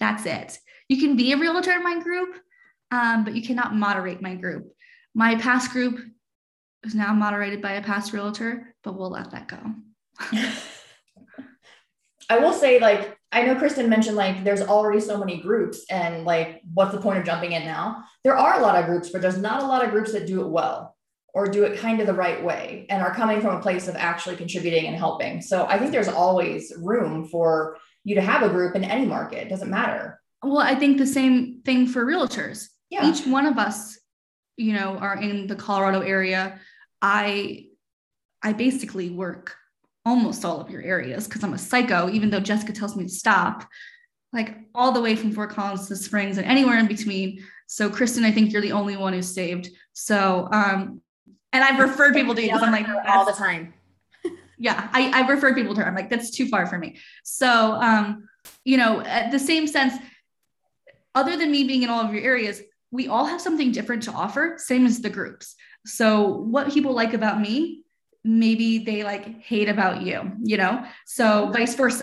That's 0.00 0.26
it. 0.26 0.58
You 0.88 0.98
can 0.98 1.16
be 1.16 1.32
a 1.32 1.38
realtor 1.38 1.72
in 1.72 1.82
my 1.82 2.00
group, 2.02 2.36
um, 2.90 3.24
but 3.24 3.34
you 3.34 3.42
cannot 3.42 3.74
moderate 3.74 4.20
my 4.20 4.34
group. 4.34 4.72
My 5.14 5.36
past 5.36 5.70
group 5.70 6.00
is 6.82 6.94
now 6.94 7.14
moderated 7.14 7.62
by 7.62 7.72
a 7.72 7.82
past 7.82 8.12
realtor, 8.12 8.74
but 8.82 8.98
we'll 8.98 9.10
let 9.10 9.30
that 9.30 9.48
go. 9.48 9.58
I 12.30 12.38
will 12.38 12.52
say, 12.52 12.80
like, 12.80 13.16
I 13.30 13.42
know 13.42 13.54
Kristen 13.56 13.88
mentioned 13.88 14.16
like 14.16 14.44
there's 14.44 14.62
already 14.62 15.00
so 15.00 15.18
many 15.18 15.40
groups, 15.40 15.84
and 15.90 16.24
like, 16.24 16.62
what's 16.72 16.94
the 16.94 17.00
point 17.00 17.18
of 17.18 17.24
jumping 17.24 17.52
in 17.52 17.64
now? 17.64 18.04
There 18.22 18.36
are 18.36 18.58
a 18.58 18.62
lot 18.62 18.76
of 18.76 18.86
groups, 18.86 19.10
but 19.10 19.22
there's 19.22 19.38
not 19.38 19.62
a 19.62 19.66
lot 19.66 19.84
of 19.84 19.90
groups 19.90 20.12
that 20.12 20.26
do 20.26 20.40
it 20.42 20.48
well 20.48 20.93
or 21.34 21.46
do 21.48 21.64
it 21.64 21.78
kind 21.78 22.00
of 22.00 22.06
the 22.06 22.14
right 22.14 22.42
way 22.42 22.86
and 22.88 23.02
are 23.02 23.12
coming 23.12 23.40
from 23.40 23.56
a 23.56 23.60
place 23.60 23.88
of 23.88 23.96
actually 23.96 24.36
contributing 24.36 24.86
and 24.86 24.96
helping. 24.96 25.42
So 25.42 25.66
I 25.66 25.78
think 25.78 25.90
there's 25.90 26.08
always 26.08 26.72
room 26.78 27.26
for 27.26 27.76
you 28.04 28.14
to 28.14 28.22
have 28.22 28.42
a 28.42 28.48
group 28.48 28.76
in 28.76 28.84
any 28.84 29.04
market. 29.04 29.46
It 29.46 29.48
doesn't 29.48 29.70
matter. 29.70 30.20
Well, 30.42 30.58
I 30.58 30.76
think 30.76 30.98
the 30.98 31.06
same 31.06 31.60
thing 31.64 31.86
for 31.88 32.06
realtors. 32.06 32.68
Yeah. 32.88 33.10
Each 33.10 33.26
one 33.26 33.46
of 33.46 33.58
us, 33.58 33.98
you 34.56 34.74
know, 34.74 34.96
are 34.98 35.20
in 35.20 35.48
the 35.48 35.56
Colorado 35.56 36.00
area. 36.00 36.60
I 37.02 37.66
I 38.42 38.52
basically 38.52 39.10
work 39.10 39.56
almost 40.04 40.44
all 40.44 40.60
of 40.60 40.70
your 40.70 40.82
areas 40.82 41.26
because 41.26 41.42
I'm 41.42 41.54
a 41.54 41.58
psycho, 41.58 42.10
even 42.10 42.30
though 42.30 42.40
Jessica 42.40 42.72
tells 42.72 42.94
me 42.94 43.04
to 43.04 43.10
stop, 43.10 43.66
like 44.32 44.54
all 44.74 44.92
the 44.92 45.00
way 45.00 45.16
from 45.16 45.32
Fort 45.32 45.50
Collins 45.50 45.88
to 45.88 45.96
Springs 45.96 46.36
and 46.36 46.46
anywhere 46.46 46.78
in 46.78 46.86
between. 46.86 47.42
So, 47.66 47.88
Kristen, 47.88 48.24
I 48.24 48.30
think 48.30 48.52
you're 48.52 48.62
the 48.62 48.72
only 48.72 48.96
one 48.96 49.14
who's 49.14 49.34
saved. 49.34 49.70
So, 49.94 50.48
um, 50.52 51.00
and 51.54 51.64
I've 51.64 51.78
referred 51.78 52.12
people 52.12 52.34
to 52.34 52.42
you 52.42 52.48
because 52.48 52.62
I'm 52.62 52.72
like 52.72 52.86
all 53.08 53.24
the 53.24 53.32
time. 53.32 53.72
yeah, 54.58 54.88
I, 54.92 55.10
I've 55.20 55.30
referred 55.30 55.54
people 55.54 55.74
to 55.74 55.80
her. 55.80 55.86
I'm 55.86 55.94
like, 55.94 56.10
that's 56.10 56.30
too 56.30 56.48
far 56.48 56.66
for 56.66 56.76
me. 56.76 56.98
So, 57.22 57.48
um, 57.48 58.28
you 58.64 58.76
know, 58.76 59.00
at 59.00 59.30
the 59.30 59.38
same 59.38 59.66
sense, 59.66 59.94
other 61.14 61.36
than 61.36 61.50
me 61.50 61.64
being 61.64 61.82
in 61.82 61.88
all 61.88 62.04
of 62.04 62.12
your 62.12 62.22
areas, 62.22 62.60
we 62.90 63.08
all 63.08 63.24
have 63.24 63.40
something 63.40 63.72
different 63.72 64.02
to 64.02 64.12
offer, 64.12 64.56
same 64.58 64.84
as 64.84 65.00
the 65.00 65.10
groups. 65.10 65.54
So, 65.86 66.26
what 66.28 66.72
people 66.72 66.92
like 66.92 67.14
about 67.14 67.40
me 67.40 67.84
maybe 68.24 68.78
they 68.78 69.04
like 69.04 69.42
hate 69.42 69.68
about 69.68 70.02
you, 70.02 70.32
you 70.42 70.56
know? 70.56 70.84
So 71.06 71.50
vice 71.52 71.74
versa. 71.74 72.02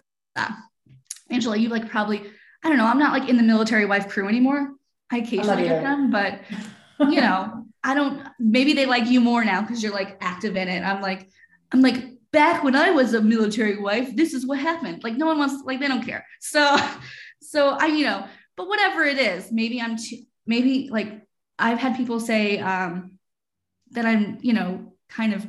Angela, 1.29 1.57
you 1.57 1.69
like 1.69 1.89
probably, 1.89 2.21
I 2.63 2.69
don't 2.69 2.77
know, 2.77 2.85
I'm 2.85 2.99
not 2.99 3.11
like 3.11 3.27
in 3.27 3.37
the 3.37 3.43
military 3.43 3.85
wife 3.85 4.07
crew 4.07 4.27
anymore. 4.27 4.73
I 5.11 5.17
occasionally 5.17 5.63
get 5.63 5.81
them, 5.81 6.11
but 6.11 6.41
you 6.99 7.21
know, 7.21 7.65
I 7.83 7.93
don't, 7.93 8.27
maybe 8.39 8.73
they 8.73 8.85
like 8.85 9.07
you 9.07 9.19
more 9.19 9.43
now 9.43 9.61
because 9.61 9.81
you're 9.81 9.93
like 9.93 10.17
active 10.21 10.55
in 10.55 10.67
it. 10.67 10.81
I'm 10.81 11.01
like, 11.01 11.29
I'm 11.71 11.81
like, 11.81 12.03
back 12.31 12.63
when 12.63 12.75
I 12.75 12.91
was 12.91 13.13
a 13.13 13.21
military 13.21 13.79
wife, 13.79 14.15
this 14.15 14.33
is 14.33 14.45
what 14.45 14.59
happened. 14.59 15.03
Like 15.03 15.15
no 15.15 15.25
one 15.25 15.37
wants, 15.37 15.63
like 15.65 15.79
they 15.79 15.87
don't 15.87 16.05
care. 16.05 16.25
So, 16.39 16.77
so 17.41 17.69
I, 17.69 17.87
you 17.87 18.05
know, 18.05 18.25
but 18.55 18.67
whatever 18.67 19.03
it 19.03 19.17
is, 19.17 19.51
maybe 19.51 19.81
I'm 19.81 19.97
too, 19.97 20.17
maybe 20.45 20.89
like 20.91 21.21
I've 21.57 21.79
had 21.79 21.97
people 21.97 22.19
say 22.19 22.59
um, 22.59 23.13
that 23.91 24.05
I'm, 24.05 24.37
you 24.41 24.53
know, 24.53 24.93
kind 25.09 25.33
of 25.33 25.45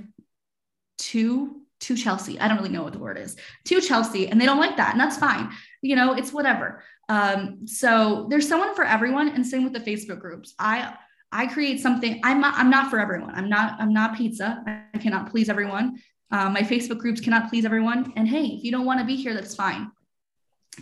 too 0.98 1.62
to 1.80 1.96
Chelsea. 1.96 2.38
I 2.38 2.48
don't 2.48 2.58
really 2.58 2.70
know 2.70 2.82
what 2.82 2.92
the 2.92 2.98
word 2.98 3.18
is 3.18 3.36
to 3.64 3.80
Chelsea, 3.80 4.28
and 4.28 4.40
they 4.40 4.46
don't 4.46 4.60
like 4.60 4.76
that, 4.76 4.92
and 4.92 5.00
that's 5.00 5.16
fine. 5.16 5.50
You 5.80 5.96
know, 5.96 6.14
it's 6.14 6.32
whatever. 6.32 6.84
Um, 7.08 7.66
so 7.66 8.26
there's 8.30 8.48
someone 8.48 8.74
for 8.74 8.84
everyone, 8.84 9.28
and 9.30 9.46
same 9.46 9.64
with 9.64 9.72
the 9.72 9.80
Facebook 9.80 10.20
groups. 10.20 10.54
I 10.58 10.94
I 11.32 11.46
create 11.46 11.80
something. 11.80 12.20
I'm 12.22 12.40
not, 12.40 12.54
I'm 12.56 12.70
not 12.70 12.90
for 12.90 13.00
everyone. 13.00 13.34
I'm 13.34 13.48
not 13.48 13.80
I'm 13.80 13.92
not 13.92 14.16
pizza. 14.16 14.62
I 14.66 14.98
cannot 14.98 15.30
please 15.30 15.48
everyone. 15.48 15.98
Um, 16.30 16.52
my 16.52 16.60
Facebook 16.60 16.98
groups 16.98 17.20
cannot 17.20 17.48
please 17.50 17.64
everyone. 17.64 18.12
And 18.16 18.28
hey, 18.28 18.44
if 18.44 18.64
you 18.64 18.70
don't 18.70 18.86
want 18.86 19.00
to 19.00 19.06
be 19.06 19.16
here, 19.16 19.34
that's 19.34 19.54
fine. 19.54 19.90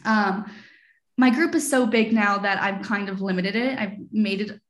Um, 0.04 0.50
my 1.16 1.30
group 1.30 1.54
is 1.54 1.68
so 1.68 1.86
big 1.86 2.12
now 2.12 2.38
that 2.38 2.62
I've 2.62 2.82
kind 2.82 3.08
of 3.08 3.20
limited 3.20 3.56
it. 3.56 3.78
I've 3.78 3.96
made 4.12 4.40
it. 4.40 4.60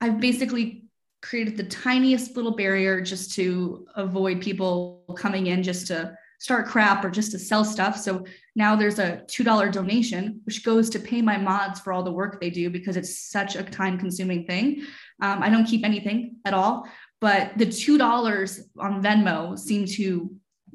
I've 0.00 0.20
basically 0.20 0.84
created 1.22 1.56
the 1.56 1.64
tiniest 1.64 2.36
little 2.36 2.54
barrier 2.54 3.00
just 3.00 3.34
to 3.34 3.86
avoid 3.96 4.40
people 4.40 5.02
coming 5.16 5.48
in 5.48 5.62
just 5.62 5.86
to 5.88 6.16
start 6.38 6.66
crap 6.66 7.04
or 7.04 7.10
just 7.10 7.32
to 7.32 7.38
sell 7.38 7.64
stuff. 7.64 7.96
So 7.96 8.24
now 8.54 8.76
there's 8.76 8.98
a 8.98 9.22
$2 9.26 9.72
donation, 9.72 10.40
which 10.44 10.64
goes 10.64 10.90
to 10.90 10.98
pay 10.98 11.22
my 11.22 11.36
mods 11.36 11.80
for 11.80 11.92
all 11.92 12.02
the 12.02 12.12
work 12.12 12.40
they 12.40 12.50
do 12.50 12.68
because 12.68 12.96
it's 12.96 13.30
such 13.30 13.56
a 13.56 13.62
time 13.62 13.98
consuming 13.98 14.44
thing. 14.44 14.82
Um, 15.20 15.42
I 15.42 15.48
don't 15.48 15.66
keep 15.66 15.84
anything 15.84 16.36
at 16.44 16.54
all, 16.54 16.88
but 17.20 17.56
the 17.56 17.66
$2 17.66 18.60
on 18.78 19.02
Venmo 19.02 19.58
seem 19.58 19.86
to 19.86 20.30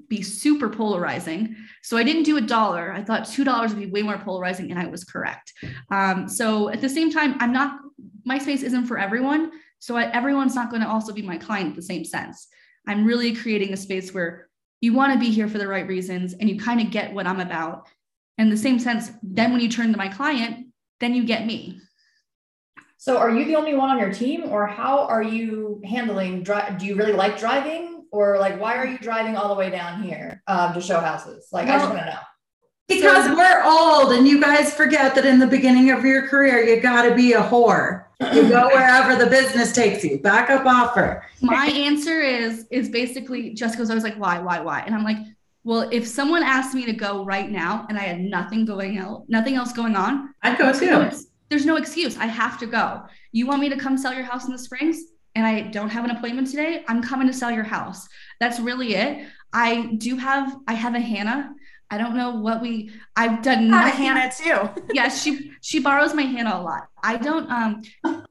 be 0.07 0.21
super 0.21 0.69
polarizing. 0.69 1.55
So 1.83 1.95
I 1.95 2.03
didn't 2.03 2.23
do 2.23 2.37
a 2.37 2.41
dollar. 2.41 2.91
I 2.91 3.03
thought 3.03 3.23
$2 3.23 3.69
would 3.69 3.79
be 3.79 3.85
way 3.85 4.01
more 4.01 4.17
polarizing, 4.17 4.69
and 4.71 4.79
I 4.79 4.87
was 4.87 5.03
correct. 5.03 5.53
Um, 5.89 6.27
so 6.27 6.69
at 6.69 6.81
the 6.81 6.89
same 6.89 7.11
time, 7.11 7.35
I'm 7.39 7.53
not, 7.53 7.79
my 8.25 8.37
space 8.37 8.61
isn't 8.63 8.87
for 8.87 8.97
everyone. 8.97 9.51
So 9.79 9.95
I, 9.95 10.11
everyone's 10.11 10.53
not 10.53 10.69
going 10.69 10.81
to 10.81 10.89
also 10.89 11.13
be 11.13 11.21
my 11.21 11.37
client 11.37 11.69
in 11.69 11.75
the 11.75 11.81
same 11.81 12.03
sense. 12.03 12.47
I'm 12.87 13.05
really 13.05 13.33
creating 13.33 13.73
a 13.73 13.77
space 13.77 14.13
where 14.13 14.49
you 14.81 14.93
want 14.93 15.13
to 15.13 15.19
be 15.19 15.31
here 15.31 15.47
for 15.47 15.59
the 15.59 15.67
right 15.67 15.87
reasons 15.87 16.33
and 16.33 16.49
you 16.49 16.59
kind 16.59 16.81
of 16.81 16.91
get 16.91 17.13
what 17.13 17.27
I'm 17.27 17.39
about. 17.39 17.87
In 18.37 18.49
the 18.49 18.57
same 18.57 18.79
sense, 18.79 19.11
then 19.21 19.51
when 19.51 19.61
you 19.61 19.69
turn 19.69 19.91
to 19.91 19.97
my 19.97 20.07
client, 20.07 20.67
then 20.99 21.13
you 21.13 21.23
get 21.23 21.45
me. 21.45 21.79
So 23.01 23.17
are 23.17 23.31
you 23.31 23.45
the 23.45 23.55
only 23.55 23.73
one 23.73 23.89
on 23.89 23.97
your 23.97 24.13
team 24.13 24.43
or 24.49 24.67
how 24.67 25.07
are 25.07 25.23
you 25.23 25.81
handling 25.83 26.43
dri- 26.43 26.75
do 26.77 26.85
you 26.85 26.93
really 26.93 27.13
like 27.13 27.39
driving 27.39 28.05
or 28.11 28.37
like 28.37 28.61
why 28.61 28.75
are 28.75 28.85
you 28.85 28.99
driving 28.99 29.35
all 29.35 29.47
the 29.47 29.55
way 29.55 29.71
down 29.71 30.03
here 30.03 30.43
um, 30.45 30.75
to 30.75 30.81
show 30.81 30.99
houses? 30.99 31.47
Like 31.51 31.65
well, 31.65 31.77
I 31.77 31.79
just 31.79 31.89
want 31.89 32.01
to 32.01 32.11
know. 32.11 32.19
Because 32.87 33.25
so, 33.25 33.35
we're 33.35 33.63
old 33.65 34.11
and 34.11 34.27
you 34.27 34.39
guys 34.39 34.71
forget 34.71 35.15
that 35.15 35.25
in 35.25 35.39
the 35.39 35.47
beginning 35.47 35.89
of 35.89 36.05
your 36.05 36.27
career 36.27 36.61
you 36.63 36.79
got 36.79 37.09
to 37.09 37.15
be 37.15 37.33
a 37.33 37.41
whore. 37.41 38.03
You 38.19 38.47
go 38.47 38.67
wherever 38.71 39.15
the 39.15 39.31
business 39.31 39.71
takes 39.71 40.03
you. 40.03 40.19
Backup 40.19 40.67
offer. 40.67 41.25
My 41.41 41.65
answer 41.65 42.21
is 42.21 42.67
is 42.69 42.87
basically 42.87 43.55
Jessica's 43.55 43.89
always 43.89 44.03
like, 44.03 44.19
why, 44.19 44.37
why, 44.37 44.59
why? 44.59 44.81
And 44.81 44.93
I'm 44.93 45.03
like, 45.03 45.17
well, 45.63 45.89
if 45.91 46.05
someone 46.05 46.43
asked 46.43 46.75
me 46.75 46.85
to 46.85 46.93
go 46.93 47.25
right 47.25 47.49
now 47.49 47.87
and 47.89 47.97
I 47.97 48.03
had 48.03 48.19
nothing 48.19 48.63
going 48.63 48.99
out, 48.99 49.23
nothing 49.27 49.55
else 49.55 49.73
going 49.73 49.95
on, 49.95 50.35
I'd 50.43 50.59
go 50.59 50.71
too. 50.71 51.09
There's 51.51 51.65
no 51.65 51.75
excuse. 51.75 52.17
I 52.17 52.25
have 52.25 52.57
to 52.59 52.65
go. 52.65 53.03
You 53.31 53.45
want 53.45 53.61
me 53.61 53.69
to 53.69 53.77
come 53.77 53.97
sell 53.97 54.13
your 54.13 54.23
house 54.23 54.45
in 54.45 54.51
the 54.51 54.57
Springs 54.57 55.03
and 55.35 55.45
I 55.45 55.61
don't 55.63 55.89
have 55.89 56.05
an 56.05 56.11
appointment 56.11 56.49
today? 56.49 56.83
I'm 56.87 57.03
coming 57.03 57.27
to 57.27 57.33
sell 57.33 57.51
your 57.51 57.63
house. 57.63 58.07
That's 58.39 58.59
really 58.59 58.95
it. 58.95 59.27
I 59.53 59.93
do 59.97 60.15
have 60.15 60.55
I 60.67 60.73
have 60.73 60.95
a 60.95 60.99
Hannah 60.99 61.53
I 61.91 61.97
don't 61.97 62.15
know 62.15 62.35
what 62.35 62.61
we 62.61 62.89
I've 63.17 63.43
done 63.43 63.67
nothing. 63.67 64.05
Hannah 64.05 64.31
too. 64.31 64.83
yeah, 64.93 65.09
she 65.09 65.51
she 65.59 65.79
borrows 65.79 66.13
my 66.13 66.21
Hannah 66.21 66.55
a 66.55 66.61
lot. 66.61 66.87
I 67.03 67.17
don't 67.17 67.51
um 67.51 67.81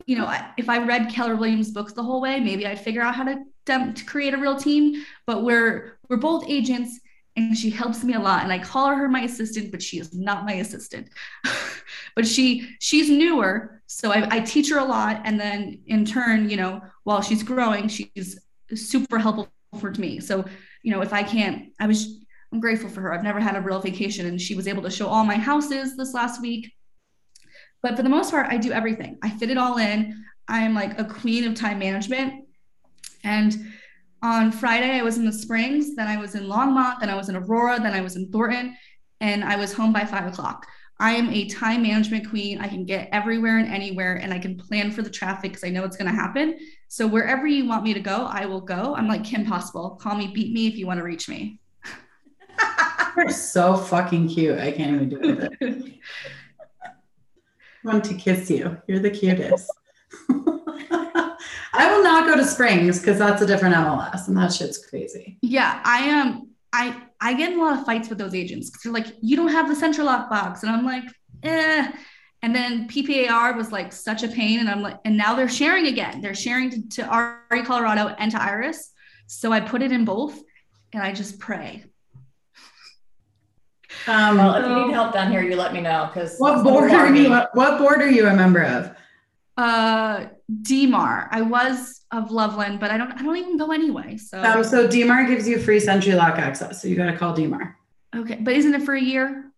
you 0.07 0.17
know, 0.17 0.35
if 0.57 0.71
I 0.71 0.79
read 0.79 1.11
Keller 1.11 1.37
Williams 1.37 1.71
books 1.71 1.93
the 1.93 2.03
whole 2.03 2.23
way, 2.23 2.41
maybe 2.41 2.67
I'd 2.67 2.81
figure 2.81 3.03
out 3.03 3.15
how 3.15 3.25
to 3.25 3.45
um, 3.69 3.93
to 3.93 4.05
create 4.05 4.33
a 4.33 4.39
real 4.39 4.57
team, 4.57 5.05
but 5.27 5.45
we're 5.45 5.99
we're 6.09 6.17
both 6.17 6.49
agents 6.49 6.99
and 7.37 7.57
she 7.57 7.71
helps 7.71 8.03
me 8.03 8.15
a 8.15 8.21
lot 8.21 8.43
and 8.43 8.53
I 8.53 8.59
call 8.59 8.89
her 8.89 9.09
my 9.09 9.21
assistant, 9.23 9.71
but 9.71 9.83
she 9.83 9.99
is 9.99 10.13
not 10.15 10.45
my 10.45 10.55
assistant. 10.55 11.09
but 12.17 12.27
she 12.27 12.77
she's 12.81 13.09
newer, 13.11 13.83
so 13.87 14.13
I, 14.13 14.37
I 14.37 14.41
teach 14.41 14.71
her 14.71 14.79
a 14.79 14.85
lot 14.85 15.23
and 15.25 15.39
then 15.39 15.81
in 15.87 16.05
turn, 16.05 16.51
you 16.51 16.57
know, 16.57 16.81
while 17.05 17.23
she's 17.23 17.43
growing, 17.43 17.89
she's 17.89 18.39
super 18.75 19.19
helpful 19.19 19.49
for 19.79 19.93
me. 19.93 20.21
So, 20.21 20.45
you 20.83 20.91
know, 20.91 21.03
if 21.03 21.13
I 21.13 21.23
can't 21.23 21.73
I 21.79 21.87
was 21.87 22.21
I'm 22.53 22.61
grateful 22.61 22.91
for 22.91 23.01
her. 23.03 23.15
I've 23.15 23.23
never 23.23 23.41
had 23.41 23.57
a 23.57 23.61
real 23.61 23.81
vacation, 23.81 24.27
and 24.27 24.41
she 24.41 24.55
was 24.55 24.67
able 24.67 24.83
to 24.83 24.91
show 24.91 25.07
all 25.07 25.25
my 25.25 25.37
houses 25.37 25.97
this 25.97 26.15
last 26.15 26.43
week. 26.43 26.73
But 27.83 27.97
for 27.97 28.03
the 28.03 28.09
most 28.09 28.31
part, 28.31 28.49
I 28.49 28.57
do 28.57 28.73
everything. 28.73 29.19
I 29.23 29.31
fit 29.31 29.51
it 29.51 29.59
all 29.59 29.79
in. 29.79 30.25
I 30.49 30.61
am 30.61 30.75
like 30.75 30.99
a 30.99 31.05
queen 31.05 31.45
of 31.45 31.55
time 31.55 31.79
management. 31.79 32.45
And 33.23 33.73
on 34.23 34.53
Friday, 34.53 34.99
I 34.99 35.03
was 35.03 35.17
in 35.17 35.25
the 35.25 35.33
Springs, 35.33 35.97
then 35.97 36.07
I 36.07 36.17
was 36.17 36.35
in 36.35 36.45
Longmont, 36.45 37.01
then 37.01 37.09
I 37.09 37.15
was 37.15 37.29
in 37.29 37.37
Aurora, 37.37 37.81
then 37.81 37.95
I 37.95 38.01
was 38.01 38.17
in 38.17 38.31
Thornton, 38.31 38.77
and 39.21 39.43
I 39.45 39.57
was 39.57 39.73
home 39.73 39.93
by 39.93 40.05
five 40.05 40.27
o'clock. 40.27 40.67
I 40.99 41.13
am 41.13 41.31
a 41.31 41.47
time 41.49 41.83
management 41.83 42.29
queen. 42.29 42.61
I 42.61 42.69
can 42.69 42.85
get 42.85 43.09
everywhere 43.11 43.57
and 43.57 43.73
anywhere, 43.73 44.17
and 44.17 44.35
I 44.35 44.39
can 44.39 44.57
plan 44.59 44.93
for 44.93 45.01
the 45.01 45.09
traffic 45.09 45.53
because 45.53 45.65
I 45.65 45.71
know 45.71 45.85
it's 45.85 45.97
going 45.97 46.11
to 46.11 46.15
happen. 46.15 46.59
So 46.89 47.07
wherever 47.07 47.47
you 47.47 47.67
want 47.67 47.85
me 47.85 47.95
to 47.95 48.01
go, 48.01 48.27
I 48.31 48.45
will 48.45 48.61
go. 48.61 48.95
I'm 48.95 49.09
like 49.09 49.25
Kim 49.25 49.47
Possible. 49.47 49.99
Call 50.01 50.15
me, 50.17 50.31
beat 50.35 50.53
me 50.53 50.67
if 50.67 50.77
you 50.77 50.87
want 50.87 50.99
to 50.99 51.05
reach 51.05 51.27
me. 51.27 51.59
You're 53.17 53.31
so 53.31 53.77
fucking 53.77 54.29
cute. 54.29 54.59
I 54.59 54.73
can't 54.73 54.95
even 54.95 55.09
do 55.09 55.19
it. 55.23 55.53
I 56.85 57.89
want 57.89 58.05
to 58.05 58.15
kiss 58.15 58.51
you. 58.51 58.77
You're 58.87 58.99
the 58.99 59.11
cutest. 59.11 59.73
I 61.81 61.91
will 61.91 62.03
not 62.03 62.27
go 62.27 62.37
to 62.37 62.45
Springs 62.45 63.01
because 63.01 63.19
that's 63.19 63.41
a 63.41 63.47
different 63.47 63.75
MLS 63.75 64.29
and 64.29 64.37
that 64.37 64.53
shit's 64.53 64.85
crazy. 64.87 65.39
Yeah, 65.41 65.81
I 65.83 65.99
am. 66.01 66.27
Um, 66.29 66.47
I 66.73 67.03
I 67.21 67.35
get 67.35 67.53
in 67.53 67.59
a 67.59 67.63
lot 67.63 67.79
of 67.79 67.87
fights 67.87 68.09
with 68.09 68.19
those 68.19 68.35
agents 68.35 68.69
because 68.69 68.83
they're 68.83 68.93
like, 68.93 69.07
you 69.23 69.35
don't 69.35 69.49
have 69.49 69.67
the 69.69 69.75
central 69.75 70.07
lock 70.07 70.29
box, 70.29 70.63
and 70.63 70.71
I'm 70.71 70.85
like, 70.85 71.05
eh. 71.43 71.91
And 72.43 72.55
then 72.55 72.89
PPAR 72.89 73.57
was 73.57 73.73
like 73.73 73.93
such 73.93 74.23
a 74.23 74.29
pain, 74.29 74.61
and 74.61 74.69
I'm 74.69 74.83
like, 74.83 74.99
and 75.05 75.17
now 75.17 75.35
they're 75.35 75.49
sharing 75.49 75.87
again. 75.87 76.21
They're 76.21 76.35
sharing 76.35 76.71
to, 76.71 76.89
to 77.03 77.43
RE 77.51 77.63
Colorado 77.63 78.15
and 78.19 78.31
to 78.31 78.43
IRES. 78.43 78.91
So 79.27 79.53
I 79.53 79.61
put 79.61 79.83
it 79.83 79.93
in 79.93 80.05
both, 80.05 80.39
and 80.93 81.03
I 81.03 81.13
just 81.13 81.39
pray 81.39 81.85
Um, 84.07 84.37
Well, 84.39 84.55
if 84.55 84.67
you 84.67 84.87
need 84.87 84.93
help 84.93 85.13
down 85.13 85.31
here, 85.31 85.43
you 85.43 85.57
let 85.57 85.73
me 85.73 85.81
know 85.81 86.11
because 86.13 86.37
what 86.39 86.63
board 86.63 86.91
are 86.93 87.15
you? 87.15 87.31
What 87.53 87.79
board 87.79 88.01
are 88.01 88.11
you 88.11 88.27
a 88.27 88.35
member 88.35 88.63
of? 88.63 88.95
Uh, 89.57 90.27
DMAR. 90.63 91.29
I 91.31 91.43
was 91.43 92.01
of 92.11 92.31
Loveland, 92.31 92.81
but 92.81 92.91
I 92.91 92.99
don't. 92.99 93.13
I 93.13 93.23
don't 93.23 93.37
even 93.37 93.57
go 93.57 93.71
anyway. 93.73 94.17
So 94.17 94.43
Um, 94.43 94.65
so 94.65 94.89
DMAR 94.89 95.27
gives 95.29 95.49
you 95.49 95.59
free 95.59 95.79
SentriLock 95.79 96.39
access, 96.39 96.83
so 96.83 96.89
you 96.89 96.97
got 96.97 97.07
to 97.07 97.17
call 97.17 97.37
DMAR. 97.37 97.75
okay, 98.17 98.39
but 98.41 98.55
isn't 98.55 98.75
it 98.75 98.83
for 98.83 98.95
a 98.95 99.01
year? 99.01 99.53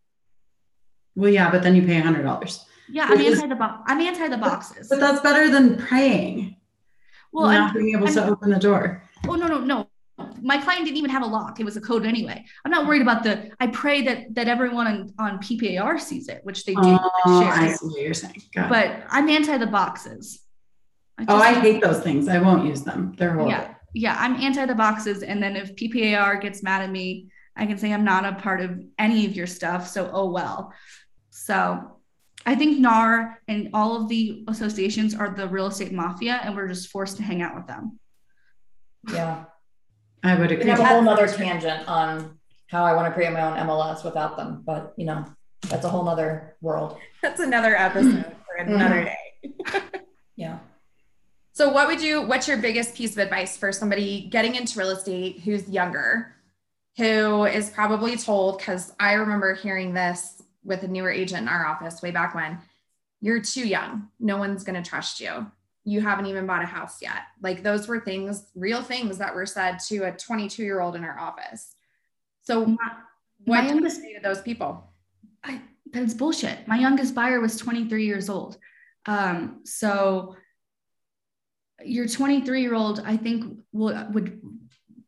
Well, 1.14 1.30
yeah, 1.30 1.50
but 1.50 1.62
then 1.62 1.74
you 1.76 1.82
pay 1.82 1.98
a 1.98 2.02
hundred 2.02 2.22
dollars. 2.24 2.64
Yeah, 2.90 3.06
I'm 3.08 3.18
anti 3.20 3.46
the 3.46 3.54
bo- 3.54 3.78
I'm 3.86 4.00
anti 4.00 4.28
the 4.28 4.36
boxes. 4.36 4.88
But 4.88 5.00
that's 5.00 5.20
better 5.20 5.48
than 5.50 5.78
praying. 5.78 6.56
well, 7.32 7.46
not 7.46 7.70
I'm, 7.70 7.82
being 7.82 7.96
able 7.96 8.08
to 8.08 8.20
I'm- 8.20 8.32
open 8.32 8.50
the 8.50 8.58
door. 8.58 9.02
oh 9.28 9.34
no 9.34 9.46
no 9.46 9.58
no. 9.60 9.88
My 10.42 10.58
client 10.58 10.84
didn't 10.84 10.98
even 10.98 11.10
have 11.10 11.22
a 11.22 11.26
lock. 11.26 11.58
It 11.58 11.64
was 11.64 11.76
a 11.76 11.80
code 11.80 12.04
anyway. 12.06 12.44
I'm 12.64 12.70
not 12.70 12.86
worried 12.86 13.02
about 13.02 13.22
the. 13.24 13.50
I 13.60 13.68
pray 13.68 14.02
that 14.02 14.34
that 14.34 14.46
everyone 14.46 14.86
on, 14.86 15.12
on 15.18 15.38
PPAR 15.38 15.98
sees 15.98 16.28
it, 16.28 16.40
which 16.44 16.64
they 16.66 16.74
do. 16.74 16.80
Oh, 16.82 17.44
I 17.44 17.66
share. 17.68 17.76
see 17.76 17.86
what 17.86 18.00
you're 18.02 18.14
saying. 18.14 18.42
Got 18.54 18.66
it. 18.66 18.68
But 18.68 19.06
I'm 19.08 19.28
anti 19.30 19.56
the 19.56 19.66
boxes. 19.66 20.41
Oh, 21.20 21.24
just- 21.24 21.44
I 21.44 21.60
hate 21.60 21.82
those 21.82 22.00
things. 22.00 22.28
I 22.28 22.38
won't 22.38 22.66
use 22.66 22.82
them. 22.82 23.14
They're 23.16 23.32
horrible. 23.32 23.50
Yeah, 23.50 23.74
yeah, 23.94 24.16
I'm 24.18 24.36
anti 24.36 24.64
the 24.66 24.74
boxes. 24.74 25.22
And 25.22 25.42
then 25.42 25.56
if 25.56 25.74
PPAR 25.76 26.40
gets 26.40 26.62
mad 26.62 26.82
at 26.82 26.90
me, 26.90 27.30
I 27.56 27.66
can 27.66 27.78
say 27.78 27.92
I'm 27.92 28.04
not 28.04 28.24
a 28.24 28.32
part 28.34 28.60
of 28.60 28.80
any 28.98 29.26
of 29.26 29.36
your 29.36 29.46
stuff. 29.46 29.88
So, 29.88 30.10
oh 30.12 30.30
well. 30.30 30.72
So, 31.30 31.98
I 32.44 32.54
think 32.54 32.78
NAR 32.78 33.38
and 33.46 33.70
all 33.72 33.96
of 33.96 34.08
the 34.08 34.44
associations 34.48 35.14
are 35.14 35.30
the 35.30 35.46
real 35.48 35.66
estate 35.66 35.92
mafia, 35.92 36.40
and 36.42 36.56
we're 36.56 36.68
just 36.68 36.88
forced 36.88 37.16
to 37.18 37.22
hang 37.22 37.42
out 37.42 37.54
with 37.54 37.66
them. 37.66 37.98
Yeah. 39.12 39.44
I 40.24 40.34
would 40.34 40.50
We 40.50 40.56
agree. 40.56 40.66
can 40.66 40.76
have 40.76 40.80
a 40.80 40.84
whole 40.84 41.02
nother 41.02 41.26
tangent 41.26 41.88
on 41.88 42.38
how 42.68 42.84
I 42.84 42.94
want 42.94 43.08
to 43.08 43.12
create 43.12 43.32
my 43.32 43.42
own 43.42 43.66
MLS 43.66 44.04
without 44.04 44.36
them, 44.36 44.62
but 44.64 44.94
you 44.96 45.04
know, 45.04 45.24
that's 45.68 45.84
a 45.84 45.88
whole 45.88 46.04
nother 46.04 46.56
world. 46.60 46.98
That's 47.22 47.40
another 47.40 47.76
episode 47.76 48.24
for 48.46 48.56
another 48.56 49.14
mm-hmm. 49.44 49.78
day. 49.78 49.82
Yeah. 50.34 50.58
So 51.52 51.68
what 51.70 51.86
would 51.86 52.00
you 52.00 52.22
what's 52.22 52.48
your 52.48 52.56
biggest 52.56 52.94
piece 52.94 53.12
of 53.12 53.18
advice 53.18 53.56
for 53.56 53.72
somebody 53.72 54.28
getting 54.30 54.54
into 54.54 54.78
real 54.78 54.90
estate 54.90 55.40
who's 55.40 55.68
younger, 55.68 56.34
who 56.96 57.44
is 57.44 57.70
probably 57.70 58.16
told 58.16 58.60
cuz 58.60 58.92
I 58.98 59.12
remember 59.14 59.54
hearing 59.54 59.92
this 59.92 60.42
with 60.64 60.82
a 60.82 60.88
newer 60.88 61.10
agent 61.10 61.42
in 61.42 61.48
our 61.48 61.66
office 61.66 62.02
way 62.02 62.10
back 62.10 62.34
when, 62.34 62.58
you're 63.20 63.40
too 63.40 63.66
young. 63.66 64.08
No 64.18 64.36
one's 64.36 64.64
going 64.64 64.82
to 64.82 64.88
trust 64.88 65.20
you. 65.20 65.50
You 65.84 66.00
haven't 66.00 66.26
even 66.26 66.46
bought 66.46 66.62
a 66.62 66.66
house 66.66 67.02
yet. 67.02 67.22
Like 67.40 67.62
those 67.62 67.88
were 67.88 68.00
things, 68.00 68.46
real 68.54 68.82
things 68.82 69.18
that 69.18 69.34
were 69.34 69.46
said 69.46 69.78
to 69.88 70.04
a 70.04 70.12
22-year-old 70.12 70.96
in 70.96 71.04
our 71.04 71.18
office. 71.18 71.74
So 72.42 72.64
what 73.44 73.64
My 73.64 73.68
do 73.68 73.74
you 73.74 73.90
say 73.90 74.14
to 74.14 74.20
those 74.20 74.40
people? 74.40 74.92
I, 75.42 75.60
that's 75.92 76.14
bullshit. 76.14 76.66
My 76.68 76.78
youngest 76.78 77.14
buyer 77.14 77.40
was 77.40 77.56
23 77.56 78.06
years 78.06 78.28
old. 78.28 78.58
Um, 79.06 79.60
so 79.64 80.36
your 81.84 82.06
23 82.06 82.60
year 82.60 82.74
old, 82.74 83.00
I 83.04 83.16
think, 83.16 83.58
would 83.72 84.40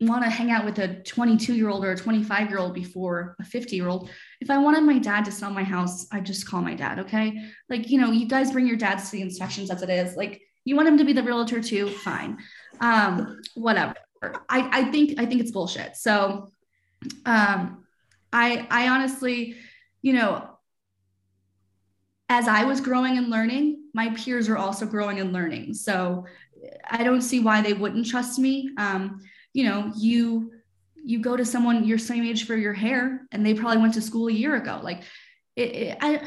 want 0.01 0.25
to 0.25 0.31
hang 0.31 0.51
out 0.51 0.65
with 0.65 0.79
a 0.79 1.03
22 1.03 1.55
year 1.55 1.69
old 1.69 1.85
or 1.85 1.93
a 1.93 1.97
25 1.97 2.49
year 2.49 2.59
old 2.59 2.75
before 2.75 3.37
a 3.41 3.45
50 3.45 3.77
year 3.77 3.89
old. 3.89 4.11
If 4.41 4.51
I 4.51 4.59
wanted 4.59 4.83
my 4.83 4.99
dad 4.99 5.25
to 5.27 5.33
sell 5.33 5.51
my 5.51 5.65
house, 5.65 6.07
I 6.13 6.21
just 6.21 6.49
call 6.49 6.61
my 6.61 6.75
dad. 6.75 6.99
Okay. 7.01 7.49
Like, 7.69 7.91
you 7.91 8.01
know, 8.01 8.11
you 8.11 8.27
guys 8.27 8.53
bring 8.53 8.67
your 8.67 8.77
dads 8.77 9.07
to 9.07 9.13
the 9.13 9.23
inspections 9.23 9.71
as 9.71 9.83
it 9.83 9.91
is. 9.91 10.17
Like, 10.17 10.43
you 10.65 10.77
want 10.77 10.89
him 10.89 10.99
to 10.99 11.05
be 11.05 11.13
the 11.13 11.23
realtor 11.23 11.61
too? 11.63 11.89
Fine. 11.89 12.39
Um, 12.81 13.41
whatever. 13.55 13.95
I, 14.49 14.69
I 14.81 14.85
think, 14.91 15.19
I 15.19 15.27
think 15.27 15.41
it's 15.41 15.51
bullshit. 15.51 15.97
So, 15.97 16.53
um, 17.27 17.85
I, 18.33 18.67
I 18.71 18.89
honestly, 18.89 19.57
you 20.03 20.15
know, 20.15 20.49
as 22.29 22.49
I 22.49 22.65
was 22.65 22.81
growing 22.81 23.19
and 23.19 23.29
learning, 23.29 23.85
my 23.93 24.11
peers 24.11 24.49
are 24.49 24.57
also 24.57 24.87
growing 24.87 25.21
and 25.21 25.33
learning. 25.33 25.75
So 25.75 26.25
I 26.91 27.05
don't 27.05 27.23
see 27.23 27.41
why 27.41 27.63
they 27.63 27.73
wouldn't 27.73 28.07
trust 28.07 28.39
me. 28.39 28.71
Um, 28.79 29.21
you 29.53 29.65
know, 29.65 29.93
you 29.97 30.53
you 31.07 31.19
go 31.19 31.37
to 31.37 31.45
someone 31.45 31.85
your 31.85 31.99
same 31.99 32.25
age 32.25 32.47
for 32.47 32.57
your 32.57 32.73
hair, 32.73 33.27
and 33.31 33.45
they 33.45 33.55
probably 33.55 33.79
went 33.79 33.95
to 33.95 34.01
school 34.01 34.29
a 34.29 34.33
year 34.33 34.57
ago. 34.57 34.81
Like, 34.83 35.03
it, 35.57 35.71
it, 35.75 35.99
I 36.01 36.27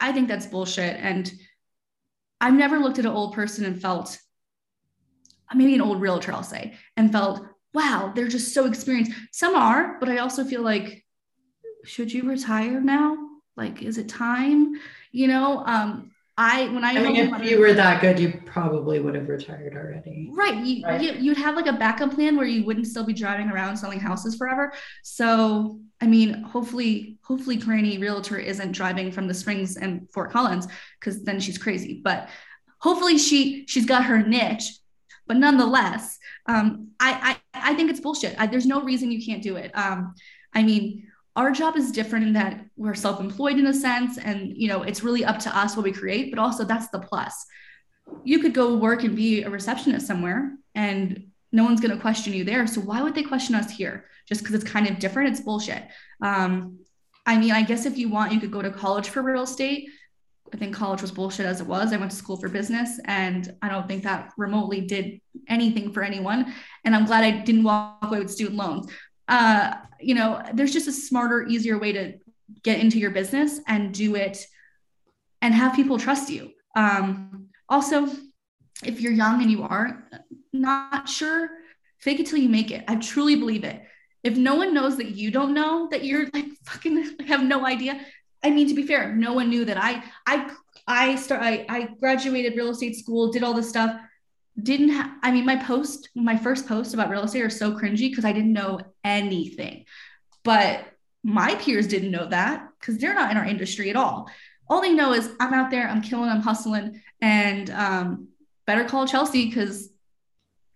I 0.00 0.12
think 0.12 0.28
that's 0.28 0.46
bullshit. 0.46 0.96
And 0.96 1.30
I've 2.40 2.54
never 2.54 2.78
looked 2.78 2.98
at 2.98 3.04
an 3.04 3.12
old 3.12 3.34
person 3.34 3.64
and 3.64 3.80
felt 3.80 4.18
maybe 5.54 5.74
an 5.74 5.82
old 5.82 6.00
realtor, 6.00 6.32
I'll 6.32 6.42
say, 6.42 6.74
and 6.96 7.12
felt, 7.12 7.44
wow, 7.74 8.12
they're 8.14 8.28
just 8.28 8.54
so 8.54 8.66
experienced. 8.66 9.12
Some 9.32 9.54
are, 9.54 9.98
but 10.00 10.08
I 10.08 10.18
also 10.18 10.44
feel 10.44 10.62
like, 10.62 11.04
should 11.84 12.12
you 12.12 12.28
retire 12.28 12.80
now? 12.80 13.16
Like, 13.56 13.82
is 13.82 13.98
it 13.98 14.08
time? 14.08 14.74
You 15.12 15.28
know, 15.28 15.62
um, 15.66 16.12
I 16.42 16.68
when 16.68 16.84
I, 16.84 16.92
I 16.92 17.02
mean, 17.02 17.16
if 17.16 17.30
my- 17.30 17.42
you 17.42 17.60
were 17.60 17.74
that 17.74 18.00
good, 18.00 18.18
you 18.18 18.40
probably 18.46 18.98
would 18.98 19.14
have 19.14 19.28
retired 19.28 19.74
already. 19.76 20.30
right, 20.32 20.56
you, 20.64 20.82
Right. 20.86 20.98
You, 21.02 21.12
you'd 21.12 21.36
have 21.36 21.54
like 21.54 21.66
a 21.66 21.74
backup 21.74 22.14
plan 22.14 22.38
where 22.38 22.46
you 22.46 22.64
wouldn't 22.64 22.86
still 22.86 23.04
be 23.04 23.12
driving 23.12 23.50
around 23.50 23.76
selling 23.76 24.00
houses 24.00 24.36
forever. 24.36 24.72
So, 25.02 25.80
I 26.00 26.06
mean, 26.06 26.42
hopefully, 26.42 27.18
hopefully, 27.20 27.56
Granny 27.56 27.98
Realtor 27.98 28.38
isn't 28.38 28.72
driving 28.72 29.12
from 29.12 29.28
the 29.28 29.34
Springs 29.34 29.76
and 29.76 30.10
Fort 30.14 30.32
Collins 30.32 30.66
because 30.98 31.22
then 31.24 31.40
she's 31.40 31.58
crazy. 31.58 32.00
But 32.02 32.30
hopefully, 32.78 33.18
she 33.18 33.66
she's 33.66 33.84
got 33.84 34.04
her 34.04 34.22
niche. 34.22 34.78
But 35.26 35.36
nonetheless, 35.36 36.18
um, 36.46 36.88
I, 36.98 37.36
I 37.54 37.72
I 37.72 37.74
think 37.74 37.90
it's 37.90 38.00
bullshit. 38.00 38.34
I, 38.38 38.46
there's 38.46 38.64
no 38.66 38.80
reason 38.80 39.12
you 39.12 39.22
can't 39.22 39.42
do 39.42 39.56
it. 39.56 39.72
Um, 39.76 40.14
I 40.54 40.62
mean, 40.62 41.09
our 41.40 41.50
job 41.50 41.74
is 41.74 41.90
different 41.90 42.26
in 42.26 42.34
that 42.34 42.60
we're 42.76 42.94
self-employed 42.94 43.58
in 43.58 43.66
a 43.66 43.72
sense, 43.72 44.18
and 44.18 44.54
you 44.54 44.68
know, 44.68 44.82
it's 44.82 45.02
really 45.02 45.24
up 45.24 45.38
to 45.40 45.56
us 45.56 45.74
what 45.74 45.84
we 45.84 45.92
create. 45.92 46.30
But 46.30 46.38
also, 46.38 46.64
that's 46.64 46.88
the 46.90 46.98
plus. 46.98 47.46
You 48.24 48.40
could 48.40 48.52
go 48.52 48.76
work 48.76 49.04
and 49.04 49.16
be 49.16 49.42
a 49.42 49.48
receptionist 49.48 50.06
somewhere, 50.06 50.52
and 50.74 51.30
no 51.50 51.64
one's 51.64 51.80
going 51.80 51.94
to 51.96 52.00
question 52.00 52.34
you 52.34 52.44
there. 52.44 52.66
So 52.66 52.82
why 52.82 53.00
would 53.00 53.14
they 53.14 53.22
question 53.22 53.54
us 53.54 53.70
here? 53.70 54.04
Just 54.28 54.42
because 54.42 54.54
it's 54.54 54.70
kind 54.70 54.86
of 54.86 54.98
different? 54.98 55.30
It's 55.30 55.40
bullshit. 55.40 55.82
Um, 56.22 56.80
I 57.24 57.38
mean, 57.38 57.52
I 57.52 57.62
guess 57.62 57.86
if 57.86 57.96
you 57.96 58.10
want, 58.10 58.32
you 58.32 58.40
could 58.40 58.52
go 58.52 58.60
to 58.60 58.70
college 58.70 59.08
for 59.08 59.22
real 59.22 59.44
estate. 59.44 59.88
I 60.52 60.56
think 60.58 60.74
college 60.74 61.00
was 61.00 61.12
bullshit 61.12 61.46
as 61.46 61.60
it 61.62 61.66
was. 61.66 61.92
I 61.92 61.96
went 61.96 62.10
to 62.10 62.16
school 62.16 62.36
for 62.36 62.50
business, 62.50 63.00
and 63.06 63.56
I 63.62 63.70
don't 63.70 63.88
think 63.88 64.02
that 64.02 64.32
remotely 64.36 64.82
did 64.82 65.20
anything 65.48 65.90
for 65.92 66.02
anyone. 66.02 66.52
And 66.84 66.94
I'm 66.94 67.06
glad 67.06 67.24
I 67.24 67.30
didn't 67.30 67.62
walk 67.62 67.98
away 68.02 68.18
with 68.18 68.30
student 68.30 68.56
loans. 68.56 68.86
Uh, 69.30 69.76
you 70.00 70.14
know, 70.14 70.42
there's 70.52 70.72
just 70.72 70.88
a 70.88 70.92
smarter, 70.92 71.46
easier 71.46 71.78
way 71.78 71.92
to 71.92 72.14
get 72.62 72.80
into 72.80 72.98
your 72.98 73.12
business 73.12 73.60
and 73.66 73.94
do 73.94 74.16
it 74.16 74.44
and 75.40 75.54
have 75.54 75.74
people 75.74 75.98
trust 75.98 76.28
you. 76.30 76.50
Um, 76.74 77.48
also, 77.68 78.08
if 78.84 79.00
you're 79.00 79.12
young 79.12 79.40
and 79.40 79.50
you 79.50 79.62
are 79.62 80.08
not 80.52 81.08
sure, 81.08 81.48
fake 81.98 82.20
it 82.20 82.26
till 82.26 82.38
you 82.38 82.48
make 82.48 82.70
it. 82.70 82.84
I 82.88 82.96
truly 82.96 83.36
believe 83.36 83.64
it. 83.64 83.82
If 84.22 84.36
no 84.36 84.56
one 84.56 84.74
knows 84.74 84.96
that 84.96 85.10
you 85.16 85.30
don't 85.30 85.54
know 85.54 85.88
that 85.90 86.04
you're 86.04 86.26
like 86.34 86.46
fucking 86.64 87.18
have 87.26 87.44
no 87.44 87.64
idea. 87.64 88.00
I 88.42 88.50
mean, 88.50 88.68
to 88.68 88.74
be 88.74 88.86
fair, 88.86 89.14
no 89.14 89.32
one 89.32 89.48
knew 89.48 89.64
that 89.64 89.78
I 89.78 90.02
I 90.26 90.50
I 90.86 91.14
start 91.16 91.42
I, 91.42 91.66
I 91.68 91.88
graduated 92.00 92.56
real 92.56 92.70
estate 92.70 92.96
school, 92.96 93.30
did 93.30 93.42
all 93.42 93.54
this 93.54 93.68
stuff. 93.68 93.98
Didn't 94.60 94.90
have 94.90 95.10
I 95.22 95.30
mean 95.30 95.46
my 95.46 95.56
post, 95.56 96.08
my 96.14 96.36
first 96.36 96.66
post 96.66 96.94
about 96.94 97.10
real 97.10 97.22
estate 97.22 97.42
are 97.42 97.50
so 97.50 97.72
cringy 97.72 98.10
because 98.10 98.24
I 98.24 98.32
didn't 98.32 98.52
know 98.52 98.80
anything. 99.04 99.84
But 100.42 100.84
my 101.22 101.54
peers 101.56 101.86
didn't 101.86 102.10
know 102.10 102.26
that 102.26 102.68
because 102.78 102.98
they're 102.98 103.14
not 103.14 103.30
in 103.30 103.36
our 103.36 103.44
industry 103.44 103.90
at 103.90 103.96
all. 103.96 104.30
All 104.68 104.80
they 104.80 104.92
know 104.92 105.12
is 105.12 105.30
I'm 105.40 105.52
out 105.52 105.70
there, 105.70 105.88
I'm 105.88 106.00
killing, 106.00 106.30
I'm 106.30 106.40
hustling, 106.40 107.02
and 107.20 107.70
um, 107.70 108.28
better 108.66 108.84
call 108.84 109.06
Chelsea 109.06 109.46
because 109.46 109.90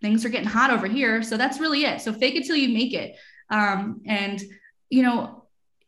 things 0.01 0.25
are 0.25 0.29
getting 0.29 0.47
hot 0.47 0.69
over 0.69 0.87
here. 0.87 1.23
So 1.23 1.37
that's 1.37 1.59
really 1.59 1.85
it. 1.85 2.01
So 2.01 2.13
fake 2.13 2.35
it 2.35 2.45
till 2.45 2.55
you 2.55 2.69
make 2.69 2.93
it. 2.93 3.15
Um, 3.49 4.01
and 4.05 4.41
you 4.89 5.03
know, 5.03 5.45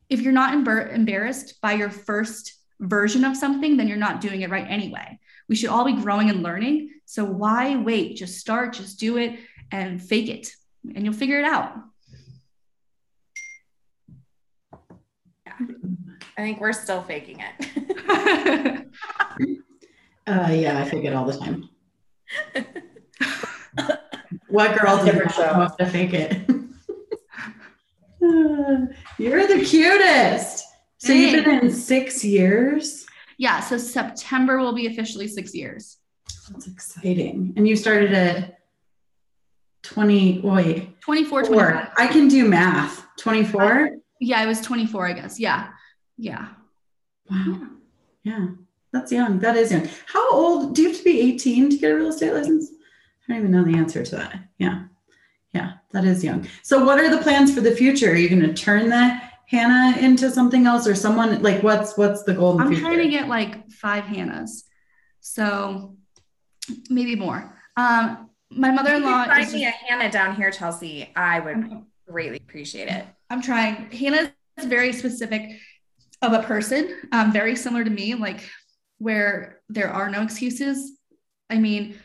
if 0.10 0.22
you're 0.22 0.34
not 0.34 0.54
embar- 0.54 0.94
embarrassed 0.94 1.62
by 1.62 1.74
your 1.74 1.90
first 1.90 2.54
version 2.80 3.26
of 3.26 3.36
something, 3.36 3.78
then 3.78 3.88
you're 3.88 3.98
not 3.98 4.22
doing 4.22 4.42
it 4.42 4.50
right 4.50 4.66
anyway. 4.68 5.20
We 5.50 5.56
should 5.56 5.70
all 5.70 5.86
be 5.86 5.94
growing 5.94 6.30
and 6.30 6.44
learning. 6.44 6.92
So 7.06 7.24
why 7.24 7.76
wait? 7.78 8.18
Just 8.18 8.38
start, 8.40 8.74
just 8.74 9.00
do 9.00 9.18
it 9.18 9.40
and 9.72 10.02
fake 10.02 10.30
it, 10.30 10.52
and 10.96 11.04
you'll 11.06 11.14
figure 11.14 11.40
it 11.40 11.46
out. 11.46 11.74
Yeah. 15.46 15.54
I 16.38 16.42
think 16.42 16.60
we're 16.60 16.74
still 16.74 17.02
faking 17.04 17.40
it. 17.42 18.88
Uh, 20.28 20.50
yeah, 20.52 20.82
I 20.82 20.84
fake 20.84 21.06
it 21.06 21.14
all 21.14 21.24
the 21.24 21.38
time. 21.38 21.70
what 24.50 24.78
girl 24.78 24.98
doesn't 24.98 25.06
Different 25.06 25.32
show. 25.32 25.58
know 25.58 25.70
to 25.80 25.86
fake 25.86 26.14
it? 26.14 26.42
Uh, 28.22 28.88
You're 29.18 29.48
the 29.48 29.64
cutest. 29.64 30.66
So 30.98 31.14
you've 31.14 31.46
been 31.46 31.60
in 31.68 31.72
six 31.72 32.26
years. 32.26 33.06
Yeah. 33.38 33.60
So 33.60 33.78
September 33.78 34.58
will 34.60 34.74
be 34.74 34.88
officially 34.88 35.28
six 35.28 35.54
years. 35.54 35.98
That's 36.50 36.68
exciting. 36.68 37.54
And 37.58 37.68
you 37.68 37.76
started 37.76 38.14
at 38.14 38.60
20, 39.84 40.42
wait, 40.42 41.00
24, 41.02 41.46
four. 41.46 41.54
25. 41.54 41.90
I 41.98 42.08
can 42.08 42.28
do 42.28 42.48
math. 42.48 43.06
24? 43.18 43.98
Yeah, 44.20 44.40
I 44.40 44.46
was 44.46 44.62
24, 44.62 45.08
I 45.08 45.14
guess. 45.14 45.40
Yeah. 45.40 45.70
Yeah. 46.18 46.50
Wow. 47.30 47.68
Yeah. 48.24 48.48
That's 48.92 49.12
young. 49.12 49.40
That 49.40 49.56
is 49.56 49.72
young. 49.72 49.88
How 50.08 50.32
old 50.32 50.76
do 50.76 50.82
you 50.82 50.90
have 50.90 50.98
to 50.98 51.04
be 51.04 51.20
18 51.20 51.70
to 51.70 51.78
get 51.78 51.92
a 51.92 51.96
real 51.96 52.10
estate 52.10 52.34
license? 52.34 52.72
I 53.28 53.34
don't 53.34 53.40
even 53.40 53.52
know 53.52 53.64
the 53.64 53.78
answer 53.78 54.04
to 54.04 54.16
that. 54.16 54.40
Yeah. 54.58 54.84
Yeah, 55.54 55.74
that 55.92 56.06
is 56.06 56.24
young. 56.24 56.48
So 56.62 56.84
what 56.84 57.00
are 57.00 57.10
the 57.10 57.22
plans 57.22 57.54
for 57.54 57.62
the 57.62 57.72
future? 57.72 58.12
Are 58.12 58.16
you 58.16 58.30
going 58.30 58.42
to 58.42 58.54
turn 58.54 58.90
that 58.90 59.27
Hannah 59.48 59.98
into 60.00 60.30
something 60.30 60.66
else 60.66 60.88
or 60.88 60.96
someone 60.96 61.42
like 61.42 61.64
what's 61.64 61.98
what's 61.98 62.24
the 62.24 62.34
goal 62.34 62.60
I'm 62.60 62.68
future? 62.68 62.82
trying 62.84 63.00
to 63.00 63.10
get 63.10 63.28
like 63.28 63.72
five 63.72 64.04
Hannahs. 64.04 64.64
So 65.22 65.96
maybe 66.90 67.16
more. 67.16 67.58
Um, 67.78 68.30
my 68.50 68.72
mother-in-law 68.72 69.24
If 69.24 69.28
you 69.28 69.34
is 69.40 69.50
find 69.50 69.54
me 69.54 69.66
a 69.66 69.70
Hannah 69.70 70.12
down 70.12 70.36
here, 70.36 70.52
Chelsea, 70.52 71.12
I 71.16 71.40
would 71.40 71.82
greatly 72.10 72.38
appreciate 72.38 72.90
it. 72.90 73.06
I'm 73.30 73.42
trying. 73.42 73.90
Hannah 73.92 74.32
is 74.58 74.66
very 74.66 74.92
specific 74.94 75.60
of 76.22 76.34
a 76.34 76.44
person, 76.44 76.96
um, 77.12 77.32
very 77.32 77.56
similar 77.56 77.84
to 77.84 77.90
me, 77.90 78.16
like 78.16 78.50
where 78.98 79.62
there 79.70 79.90
are 79.90 80.10
no 80.10 80.24
excuses. 80.24 80.98
I 81.50 81.58
mean, 81.58 81.98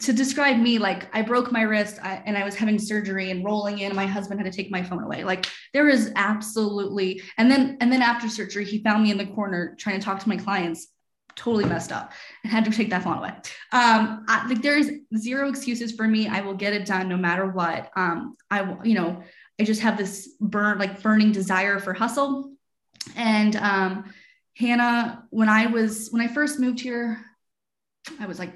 to 0.00 0.12
describe 0.12 0.58
me, 0.58 0.78
like 0.78 1.08
I 1.14 1.22
broke 1.22 1.52
my 1.52 1.62
wrist 1.62 1.98
and 2.02 2.36
I 2.36 2.44
was 2.44 2.54
having 2.54 2.78
surgery 2.78 3.30
and 3.30 3.44
rolling 3.44 3.80
in. 3.80 3.94
My 3.94 4.06
husband 4.06 4.40
had 4.40 4.50
to 4.50 4.56
take 4.56 4.70
my 4.70 4.82
phone 4.82 5.02
away. 5.02 5.24
Like 5.24 5.46
there 5.72 5.88
is 5.88 6.12
absolutely, 6.16 7.22
and 7.38 7.50
then 7.50 7.76
and 7.80 7.92
then 7.92 8.02
after 8.02 8.28
surgery, 8.28 8.64
he 8.64 8.82
found 8.82 9.02
me 9.02 9.10
in 9.10 9.18
the 9.18 9.26
corner 9.26 9.74
trying 9.78 9.98
to 9.98 10.04
talk 10.04 10.20
to 10.20 10.28
my 10.28 10.36
clients, 10.36 10.88
totally 11.34 11.64
messed 11.64 11.92
up, 11.92 12.12
and 12.42 12.52
had 12.52 12.64
to 12.64 12.70
take 12.70 12.90
that 12.90 13.02
phone 13.02 13.18
away. 13.18 13.32
Um, 13.72 14.24
I, 14.28 14.46
like 14.48 14.62
there's 14.62 14.88
zero 15.16 15.48
excuses 15.48 15.92
for 15.92 16.06
me. 16.06 16.28
I 16.28 16.40
will 16.40 16.54
get 16.54 16.72
it 16.72 16.86
done 16.86 17.08
no 17.08 17.16
matter 17.16 17.46
what. 17.46 17.90
Um, 17.96 18.36
I 18.50 18.76
you 18.84 18.94
know, 18.94 19.22
I 19.60 19.64
just 19.64 19.80
have 19.80 19.96
this 19.96 20.36
burn, 20.40 20.78
like 20.78 21.02
burning 21.02 21.32
desire 21.32 21.78
for 21.78 21.94
hustle. 21.94 22.52
And 23.14 23.56
um, 23.56 24.12
Hannah, 24.56 25.24
when 25.30 25.48
I 25.48 25.66
was, 25.66 26.08
when 26.10 26.22
I 26.22 26.28
first 26.28 26.58
moved 26.58 26.80
here, 26.80 27.24
I 28.18 28.26
was 28.26 28.38
like 28.38 28.52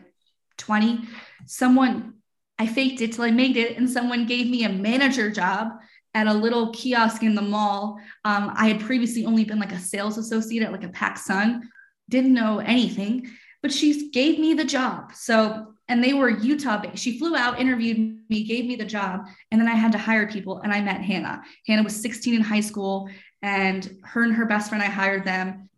20. 0.71 1.01
Someone, 1.47 2.15
I 2.57 2.65
faked 2.69 3.01
it 3.01 3.13
till 3.13 3.25
I 3.25 3.33
made 3.33 3.57
it, 3.57 3.77
and 3.77 3.91
someone 3.91 4.25
gave 4.25 4.49
me 4.49 4.63
a 4.63 4.69
manager 4.69 5.29
job 5.29 5.73
at 6.15 6.29
a 6.29 6.33
little 6.33 6.71
kiosk 6.71 7.25
in 7.25 7.35
the 7.35 7.43
mall. 7.43 7.99
Um, 8.25 8.53
I 8.55 8.69
had 8.69 8.81
previously 8.81 9.27
only 9.27 9.43
been 9.43 9.59
like 9.59 9.73
a 9.73 9.81
sales 9.81 10.17
associate 10.17 10.63
at 10.63 10.71
like 10.71 10.85
a 10.85 10.89
PacSun, 10.91 11.63
didn't 12.09 12.35
know 12.35 12.61
anything, 12.61 13.29
but 13.63 13.73
she 13.73 14.11
gave 14.11 14.39
me 14.39 14.55
the 14.55 14.65
job. 14.65 15.13
So, 15.13 15.75
and 15.89 16.05
they 16.05 16.13
were 16.13 16.31
Utah 16.31 16.81
based. 16.81 17.03
She 17.03 17.19
flew 17.19 17.35
out, 17.35 17.59
interviewed 17.59 18.21
me, 18.29 18.45
gave 18.45 18.65
me 18.65 18.77
the 18.77 18.85
job, 18.85 19.27
and 19.51 19.61
then 19.61 19.67
I 19.67 19.75
had 19.75 19.91
to 19.91 19.99
hire 19.99 20.29
people. 20.29 20.61
And 20.61 20.73
I 20.73 20.81
met 20.81 21.01
Hannah. 21.01 21.43
Hannah 21.67 21.83
was 21.83 22.01
16 22.01 22.33
in 22.33 22.43
high 22.43 22.61
school, 22.61 23.11
and 23.43 23.99
her 24.05 24.23
and 24.23 24.35
her 24.35 24.47
best 24.47 24.69
friend, 24.69 24.85
I 24.85 24.87
hired 24.87 25.25
them. 25.25 25.69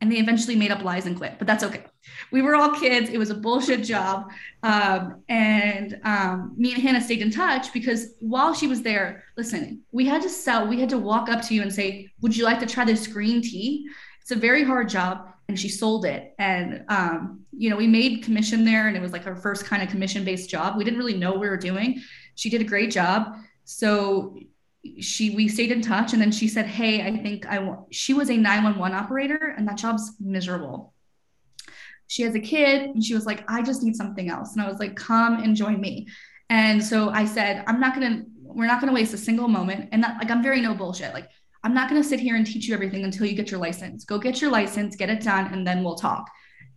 And 0.00 0.12
they 0.12 0.16
eventually 0.16 0.56
made 0.56 0.70
up 0.70 0.84
lies 0.84 1.06
and 1.06 1.16
quit, 1.16 1.36
but 1.38 1.46
that's 1.46 1.64
okay. 1.64 1.84
We 2.30 2.42
were 2.42 2.54
all 2.54 2.70
kids. 2.70 3.08
It 3.08 3.16
was 3.16 3.30
a 3.30 3.34
bullshit 3.34 3.82
job. 3.82 4.30
Um, 4.62 5.22
and 5.28 5.98
um, 6.04 6.52
me 6.56 6.74
and 6.74 6.82
Hannah 6.82 7.00
stayed 7.00 7.22
in 7.22 7.30
touch 7.30 7.72
because 7.72 8.14
while 8.20 8.52
she 8.52 8.66
was 8.66 8.82
there, 8.82 9.24
listen, 9.36 9.82
we 9.92 10.04
had 10.04 10.20
to 10.22 10.28
sell, 10.28 10.66
we 10.66 10.78
had 10.78 10.90
to 10.90 10.98
walk 10.98 11.30
up 11.30 11.42
to 11.46 11.54
you 11.54 11.62
and 11.62 11.72
say, 11.72 12.10
Would 12.20 12.36
you 12.36 12.44
like 12.44 12.60
to 12.60 12.66
try 12.66 12.84
this 12.84 13.06
green 13.06 13.40
tea? 13.40 13.86
It's 14.20 14.32
a 14.32 14.36
very 14.36 14.64
hard 14.64 14.88
job. 14.88 15.28
And 15.48 15.58
she 15.58 15.68
sold 15.68 16.04
it. 16.04 16.34
And, 16.38 16.84
um, 16.88 17.40
you 17.56 17.70
know, 17.70 17.76
we 17.76 17.86
made 17.86 18.24
commission 18.24 18.64
there 18.64 18.88
and 18.88 18.96
it 18.96 19.00
was 19.00 19.12
like 19.12 19.26
our 19.26 19.36
first 19.36 19.64
kind 19.64 19.82
of 19.82 19.88
commission 19.88 20.24
based 20.24 20.50
job. 20.50 20.76
We 20.76 20.84
didn't 20.84 20.98
really 20.98 21.16
know 21.16 21.30
what 21.30 21.40
we 21.40 21.48
were 21.48 21.56
doing. 21.56 22.02
She 22.34 22.50
did 22.50 22.60
a 22.60 22.64
great 22.64 22.90
job. 22.90 23.36
So 23.64 24.36
she 25.00 25.30
we 25.30 25.48
stayed 25.48 25.72
in 25.72 25.82
touch 25.82 26.12
and 26.12 26.20
then 26.20 26.32
she 26.32 26.48
said 26.48 26.66
hey 26.66 27.02
i 27.02 27.16
think 27.16 27.46
i 27.46 27.58
want 27.58 27.92
she 27.94 28.12
was 28.14 28.30
a 28.30 28.36
911 28.36 28.96
operator 28.96 29.54
and 29.56 29.66
that 29.68 29.76
job's 29.76 30.12
miserable. 30.20 30.92
She 32.08 32.22
has 32.22 32.36
a 32.36 32.40
kid 32.40 32.82
and 32.82 33.04
she 33.04 33.14
was 33.14 33.26
like 33.26 33.44
i 33.50 33.62
just 33.62 33.82
need 33.82 33.96
something 33.96 34.28
else. 34.28 34.52
And 34.52 34.62
i 34.62 34.68
was 34.68 34.78
like 34.78 34.96
come 34.96 35.42
and 35.42 35.56
join 35.56 35.80
me. 35.80 36.08
And 36.50 36.82
so 36.82 37.10
i 37.10 37.24
said 37.24 37.64
i'm 37.66 37.80
not 37.80 37.94
gonna 37.94 38.24
we're 38.42 38.66
not 38.66 38.80
gonna 38.80 38.92
waste 38.92 39.14
a 39.14 39.18
single 39.18 39.48
moment. 39.48 39.88
And 39.92 40.02
that 40.02 40.18
like 40.18 40.30
i'm 40.30 40.42
very 40.42 40.60
no 40.60 40.74
bullshit. 40.74 41.12
Like 41.14 41.30
i'm 41.64 41.74
not 41.74 41.88
gonna 41.88 42.04
sit 42.04 42.20
here 42.20 42.36
and 42.36 42.46
teach 42.46 42.68
you 42.68 42.74
everything 42.74 43.04
until 43.04 43.26
you 43.26 43.34
get 43.34 43.50
your 43.50 43.60
license. 43.60 44.04
Go 44.04 44.18
get 44.18 44.40
your 44.40 44.50
license 44.50 44.96
get 44.96 45.10
it 45.10 45.22
done 45.22 45.52
and 45.52 45.66
then 45.66 45.82
we'll 45.82 45.96
talk. 45.96 46.30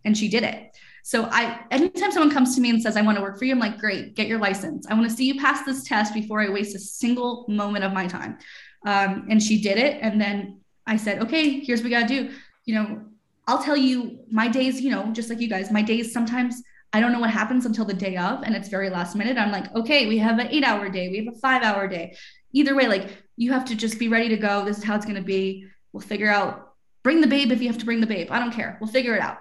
And 0.04 0.16
she 0.16 0.28
did 0.28 0.42
it 0.42 0.76
so 1.02 1.28
I 1.30 1.64
anytime 1.70 2.12
someone 2.12 2.30
comes 2.30 2.54
to 2.54 2.60
me 2.60 2.70
and 2.70 2.82
says, 2.82 2.96
I 2.96 3.02
want 3.02 3.16
to 3.16 3.22
work 3.22 3.38
for 3.38 3.44
you, 3.44 3.52
I'm 3.52 3.58
like, 3.58 3.78
great, 3.78 4.14
get 4.14 4.26
your 4.26 4.38
license. 4.38 4.86
I 4.88 4.94
want 4.94 5.08
to 5.08 5.16
see 5.16 5.24
you 5.24 5.40
pass 5.40 5.64
this 5.64 5.84
test 5.84 6.14
before 6.14 6.40
I 6.40 6.48
waste 6.48 6.74
a 6.74 6.78
single 6.78 7.46
moment 7.48 7.84
of 7.84 7.92
my 7.92 8.06
time. 8.06 8.38
Um, 8.86 9.26
and 9.30 9.42
she 9.42 9.60
did 9.60 9.78
it. 9.78 9.98
And 10.02 10.20
then 10.20 10.60
I 10.86 10.96
said, 10.96 11.22
okay, 11.22 11.60
here's 11.60 11.80
what 11.80 11.84
we 11.84 11.90
gotta 11.90 12.06
do. 12.06 12.30
You 12.64 12.74
know, 12.74 13.02
I'll 13.46 13.62
tell 13.62 13.76
you 13.76 14.20
my 14.30 14.48
days, 14.48 14.80
you 14.80 14.90
know, 14.90 15.12
just 15.12 15.28
like 15.28 15.40
you 15.40 15.48
guys, 15.48 15.70
my 15.70 15.82
days 15.82 16.12
sometimes 16.12 16.62
I 16.92 17.00
don't 17.00 17.12
know 17.12 17.20
what 17.20 17.30
happens 17.30 17.66
until 17.66 17.84
the 17.84 17.94
day 17.94 18.16
of, 18.16 18.42
and 18.42 18.54
it's 18.56 18.68
very 18.68 18.90
last 18.90 19.14
minute. 19.14 19.38
I'm 19.38 19.52
like, 19.52 19.72
okay, 19.76 20.06
we 20.06 20.18
have 20.18 20.38
an 20.38 20.48
eight 20.48 20.64
hour 20.64 20.88
day, 20.88 21.08
we 21.08 21.24
have 21.24 21.34
a 21.34 21.38
five 21.38 21.62
hour 21.62 21.86
day. 21.86 22.16
Either 22.52 22.74
way, 22.74 22.88
like 22.88 23.08
you 23.36 23.52
have 23.52 23.64
to 23.66 23.76
just 23.76 23.98
be 23.98 24.08
ready 24.08 24.28
to 24.28 24.36
go. 24.36 24.64
This 24.64 24.78
is 24.78 24.84
how 24.84 24.96
it's 24.96 25.06
gonna 25.06 25.22
be. 25.22 25.66
We'll 25.92 26.00
figure 26.00 26.30
out, 26.30 26.74
bring 27.02 27.20
the 27.20 27.26
babe 27.26 27.52
if 27.52 27.60
you 27.60 27.68
have 27.68 27.78
to 27.78 27.84
bring 27.84 28.00
the 28.00 28.06
babe. 28.06 28.28
I 28.30 28.38
don't 28.38 28.52
care. 28.52 28.76
We'll 28.80 28.90
figure 28.90 29.14
it 29.14 29.20
out 29.20 29.38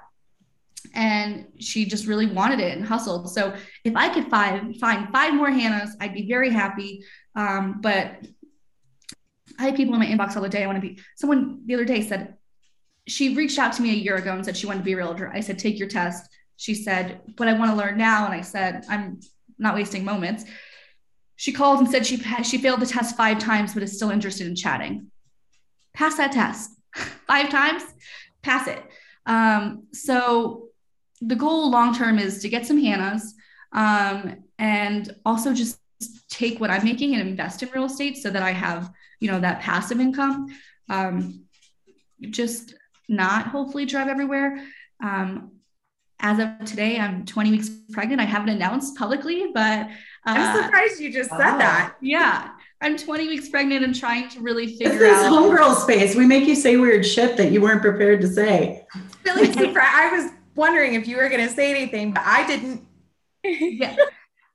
and 0.93 1.47
she 1.59 1.85
just 1.85 2.07
really 2.07 2.25
wanted 2.25 2.59
it 2.59 2.77
and 2.77 2.85
hustled. 2.85 3.31
So 3.31 3.53
if 3.83 3.95
I 3.95 4.09
could 4.09 4.29
find 4.29 4.79
find 4.79 5.09
five 5.11 5.33
more 5.33 5.49
Hannahs, 5.49 5.91
I'd 5.99 6.13
be 6.13 6.27
very 6.27 6.49
happy. 6.49 7.03
Um, 7.35 7.81
but 7.81 8.25
I 9.57 9.63
had 9.63 9.75
people 9.75 9.93
in 9.93 9.99
my 9.99 10.05
inbox 10.05 10.35
all 10.35 10.41
the 10.41 10.49
day. 10.49 10.63
I 10.63 10.67
want 10.67 10.81
to 10.81 10.87
be 10.87 10.99
someone 11.15 11.61
the 11.65 11.73
other 11.75 11.85
day 11.85 12.01
said 12.01 12.35
she 13.07 13.35
reached 13.35 13.59
out 13.59 13.73
to 13.73 13.81
me 13.81 13.91
a 13.91 13.95
year 13.95 14.15
ago 14.15 14.33
and 14.33 14.45
said 14.45 14.55
she 14.55 14.67
wanted 14.67 14.79
to 14.79 14.85
be 14.85 14.93
a 14.93 14.97
realtor. 14.97 15.31
I 15.33 15.39
said, 15.39 15.59
take 15.59 15.79
your 15.79 15.87
test. 15.87 16.29
She 16.57 16.75
said, 16.75 17.21
but 17.35 17.47
I 17.47 17.53
want 17.53 17.71
to 17.71 17.77
learn 17.77 17.97
now. 17.97 18.25
And 18.25 18.33
I 18.33 18.41
said, 18.41 18.85
I'm 18.89 19.19
not 19.57 19.75
wasting 19.75 20.05
moments. 20.05 20.45
She 21.35 21.51
called 21.51 21.79
and 21.79 21.89
said 21.89 22.05
she 22.05 22.17
she 22.43 22.57
failed 22.57 22.81
the 22.81 22.85
test 22.85 23.15
five 23.15 23.39
times, 23.39 23.73
but 23.73 23.81
is 23.81 23.95
still 23.95 24.11
interested 24.11 24.45
in 24.45 24.55
chatting. 24.55 25.09
Pass 25.93 26.17
that 26.17 26.33
test 26.33 26.71
five 27.27 27.49
times, 27.49 27.83
pass 28.41 28.67
it. 28.67 28.83
Um, 29.25 29.87
so 29.93 30.68
the 31.21 31.35
goal 31.35 31.69
long 31.69 31.93
term 31.95 32.17
is 32.19 32.41
to 32.41 32.49
get 32.49 32.65
some 32.65 32.81
Hannahs 32.81 33.21
um, 33.73 34.37
and 34.57 35.13
also 35.25 35.53
just 35.53 35.79
take 36.29 36.59
what 36.59 36.69
I'm 36.69 36.83
making 36.85 37.13
and 37.15 37.27
invest 37.27 37.61
in 37.63 37.69
real 37.71 37.85
estate 37.85 38.17
so 38.17 38.29
that 38.29 38.41
I 38.43 38.51
have, 38.51 38.91
you 39.19 39.29
know, 39.31 39.39
that 39.39 39.59
passive 39.61 39.99
income. 39.99 40.47
Um, 40.89 41.43
just 42.29 42.73
not 43.07 43.47
hopefully 43.47 43.85
drive 43.85 44.07
everywhere. 44.07 44.63
Um, 45.03 45.51
as 46.21 46.39
of 46.39 46.65
today, 46.65 46.99
I'm 46.99 47.25
20 47.25 47.51
weeks 47.51 47.69
pregnant. 47.91 48.19
I 48.21 48.25
haven't 48.25 48.49
announced 48.49 48.97
publicly, 48.97 49.51
but 49.53 49.87
uh, 49.87 49.87
I'm 50.25 50.63
surprised 50.63 50.99
you 50.99 51.11
just 51.13 51.29
said 51.29 51.39
Oh. 51.39 51.57
that. 51.59 51.95
yeah, 52.01 52.49
I'm 52.81 52.97
20 52.97 53.27
weeks 53.29 53.47
pregnant 53.49 53.85
and 53.85 53.95
trying 53.95 54.27
to 54.29 54.41
really 54.41 54.65
This 54.65 54.77
figure 54.89 55.05
is 55.05 55.13
out. 55.13 55.31
homegirl 55.31 55.75
space. 55.81 56.15
We 56.15 56.25
make 56.25 56.45
you 56.45 56.55
say 56.55 56.75
weird 56.75 57.05
shit 57.05 57.37
that 57.37 57.51
you 57.53 57.61
weren't 57.61 57.81
prepared 57.81 58.19
to 58.21 58.27
say. 58.27 58.85
Really 59.25 59.45
surprised. 59.53 59.77
I 59.77 60.09
was 60.11 60.31
wondering 60.59 60.93
if 60.93 61.07
you 61.07 61.17
were 61.17 61.29
going 61.29 61.47
to 61.47 61.53
say 61.53 61.71
anything, 61.71 62.13
but 62.13 62.23
I 62.25 62.45
didn't. 62.45 62.85
yeah. 63.43 63.95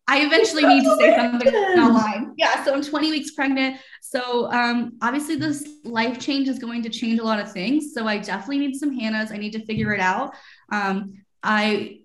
I 0.07 0.27
eventually 0.27 0.67
need 0.67 0.85
to 0.85 0.97
say 0.97 1.17
something 1.17 1.55
online. 1.55 2.35
Yeah, 2.37 2.65
so 2.65 2.75
I'm 2.75 2.83
20 2.83 3.11
weeks 3.11 3.31
pregnant. 3.31 3.81
So 4.03 4.53
um, 4.53 4.99
obviously 5.01 5.37
this 5.37 5.67
life 5.85 6.19
change 6.21 6.47
is 6.49 6.59
going 6.59 6.83
to 6.83 6.91
change 6.91 7.21
a 7.21 7.25
lot 7.25 7.41
of 7.41 7.51
things. 7.51 7.95
So 7.95 8.07
I 8.07 8.19
definitely 8.19 8.59
need 8.59 8.77
some 8.77 8.99
Hannahs. 8.99 9.33
I 9.33 9.39
need 9.39 9.53
to 9.53 9.65
figure 9.65 9.95
it 9.95 10.01
out. 10.01 10.35
Um, 10.71 11.25
I 11.43 12.01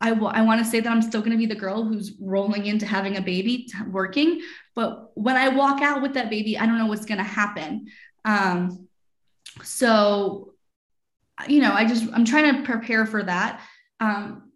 I, 0.00 0.10
w- 0.10 0.28
I 0.28 0.42
want 0.42 0.62
to 0.62 0.66
say 0.70 0.80
that 0.80 0.90
I'm 0.90 1.00
still 1.00 1.20
going 1.20 1.32
to 1.32 1.38
be 1.38 1.46
the 1.46 1.54
girl 1.54 1.82
who's 1.82 2.12
rolling 2.20 2.66
into 2.66 2.84
having 2.84 3.16
a 3.16 3.22
baby, 3.22 3.64
t- 3.64 3.82
working. 3.90 4.42
But 4.74 5.10
when 5.14 5.36
I 5.36 5.48
walk 5.48 5.80
out 5.80 6.02
with 6.02 6.14
that 6.14 6.28
baby, 6.28 6.58
I 6.58 6.66
don't 6.66 6.76
know 6.76 6.86
what's 6.86 7.06
going 7.06 7.18
to 7.18 7.24
happen. 7.24 7.86
Um, 8.24 8.88
so, 9.62 10.53
you 11.48 11.60
know, 11.60 11.72
I 11.72 11.84
just 11.84 12.06
I'm 12.12 12.24
trying 12.24 12.54
to 12.54 12.62
prepare 12.62 13.06
for 13.06 13.22
that. 13.22 13.60
Um, 14.00 14.50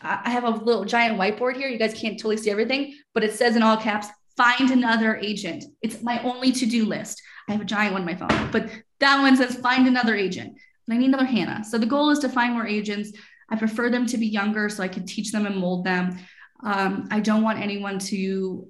I 0.00 0.30
have 0.30 0.44
a 0.44 0.50
little 0.50 0.84
giant 0.84 1.18
whiteboard 1.18 1.56
here. 1.56 1.68
You 1.68 1.78
guys 1.78 1.94
can't 1.94 2.18
totally 2.18 2.36
see 2.36 2.50
everything, 2.50 2.94
but 3.14 3.24
it 3.24 3.32
says 3.32 3.56
in 3.56 3.62
all 3.62 3.78
caps, 3.78 4.08
find 4.36 4.70
another 4.70 5.16
agent. 5.16 5.64
It's 5.80 6.02
my 6.02 6.22
only 6.22 6.52
to-do 6.52 6.84
list. 6.84 7.22
I 7.48 7.52
have 7.52 7.62
a 7.62 7.64
giant 7.64 7.92
one 7.92 8.02
on 8.02 8.06
my 8.06 8.14
phone, 8.14 8.50
but 8.50 8.70
that 9.00 9.20
one 9.22 9.36
says 9.36 9.56
find 9.56 9.86
another 9.86 10.14
agent. 10.14 10.58
And 10.86 10.94
I 10.94 10.98
need 10.98 11.08
another 11.08 11.24
Hannah. 11.24 11.64
So 11.64 11.78
the 11.78 11.86
goal 11.86 12.10
is 12.10 12.18
to 12.20 12.28
find 12.28 12.52
more 12.52 12.66
agents. 12.66 13.12
I 13.48 13.56
prefer 13.56 13.88
them 13.88 14.04
to 14.06 14.18
be 14.18 14.26
younger 14.26 14.68
so 14.68 14.82
I 14.82 14.88
can 14.88 15.06
teach 15.06 15.32
them 15.32 15.46
and 15.46 15.56
mold 15.56 15.84
them. 15.84 16.18
Um, 16.62 17.08
I 17.10 17.20
don't 17.20 17.42
want 17.42 17.60
anyone 17.60 17.98
to 18.00 18.68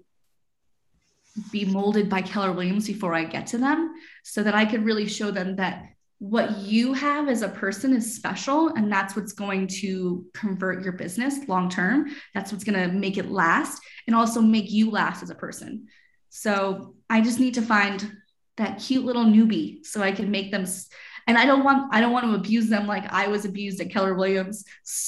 be 1.51 1.65
molded 1.65 2.09
by 2.09 2.23
Keller 2.23 2.53
Williams 2.53 2.87
before 2.87 3.15
I 3.15 3.25
get 3.25 3.49
to 3.49 3.59
them 3.59 3.95
so 4.23 4.43
that 4.45 4.55
I 4.55 4.65
could 4.65 4.85
really 4.85 5.09
show 5.09 5.33
them 5.33 5.57
that 5.57 5.85
what 6.31 6.57
you 6.57 6.95
have 6.95 7.29
as 7.29 7.43
a 7.43 7.49
person 7.51 7.93
is 7.93 8.15
special 8.17 8.69
and 8.69 8.91
that's 8.91 9.15
what's 9.15 9.35
going 9.35 9.67
to 9.67 10.25
convert 10.33 10.83
your 10.83 10.95
business 10.95 11.47
long 11.49 11.69
term. 11.69 12.11
That's 12.33 12.51
what's 12.51 12.65
going 12.65 12.81
to 12.81 12.97
make 12.97 13.19
it 13.19 13.31
last 13.31 13.83
and 14.07 14.17
also 14.17 14.41
make 14.41 14.71
you 14.71 14.91
last 14.91 15.23
as 15.23 15.29
a 15.29 15.35
person. 15.35 15.87
So 16.31 16.95
i 17.11 17.21
just 17.21 17.39
need 17.39 17.55
to 17.55 17.63
find 17.63 18.17
that 18.57 18.79
cute 18.79 19.05
little 19.05 19.25
newbie 19.25 19.85
so 19.85 20.01
I 20.01 20.13
can 20.13 20.31
make 20.31 20.51
them 20.51 20.65
and 21.27 21.39
I 21.39 21.47
don't 21.47 21.65
want 21.65 21.95
I 21.95 22.01
don't 22.01 22.13
want 22.13 22.27
to 22.27 22.35
abuse 22.35 22.69
them 22.69 22.87
like 22.87 23.11
I 23.13 23.29
was 23.29 23.45
abused 23.45 23.81
at 23.81 23.91
Keller 23.91 24.15
Williams. 24.15 24.65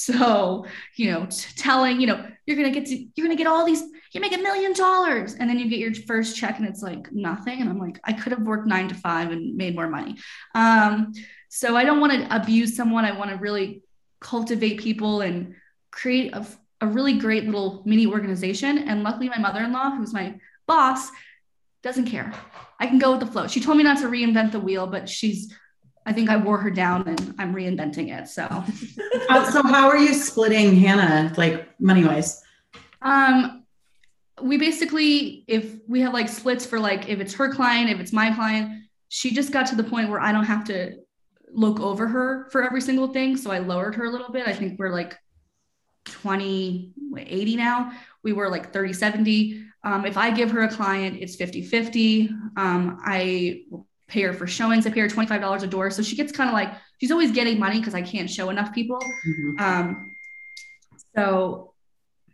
So, 0.07 0.65
you 0.95 1.11
know, 1.11 1.25
t- 1.25 1.49
telling, 1.55 1.99
you 1.99 2.07
know, 2.07 2.25
you're 2.45 2.55
to 2.55 2.71
get 2.71 2.85
to 2.87 3.07
you're 3.15 3.27
to 3.27 3.35
get 3.35 3.47
all 3.47 3.65
these 3.65 3.83
you 4.13 4.21
make 4.21 4.33
a 4.33 4.41
million 4.41 4.73
dollars 4.73 5.35
and 5.35 5.49
then 5.49 5.59
you 5.59 5.69
get 5.69 5.79
your 5.79 5.93
first 5.93 6.37
check 6.37 6.57
and 6.59 6.67
it's 6.67 6.81
like 6.81 7.11
nothing 7.11 7.61
and 7.61 7.69
I'm 7.69 7.77
like 7.77 7.99
I 8.03 8.13
could 8.13 8.31
have 8.31 8.41
worked 8.41 8.67
9 8.67 8.87
to 8.89 8.95
5 8.95 9.31
and 9.31 9.55
made 9.55 9.75
more 9.75 9.89
money. 9.89 10.17
Um 10.55 11.13
so 11.49 11.75
I 11.75 11.83
don't 11.83 11.99
want 11.99 12.13
to 12.13 12.35
abuse 12.35 12.75
someone. 12.75 13.05
I 13.05 13.17
want 13.17 13.31
to 13.31 13.37
really 13.37 13.83
cultivate 14.19 14.79
people 14.79 15.21
and 15.21 15.55
create 15.91 16.33
a, 16.33 16.45
a 16.81 16.87
really 16.87 17.17
great 17.17 17.45
little 17.45 17.83
mini 17.85 18.07
organization 18.07 18.77
and 18.77 19.03
luckily 19.03 19.29
my 19.29 19.39
mother-in-law 19.39 19.97
who's 19.97 20.13
my 20.13 20.39
boss 20.67 21.09
doesn't 21.83 22.05
care. 22.05 22.33
I 22.79 22.87
can 22.87 22.99
go 22.99 23.11
with 23.11 23.21
the 23.21 23.27
flow. 23.27 23.47
She 23.47 23.59
told 23.59 23.77
me 23.77 23.83
not 23.83 23.99
to 23.99 24.07
reinvent 24.07 24.51
the 24.51 24.59
wheel, 24.59 24.87
but 24.87 25.07
she's 25.07 25.53
I 26.07 26.13
think 26.13 26.29
I 26.29 26.37
wore 26.37 26.57
her 26.57 26.71
down 26.71 27.05
and 27.05 27.35
I'm 27.37 27.53
reinventing 27.53 28.17
it. 28.17 28.29
So 28.29 28.43
uh, 29.29 29.51
so 29.51 29.61
how 29.61 29.89
are 29.89 29.97
you 29.97 30.13
splitting 30.13 30.77
Hannah 30.77 31.33
like 31.37 31.69
money 31.79 32.05
wise? 32.05 32.41
Um 33.01 33.65
we 34.41 34.57
basically 34.57 35.43
if 35.47 35.75
we 35.87 35.99
have 36.01 36.13
like 36.13 36.29
splits 36.29 36.65
for 36.65 36.79
like 36.79 37.09
if 37.09 37.19
it's 37.19 37.33
her 37.33 37.53
client, 37.53 37.89
if 37.89 37.99
it's 37.99 38.13
my 38.13 38.33
client, 38.33 38.83
she 39.09 39.33
just 39.33 39.51
got 39.51 39.67
to 39.67 39.75
the 39.75 39.83
point 39.83 40.09
where 40.09 40.21
I 40.21 40.31
don't 40.31 40.45
have 40.45 40.63
to 40.65 40.93
look 41.51 41.81
over 41.81 42.07
her 42.07 42.47
for 42.51 42.63
every 42.63 42.81
single 42.81 43.09
thing. 43.09 43.35
So 43.35 43.51
I 43.51 43.59
lowered 43.59 43.95
her 43.95 44.05
a 44.05 44.09
little 44.09 44.31
bit. 44.31 44.47
I 44.47 44.53
think 44.53 44.79
we're 44.79 44.93
like 44.93 45.17
20, 46.05 46.93
80 47.17 47.55
now. 47.57 47.91
We 48.23 48.31
were 48.31 48.49
like 48.49 48.71
30, 48.71 48.93
70. 48.93 49.65
Um, 49.83 50.05
if 50.05 50.17
I 50.17 50.31
give 50.31 50.51
her 50.51 50.61
a 50.61 50.69
client, 50.69 51.17
it's 51.19 51.35
50 51.35 51.63
50. 51.63 52.29
Um, 52.55 52.99
I 53.03 53.63
pay 54.07 54.21
her 54.21 54.33
for 54.33 54.47
showings. 54.47 54.87
I 54.87 54.91
pay 54.91 55.01
her 55.01 55.07
$25 55.07 55.63
a 55.63 55.67
door. 55.67 55.91
So 55.91 56.01
she 56.01 56.15
gets 56.15 56.31
kind 56.31 56.49
of 56.49 56.53
like, 56.53 56.71
she's 56.99 57.11
always 57.11 57.31
getting 57.31 57.59
money 57.59 57.79
because 57.79 57.93
I 57.93 58.01
can't 58.01 58.29
show 58.29 58.49
enough 58.49 58.73
people. 58.73 58.99
Mm-hmm. 58.99 59.59
Um, 59.59 60.11
so 61.15 61.73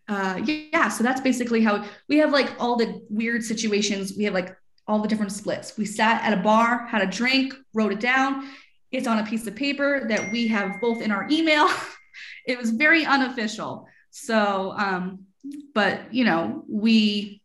uh, 0.08 0.42
yeah, 0.44 0.90
so 0.90 1.04
that's 1.04 1.22
basically 1.22 1.62
how 1.62 1.86
we 2.10 2.18
have 2.18 2.32
like 2.32 2.52
all 2.60 2.76
the 2.76 3.02
weird 3.10 3.44
situations. 3.44 4.14
We 4.18 4.26
have 4.26 4.34
like 4.34 4.56
all 4.88 5.00
the 5.00 5.08
different 5.08 5.32
splits. 5.32 5.78
We 5.78 5.86
sat 5.86 6.22
at 6.24 6.38
a 6.38 6.42
bar, 6.42 6.86
had 6.88 7.02
a 7.02 7.08
drink, 7.08 7.54
wrote 7.74 7.94
it 7.94 8.00
down. 8.00 8.50
It's 8.92 9.08
on 9.08 9.20
a 9.20 9.26
piece 9.26 9.48
of 9.48 9.56
paper 9.56 10.06
that 10.10 10.32
we 10.32 10.48
have 10.48 10.82
both 10.82 11.02
in 11.02 11.12
our 11.12 11.28
email. 11.32 11.70
it 12.46 12.58
was 12.58 12.72
very 12.72 13.06
unofficial. 13.06 13.88
So, 14.12 14.74
um, 14.78 15.26
but 15.74 16.14
you 16.14 16.26
know, 16.26 16.64
we 16.68 17.42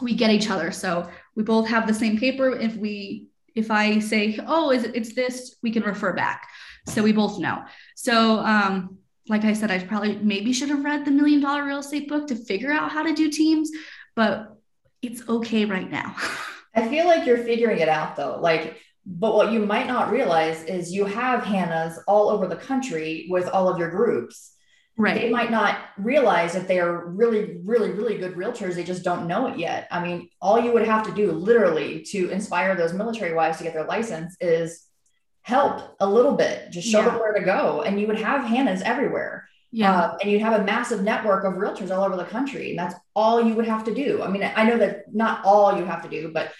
we 0.00 0.14
get 0.14 0.30
each 0.30 0.50
other. 0.50 0.72
So 0.72 1.08
we 1.36 1.42
both 1.42 1.68
have 1.68 1.86
the 1.86 1.94
same 1.94 2.18
paper. 2.18 2.50
If 2.50 2.76
we 2.76 3.28
if 3.54 3.70
I 3.70 3.98
say, 4.00 4.38
oh, 4.46 4.70
is 4.70 4.84
it, 4.84 4.94
it's 4.94 5.14
this, 5.14 5.56
we 5.62 5.70
can 5.70 5.82
refer 5.82 6.12
back. 6.12 6.48
So 6.88 7.02
we 7.02 7.12
both 7.12 7.38
know. 7.38 7.62
So 7.96 8.38
um, 8.38 8.98
like 9.28 9.44
I 9.44 9.52
said, 9.52 9.70
I 9.70 9.78
probably 9.78 10.16
maybe 10.16 10.52
should 10.52 10.68
have 10.68 10.84
read 10.84 11.04
the 11.04 11.10
million 11.10 11.40
dollar 11.40 11.64
real 11.64 11.78
estate 11.78 12.08
book 12.08 12.26
to 12.28 12.36
figure 12.36 12.72
out 12.72 12.90
how 12.90 13.02
to 13.02 13.14
do 13.14 13.30
teams, 13.30 13.70
but 14.14 14.56
it's 15.02 15.26
okay 15.28 15.64
right 15.64 15.90
now. 15.90 16.14
I 16.74 16.88
feel 16.88 17.06
like 17.06 17.26
you're 17.26 17.44
figuring 17.44 17.78
it 17.78 17.88
out 17.88 18.16
though. 18.16 18.38
Like, 18.40 18.78
but 19.06 19.34
what 19.34 19.52
you 19.52 19.60
might 19.60 19.86
not 19.86 20.10
realize 20.10 20.64
is 20.64 20.92
you 20.92 21.04
have 21.04 21.44
Hannah's 21.44 21.98
all 22.06 22.30
over 22.30 22.46
the 22.46 22.56
country 22.56 23.26
with 23.30 23.48
all 23.48 23.68
of 23.68 23.78
your 23.78 23.90
groups. 23.90 24.52
Right. 24.96 25.20
They 25.20 25.30
might 25.30 25.50
not 25.50 25.78
realize 25.98 26.52
that 26.52 26.68
they 26.68 26.78
are 26.78 27.06
really, 27.06 27.58
really, 27.64 27.90
really 27.90 28.16
good 28.16 28.34
realtors. 28.34 28.74
They 28.74 28.84
just 28.84 29.02
don't 29.02 29.26
know 29.26 29.48
it 29.48 29.58
yet. 29.58 29.88
I 29.90 30.00
mean, 30.00 30.28
all 30.40 30.60
you 30.60 30.72
would 30.72 30.86
have 30.86 31.04
to 31.06 31.12
do 31.12 31.32
literally 31.32 32.02
to 32.10 32.30
inspire 32.30 32.76
those 32.76 32.92
military 32.92 33.34
wives 33.34 33.58
to 33.58 33.64
get 33.64 33.74
their 33.74 33.86
license 33.86 34.36
is 34.40 34.84
help 35.42 35.96
a 35.98 36.08
little 36.08 36.34
bit, 36.36 36.70
just 36.70 36.88
show 36.88 37.00
yeah. 37.00 37.10
them 37.10 37.18
where 37.18 37.32
to 37.32 37.44
go. 37.44 37.82
And 37.82 38.00
you 38.00 38.06
would 38.06 38.20
have 38.20 38.44
Hannah's 38.44 38.82
everywhere. 38.82 39.48
Yeah. 39.72 39.92
Uh, 39.92 40.18
and 40.22 40.30
you'd 40.30 40.42
have 40.42 40.60
a 40.60 40.64
massive 40.64 41.02
network 41.02 41.44
of 41.44 41.54
realtors 41.54 41.90
all 41.90 42.04
over 42.04 42.16
the 42.16 42.24
country. 42.24 42.70
And 42.70 42.78
that's 42.78 42.94
all 43.16 43.42
you 43.42 43.54
would 43.54 43.66
have 43.66 43.82
to 43.84 43.94
do. 43.94 44.22
I 44.22 44.28
mean, 44.28 44.48
I 44.54 44.62
know 44.62 44.78
that 44.78 45.12
not 45.12 45.44
all 45.44 45.76
you 45.76 45.84
have 45.84 46.02
to 46.02 46.08
do, 46.08 46.30
but 46.32 46.52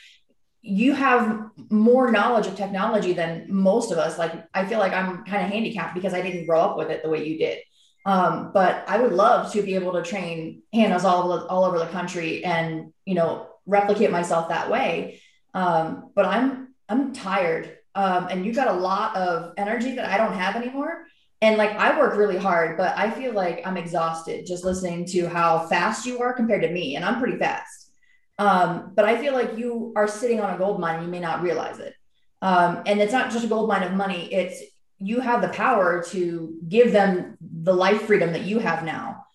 you 0.61 0.95
have 0.95 1.51
more 1.71 2.11
knowledge 2.11 2.49
of 2.49 2.57
technology 2.57 3.13
than 3.13 3.47
most 3.49 3.93
of 3.93 3.99
us. 3.99 4.19
Like, 4.19 4.33
I 4.53 4.65
feel 4.65 4.81
like 4.81 4.93
I'm 4.93 5.25
kind 5.25 5.45
of 5.45 5.51
handicapped 5.53 5.95
because 5.95 6.13
I 6.13 6.23
didn't 6.23 6.47
grow 6.47 6.61
up 6.61 6.77
with 6.77 6.91
it 6.91 7.05
the 7.05 7.09
way 7.09 7.25
you 7.25 7.39
did. 7.39 7.59
Um, 8.07 8.51
but 8.53 8.85
I 8.87 9.01
would 9.01 9.13
love 9.13 9.53
to 9.53 9.63
be 9.63 9.75
able 9.77 9.93
to 9.95 10.03
train 10.03 10.63
Hannahs 10.75 11.05
all 11.05 11.47
all 11.47 11.65
over 11.65 11.79
the 11.79 11.87
country 11.87 12.45
and, 12.45 12.93
you 13.07 13.15
know, 13.15 13.49
replicate 13.67 14.11
myself 14.11 14.49
that 14.51 14.71
way. 14.71 15.21
Um, 15.55 16.11
but 16.15 16.27
I'm, 16.27 16.75
I'm 16.89 17.13
tired. 17.15 17.79
Um, 17.95 18.29
and 18.31 18.45
you've 18.45 18.57
got 18.57 18.69
a 18.69 18.79
lot 18.79 19.17
of 19.17 19.55
energy 19.57 19.95
that 19.95 20.11
I 20.11 20.19
don't 20.19 20.37
have 20.37 20.57
anymore. 20.57 21.07
And 21.41 21.57
like, 21.57 21.71
I 21.73 21.99
work 21.99 22.17
really 22.17 22.37
hard, 22.37 22.77
but 22.77 22.97
I 22.97 23.11
feel 23.11 23.33
like 23.33 23.63
I'm 23.67 23.77
exhausted 23.77 24.47
just 24.47 24.65
listening 24.65 25.07
to 25.07 25.29
how 25.29 25.67
fast 25.69 26.07
you 26.07 26.21
are 26.21 26.33
compared 26.33 26.63
to 26.63 26.71
me. 26.71 26.97
And 26.97 27.05
I'm 27.05 27.21
pretty 27.21 27.39
fast. 27.39 27.93
Um, 28.39 28.93
but 28.95 29.05
I 29.05 29.17
feel 29.19 29.33
like 29.33 29.57
you 29.57 29.93
are 29.97 30.09
sitting 30.09 30.41
on 30.41 30.55
a 30.55 30.59
gold 30.59 30.81
mine. 30.81 31.03
You 31.03 31.09
may 31.09 31.21
not 31.21 31.43
realize 31.43 31.79
it. 31.79 31.95
Um, 32.43 32.83
and 32.87 33.01
it's 33.01 33.13
not 33.13 33.31
just 33.31 33.45
a 33.45 33.49
gold 33.49 33.69
mine 33.69 33.83
of 33.85 33.93
money. 33.93 34.33
It's 34.33 34.61
you 35.05 35.21
have 35.21 35.43
the 35.43 35.49
power 35.49 36.03
to 36.03 36.55
give 36.67 36.91
them 36.91 37.37
the 37.41 37.75
life 37.75 38.03
freedom 38.03 38.33
that 38.33 38.43
you 38.43 38.59
have 38.59 38.83
now 38.85 39.27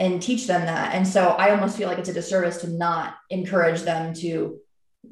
and 0.00 0.22
teach 0.22 0.46
them 0.46 0.62
that. 0.62 0.94
And 0.94 1.06
so 1.06 1.28
I 1.30 1.50
almost 1.50 1.76
feel 1.76 1.86
like 1.86 1.98
it's 1.98 2.08
a 2.08 2.14
disservice 2.14 2.62
to 2.62 2.68
not 2.70 3.14
encourage 3.28 3.82
them 3.82 4.14
to 4.14 4.58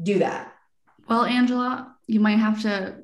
do 0.03 0.19
that. 0.21 0.55
Well, 1.07 1.25
Angela, 1.25 1.95
you 2.07 2.21
might 2.21 2.39
have 2.39 2.62
to 2.62 2.97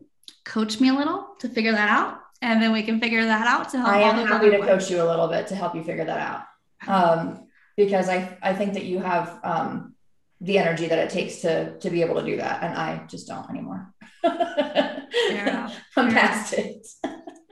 coach 0.44 0.80
me 0.80 0.88
a 0.88 0.94
little 0.94 1.26
to 1.40 1.50
figure 1.50 1.72
that 1.72 1.90
out. 1.90 2.18
And 2.40 2.62
then 2.62 2.72
we 2.72 2.82
can 2.82 2.98
figure 2.98 3.24
that 3.24 3.46
out 3.46 3.68
to 3.70 3.78
help. 3.78 3.90
I 3.90 4.00
am 4.00 4.26
happy 4.26 4.50
to 4.50 4.58
coach 4.60 4.90
you 4.90 5.02
a 5.02 5.04
little 5.04 5.28
bit 5.28 5.48
to 5.48 5.54
help 5.54 5.74
you 5.74 5.84
figure 5.84 6.06
that 6.06 6.18
out. 6.18 6.42
Um, 6.88 7.46
because 7.76 8.08
I, 8.08 8.38
I 8.42 8.54
think 8.54 8.72
that 8.72 8.84
you 8.84 9.00
have 9.00 9.38
um, 9.44 9.94
the 10.40 10.58
energy 10.58 10.88
that 10.88 10.98
it 10.98 11.10
takes 11.10 11.42
to, 11.42 11.78
to 11.78 11.90
be 11.90 12.00
able 12.00 12.14
to 12.16 12.24
do 12.24 12.38
that. 12.38 12.62
And 12.62 12.74
I 12.74 13.04
just 13.06 13.28
don't 13.28 13.48
anymore. 13.50 13.92
I'm 14.24 16.12
past 16.12 16.52
it. 16.54 16.86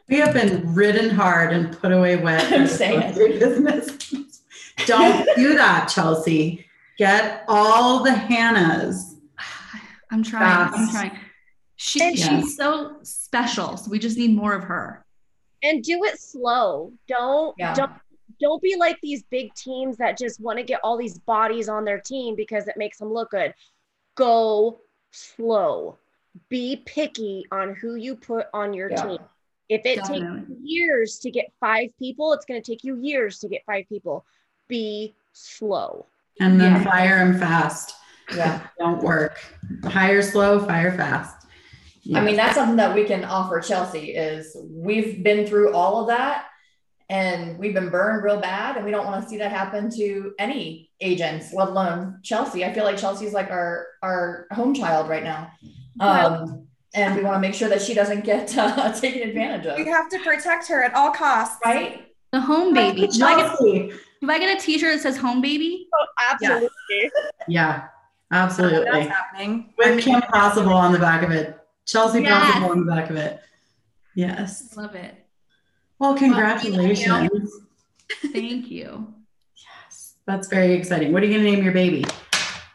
We 0.09 0.17
have 0.17 0.35
been 0.35 0.75
ridden 0.75 1.11
hard 1.11 1.53
and 1.53 1.77
put 1.79 1.93
away 1.93 2.17
wet. 2.17 2.53
I'm 2.53 2.67
saying 2.67 3.15
business. 3.15 4.13
Don't 4.87 5.29
do 5.37 5.55
that, 5.57 5.89
Chelsea. 5.89 6.67
Get 6.99 7.45
all 7.49 8.03
the 8.03 8.11
Hannahs. 8.11 9.15
I'm 10.11 10.23
trying. 10.23 10.43
Fast. 10.43 10.77
I'm 10.77 10.91
trying. 10.91 11.19
She, 11.77 11.99
yeah. 12.15 12.41
She's 12.41 12.57
so 12.57 12.99
special. 13.03 13.77
So 13.77 13.91
we 13.91 13.99
just 13.99 14.19
need 14.19 14.35
more 14.35 14.53
of 14.53 14.65
her. 14.65 15.05
And 15.63 15.83
do 15.83 16.05
it 16.05 16.19
slow. 16.19 16.93
Don't 17.07 17.55
yeah. 17.59 17.75
don't 17.75 17.93
don't 18.41 18.63
be 18.63 18.77
like 18.77 18.99
these 19.03 19.23
big 19.25 19.55
teams 19.55 19.97
that 19.99 20.19
just 20.19 20.41
want 20.41 20.59
to 20.59 20.65
get 20.65 20.81
all 20.83 20.97
these 20.97 21.19
bodies 21.19 21.69
on 21.69 21.85
their 21.85 22.01
team 22.01 22.35
because 22.35 22.67
it 22.69 22.77
makes 22.77 22.99
them 22.99 23.13
look 23.13 23.31
good. 23.31 23.55
Go 24.17 24.81
slow 25.13 25.99
be 26.49 26.83
picky 26.87 27.45
on 27.51 27.75
who 27.75 27.95
you 27.95 28.17
put 28.17 28.47
on 28.53 28.73
your 28.75 28.91
yeah. 28.91 29.03
team. 29.03 29.19
If 29.69 29.87
it 29.87 29.97
Definitely. 29.97 30.41
takes 30.41 30.61
years 30.63 31.19
to 31.21 31.31
get 31.31 31.53
five 31.61 31.91
people, 31.99 32.33
it's 32.33 32.45
going 32.45 32.61
to 32.61 32.73
take 32.73 32.83
you 32.83 32.97
years 32.97 33.39
to 33.41 33.49
get 33.49 33.63
five 33.65 33.85
people. 33.89 34.25
Be 34.69 35.15
slow. 35.33 36.07
And 36.41 36.61
then 36.61 36.73
yeah. 36.73 36.85
fire 36.85 37.19
them 37.19 37.39
fast. 37.39 37.95
Yeah. 38.35 38.61
Don't 38.79 39.03
work. 39.03 39.39
Hire 39.85 40.23
slow, 40.23 40.59
fire 40.61 40.97
fast. 40.97 41.47
Yeah. 42.03 42.19
I 42.19 42.25
mean, 42.25 42.37
that's 42.37 42.55
something 42.55 42.77
that 42.77 42.95
we 42.95 43.05
can 43.05 43.25
offer 43.25 43.61
Chelsea 43.61 44.15
is 44.15 44.57
we've 44.71 45.23
been 45.23 45.47
through 45.47 45.73
all 45.73 46.01
of 46.01 46.09
that 46.09 46.47
and 47.11 47.59
we've 47.59 47.75
been 47.75 47.91
burned 47.91 48.25
real 48.25 48.41
bad 48.41 48.77
and 48.77 48.85
we 48.85 48.91
don't 48.91 49.05
want 49.05 49.23
to 49.23 49.29
see 49.29 49.37
that 49.37 49.51
happen 49.51 49.91
to 49.97 50.33
any 50.39 50.91
agents, 51.01 51.53
let 51.53 51.69
alone 51.69 52.21
Chelsea. 52.23 52.65
I 52.65 52.73
feel 52.73 52.85
like 52.85 52.97
Chelsea's 52.97 53.33
like 53.33 53.51
our 53.51 53.87
our 54.03 54.47
home 54.53 54.75
child 54.75 55.09
right 55.09 55.25
now. 55.25 55.51
Um, 56.01 56.67
and 56.95 57.15
we 57.15 57.23
want 57.23 57.37
to 57.37 57.41
make 57.41 57.55
sure 57.55 57.69
that 57.69 57.83
she 57.83 57.95
doesn't 57.95 58.25
get 58.25 58.57
uh, 58.59 58.93
taken 58.93 59.29
advantage 59.29 59.67
of. 59.67 59.79
We 59.79 59.87
have 59.87 60.09
to 60.11 60.19
protect 60.21 60.67
her 60.69 60.83
at 60.83 60.95
all 60.95 61.11
costs. 61.11 61.59
Right? 61.65 62.07
The 62.33 62.41
home 62.41 62.75
baby. 62.75 63.07
Do 63.07 63.25
I, 63.25 63.37
get, 63.37 63.59
do 63.59 64.31
I 64.31 64.39
get 64.39 64.57
a 64.57 64.61
t-shirt 64.61 64.95
that 64.95 65.03
says 65.03 65.17
home 65.17 65.41
baby? 65.41 65.89
Oh, 65.95 66.07
absolutely. 66.31 66.71
Yeah, 66.91 67.09
yeah 67.49 67.89
absolutely. 68.33 68.85
That's 68.85 69.09
happening. 69.09 69.73
With 69.77 70.03
Kim 70.03 70.21
Possible 70.23 70.73
on 70.73 70.93
the 70.93 70.99
back 70.99 71.23
of 71.23 71.31
it. 71.31 71.59
Chelsea 71.87 72.23
yes. 72.23 72.53
Possible 72.53 72.71
on 72.71 72.87
the 72.87 72.93
back 72.93 73.11
of 73.11 73.17
it. 73.17 73.41
Yes. 74.15 74.77
Love 74.77 74.95
it. 74.95 75.15
Well, 75.99 76.15
congratulations. 76.15 77.09
Well, 77.09 77.29
thank, 77.29 77.33
you. 78.23 78.33
thank 78.33 78.71
you. 78.71 79.15
Yes. 79.57 80.15
That's 80.25 80.49
very 80.49 80.75
exciting. 80.75 81.13
What 81.13 81.23
are 81.23 81.27
you 81.27 81.35
going 81.35 81.45
to 81.45 81.51
name 81.51 81.65
your 81.65 81.73
baby? 81.73 82.05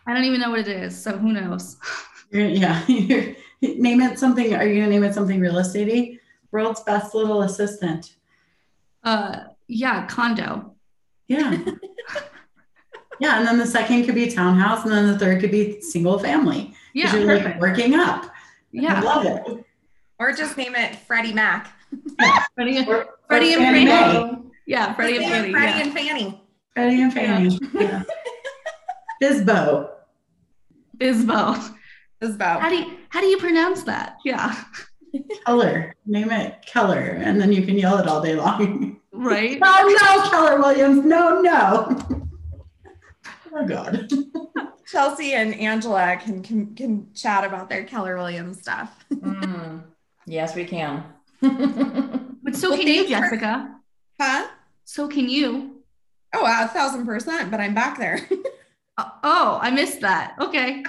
I 0.06 0.14
don't 0.14 0.26
even 0.26 0.42
know 0.42 0.52
what 0.52 0.60
it 0.60 0.68
is. 0.68 1.02
So 1.02 1.18
who 1.18 1.32
knows? 1.32 1.78
yeah. 2.32 2.84
name 2.88 4.02
it 4.02 4.20
something. 4.20 4.54
Are 4.56 4.66
you 4.66 4.76
gonna 4.82 4.90
name 4.92 5.04
it 5.04 5.14
something 5.14 5.40
real 5.40 5.56
estatey? 5.56 6.20
World's 6.52 6.82
best 6.84 7.14
little 7.16 7.42
assistant. 7.42 8.16
Uh, 9.04 9.40
yeah, 9.68 10.06
condo. 10.08 10.74
Yeah. 11.28 11.52
yeah, 13.20 13.38
and 13.40 13.48
then 13.48 13.58
the 13.58 13.66
second 13.68 14.06
could 14.06 14.16
be 14.16 14.30
townhouse, 14.32 14.84
and 14.84 14.92
then 14.92 15.08
the 15.08 15.18
third 15.20 15.42
could 15.42 15.52
be 15.52 15.82
single 15.82 16.20
family. 16.20 16.74
Yeah. 16.94 17.16
you're 17.16 17.36
like 17.40 17.60
working 17.60 17.94
up. 17.96 18.26
I 18.26 18.30
Yeah. 18.72 19.02
love 19.02 19.26
it. 19.26 19.66
Or 20.20 20.32
just 20.34 20.56
name 20.58 20.76
it 20.76 20.96
Freddie 20.96 21.34
Mac. 21.34 21.72
Yeah. 22.20 22.44
Freddie, 22.56 22.78
and- 22.78 22.88
Or- 22.88 23.08
Freddie 23.28 23.54
and 23.54 23.62
Fannie 23.64 23.86
Fannie. 23.88 24.38
Yeah, 24.68 24.94
Freddie 24.94 25.18
and 25.18 25.24
Just 25.24 25.34
Fannie. 25.34 25.48
name 25.48 25.54
Freddie 25.54 25.78
Yeah. 25.78 25.84
and 25.84 25.94
Fannie. 25.94 26.42
Freddie 26.74 27.02
and 27.02 27.14
Fannie. 27.14 27.60
Yeah. 27.74 28.04
Bisbo. 31.00 31.75
Bisbo. 32.26 32.30
Isabel. 32.30 32.60
How 32.60 32.70
do 32.70 32.76
you 32.76 32.98
how 33.10 33.22
do 33.22 33.28
you 33.28 33.38
pronounce 33.38 33.84
that? 33.84 34.18
Yeah. 34.26 34.56
Keller. 35.46 35.96
Name 36.06 36.32
it 36.32 36.66
Keller. 36.66 37.00
And 37.00 37.40
then 37.40 37.54
you 37.54 37.66
can 37.66 37.78
yell 37.78 37.98
it 37.98 38.08
all 38.08 38.22
day 38.22 38.36
long. 38.36 39.00
Right. 39.12 39.58
no, 39.62 39.88
no, 39.88 40.30
Keller 40.30 40.60
Williams. 40.60 41.06
No, 41.06 41.42
no. 41.42 41.98
oh, 43.54 43.66
God. 43.66 44.10
Chelsea 44.92 45.34
and 45.34 45.56
Angela 45.56 46.18
can, 46.22 46.44
can 46.44 46.76
can 46.76 47.14
chat 47.14 47.46
about 47.46 47.70
their 47.70 47.86
Keller 47.86 48.18
Williams 48.18 48.60
stuff. 48.60 49.06
Mm, 49.14 49.84
yes, 50.26 50.54
we 50.54 50.66
can. 50.66 51.04
But 51.42 52.56
so 52.56 52.70
Well, 52.72 52.78
can 52.80 52.88
you, 52.88 53.08
thanks 53.08 53.30
for- 53.30 53.36
Jessica. 53.38 53.76
Huh? 54.20 54.48
So 54.84 55.08
can 55.08 55.30
you. 55.30 55.78
Oh, 56.34 56.44
wow, 56.44 56.66
a 56.66 56.68
thousand 56.68 57.06
percent, 57.06 57.50
but 57.50 57.60
I'm 57.62 57.74
back 57.74 57.98
there. 57.98 58.20
Uh, 58.98 59.10
oh, 59.24 59.60
I 59.62 59.72
missed 59.72 60.00
that. 60.02 60.36
Okay. 60.40 60.82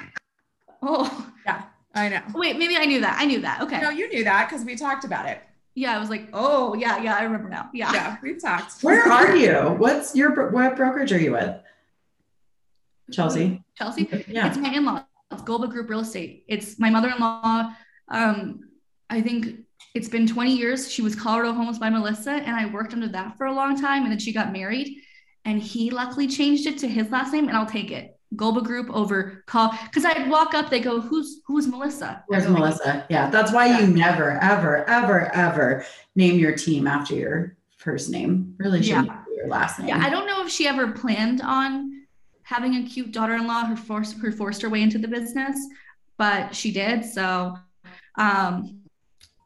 Oh, 0.89 1.32
yeah, 1.45 1.64
I 1.95 2.09
know. 2.09 2.22
wait, 2.34 2.59
maybe 2.59 2.76
I 2.76 2.84
knew 2.84 3.01
that. 3.01 3.16
I 3.18 3.24
knew 3.24 3.41
that. 3.41 3.61
Okay. 3.62 3.80
No, 3.80 3.91
you 3.91 4.09
knew 4.09 4.24
that 4.24 4.49
because 4.49 4.64
we 4.64 4.76
talked 4.76 5.05
about 5.05 5.26
it. 5.26 5.43
Yeah, 5.74 5.95
I 5.95 5.99
was 5.99 6.09
like, 6.09 6.28
oh, 6.32 6.74
yeah, 6.74 7.03
yeah, 7.03 7.16
I 7.16 7.24
remember 7.24 7.51
now. 7.51 7.68
Yeah. 7.74 7.93
Yeah, 7.93 8.16
we've 8.22 8.41
talked. 8.41 8.80
Where 8.82 9.03
are 9.03 9.37
you? 9.37 9.74
What's 9.76 10.16
your, 10.16 10.51
what 10.51 10.74
brokerage 10.74 11.12
are 11.12 11.20
you 11.20 11.32
with? 11.32 11.55
Chelsea. 13.12 13.62
Chelsea. 13.76 14.09
Yeah. 14.26 14.47
It's 14.47 14.57
my 14.57 14.72
in-law. 14.72 15.05
It's 15.30 15.43
Golba 15.43 15.68
Group 15.68 15.91
Real 15.91 16.01
Estate. 16.01 16.45
It's 16.49 16.78
my 16.78 16.89
mother-in-law. 16.89 17.74
Um, 18.09 18.61
I 19.11 19.20
think 19.20 19.66
it's 19.95 20.09
been 20.09 20.26
20 20.26 20.57
years. 20.57 20.91
She 20.91 21.03
was 21.03 21.14
Colorado 21.14 21.53
Homes 21.53 21.78
by 21.78 21.91
Melissa, 21.91 22.32
and 22.32 22.57
I 22.57 22.66
worked 22.66 22.95
under 22.95 23.09
that 23.09 23.37
for 23.37 23.47
a 23.47 23.53
long 23.53 23.78
time. 23.78 24.05
And 24.05 24.11
then 24.11 24.18
she 24.18 24.32
got 24.32 24.53
married, 24.53 25.03
and 25.45 25.61
he 25.61 25.91
luckily 25.91 26.26
changed 26.26 26.66
it 26.66 26.78
to 26.78 26.89
his 26.89 27.11
last 27.11 27.32
name, 27.32 27.49
and 27.49 27.57
I'll 27.57 27.66
take 27.66 27.91
it. 27.91 28.15
Golba 28.37 28.62
Group 28.62 28.89
over 28.91 29.43
call 29.47 29.72
because 29.84 30.05
I'd 30.05 30.28
walk 30.30 30.55
up, 30.55 30.70
they 30.70 30.80
go, 30.80 31.01
"Who's 31.01 31.41
who's 31.47 31.66
Melissa?" 31.66 32.22
Where's 32.26 32.49
Melissa? 32.49 33.07
Yeah, 33.09 33.30
that's 33.30 33.53
why 33.53 33.80
you 33.80 33.87
never, 33.87 34.32
ever, 34.43 34.89
ever, 34.89 35.34
ever 35.34 35.84
name 36.14 36.39
your 36.39 36.55
team 36.55 36.87
after 36.87 37.14
your 37.14 37.57
first 37.78 38.11
name. 38.11 38.55
Really 38.59 38.82
should 38.82 39.07
Yeah. 39.07 39.22
be 39.28 39.34
your 39.37 39.49
last 39.49 39.78
name. 39.78 39.89
Yeah, 39.89 39.99
I 40.05 40.11
don't 40.11 40.26
know 40.26 40.45
if 40.45 40.51
she 40.51 40.66
ever 40.68 40.93
planned 40.93 41.41
on 41.41 42.03
having 42.43 42.76
a 42.76 42.82
cute 42.87 43.12
daughter-in-law 43.12 43.66
who 43.66 43.76
forced 43.76 44.16
who 44.18 44.30
forced 44.30 44.62
her 44.62 44.68
way 44.68 44.82
into 44.82 44.99
the 44.99 45.09
business, 45.09 45.57
but 46.16 46.55
she 46.55 46.70
did. 46.70 47.05
So, 47.05 47.57
um, 48.18 48.80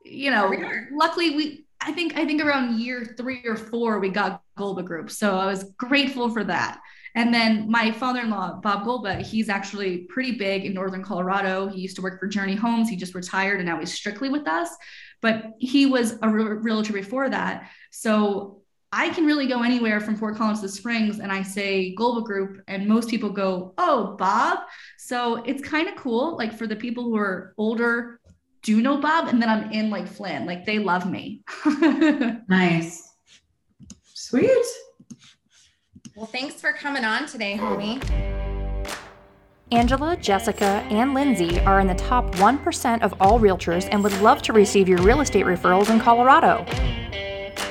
you 0.05 0.31
know, 0.31 0.51
Here 0.51 0.61
we 0.61 0.67
are. 0.67 0.89
luckily 0.93 1.31
we 1.37 1.65
I 1.83 1.93
think 1.93 2.17
I 2.19 2.27
think 2.27 2.43
around 2.45 2.79
year 2.79 3.15
three 3.17 3.43
or 3.47 3.57
four 3.57 4.01
we 4.01 4.11
got 4.11 4.43
Golba 4.59 4.85
Group, 4.85 5.11
so 5.11 5.37
I 5.39 5.47
was 5.47 5.65
grateful 5.79 6.29
for 6.29 6.45
that. 6.45 6.81
And 7.15 7.33
then 7.35 7.71
my 7.71 7.91
father-in-law 7.91 8.61
Bob 8.61 8.85
Golba, 8.85 9.21
he's 9.21 9.49
actually 9.49 9.99
pretty 10.09 10.33
big 10.33 10.65
in 10.65 10.75
northern 10.75 11.03
Colorado. 11.03 11.69
He 11.69 11.81
used 11.81 11.97
to 11.97 12.03
work 12.03 12.21
for 12.21 12.27
Journey 12.29 12.55
Homes. 12.55 12.89
He 12.89 12.97
just 12.97 13.15
retired 13.15 13.59
and 13.59 13.69
now 13.69 13.79
he's 13.79 13.93
strictly 13.93 14.29
with 14.29 14.47
us. 14.47 14.71
But 15.21 15.53
he 15.59 15.87
was 15.87 16.19
a 16.23 16.29
re- 16.29 16.45
realtor 16.45 16.93
before 16.93 17.29
that, 17.29 17.71
so 17.91 18.63
I 18.93 19.11
can 19.11 19.25
really 19.25 19.47
go 19.47 19.63
anywhere 19.63 20.01
from 20.01 20.17
Fort 20.17 20.37
Collins 20.37 20.63
to 20.63 20.69
Springs 20.69 21.21
and 21.21 21.31
I 21.31 21.43
say 21.43 21.95
Golba 21.97 22.25
Group, 22.25 22.63
and 22.67 22.89
most 22.89 23.09
people 23.09 23.31
go, 23.31 23.73
Oh, 23.79 24.17
Bob. 24.19 24.61
So 24.99 25.37
it's 25.45 25.63
kind 25.63 25.89
of 25.89 25.97
cool. 25.97 26.37
Like 26.37 26.53
for 26.53 26.67
the 26.67 26.75
people 26.75 27.05
who 27.05 27.17
are 27.17 27.55
older, 27.57 28.21
do 28.63 28.81
know 28.83 28.99
Bob, 28.99 29.29
and 29.29 29.41
then 29.41 29.49
I'm 29.49 29.71
in 29.71 29.91
like 29.91 30.07
Flynn, 30.07 30.47
like 30.47 30.65
they 30.65 30.79
love 30.79 31.11
me. 31.11 31.43
Nice. 32.49 33.09
Sweet. 34.03 34.67
Well, 36.21 36.29
thanks 36.31 36.57
for 36.57 36.75
coming 36.75 37.03
on 37.03 37.25
today, 37.25 37.57
homie. 37.57 37.99
Angela, 39.73 40.19
Jessica, 40.19 40.85
and 40.91 41.17
Lyndsie 41.17 41.65
are 41.65 41.81
in 41.81 41.87
the 41.87 41.95
top 41.95 42.35
1% 42.35 43.01
of 43.01 43.15
all 43.23 43.41
realtors 43.41 43.89
and 43.91 44.05
would 44.05 44.13
love 44.21 44.43
to 44.43 44.53
receive 44.53 44.87
your 44.87 44.99
real 44.99 45.23
estate 45.23 45.47
referrals 45.47 45.89
in 45.89 45.99
Colorado. 45.99 46.67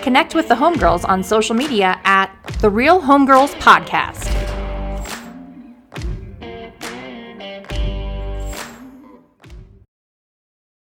Connect 0.01 0.33
with 0.33 0.47
the 0.47 0.55
Homegirls 0.55 1.07
on 1.07 1.21
social 1.23 1.55
media 1.55 2.01
at 2.05 2.35
The 2.59 2.71
Real 2.71 2.99
Homegirls 2.99 3.53
Podcast. 3.59 4.48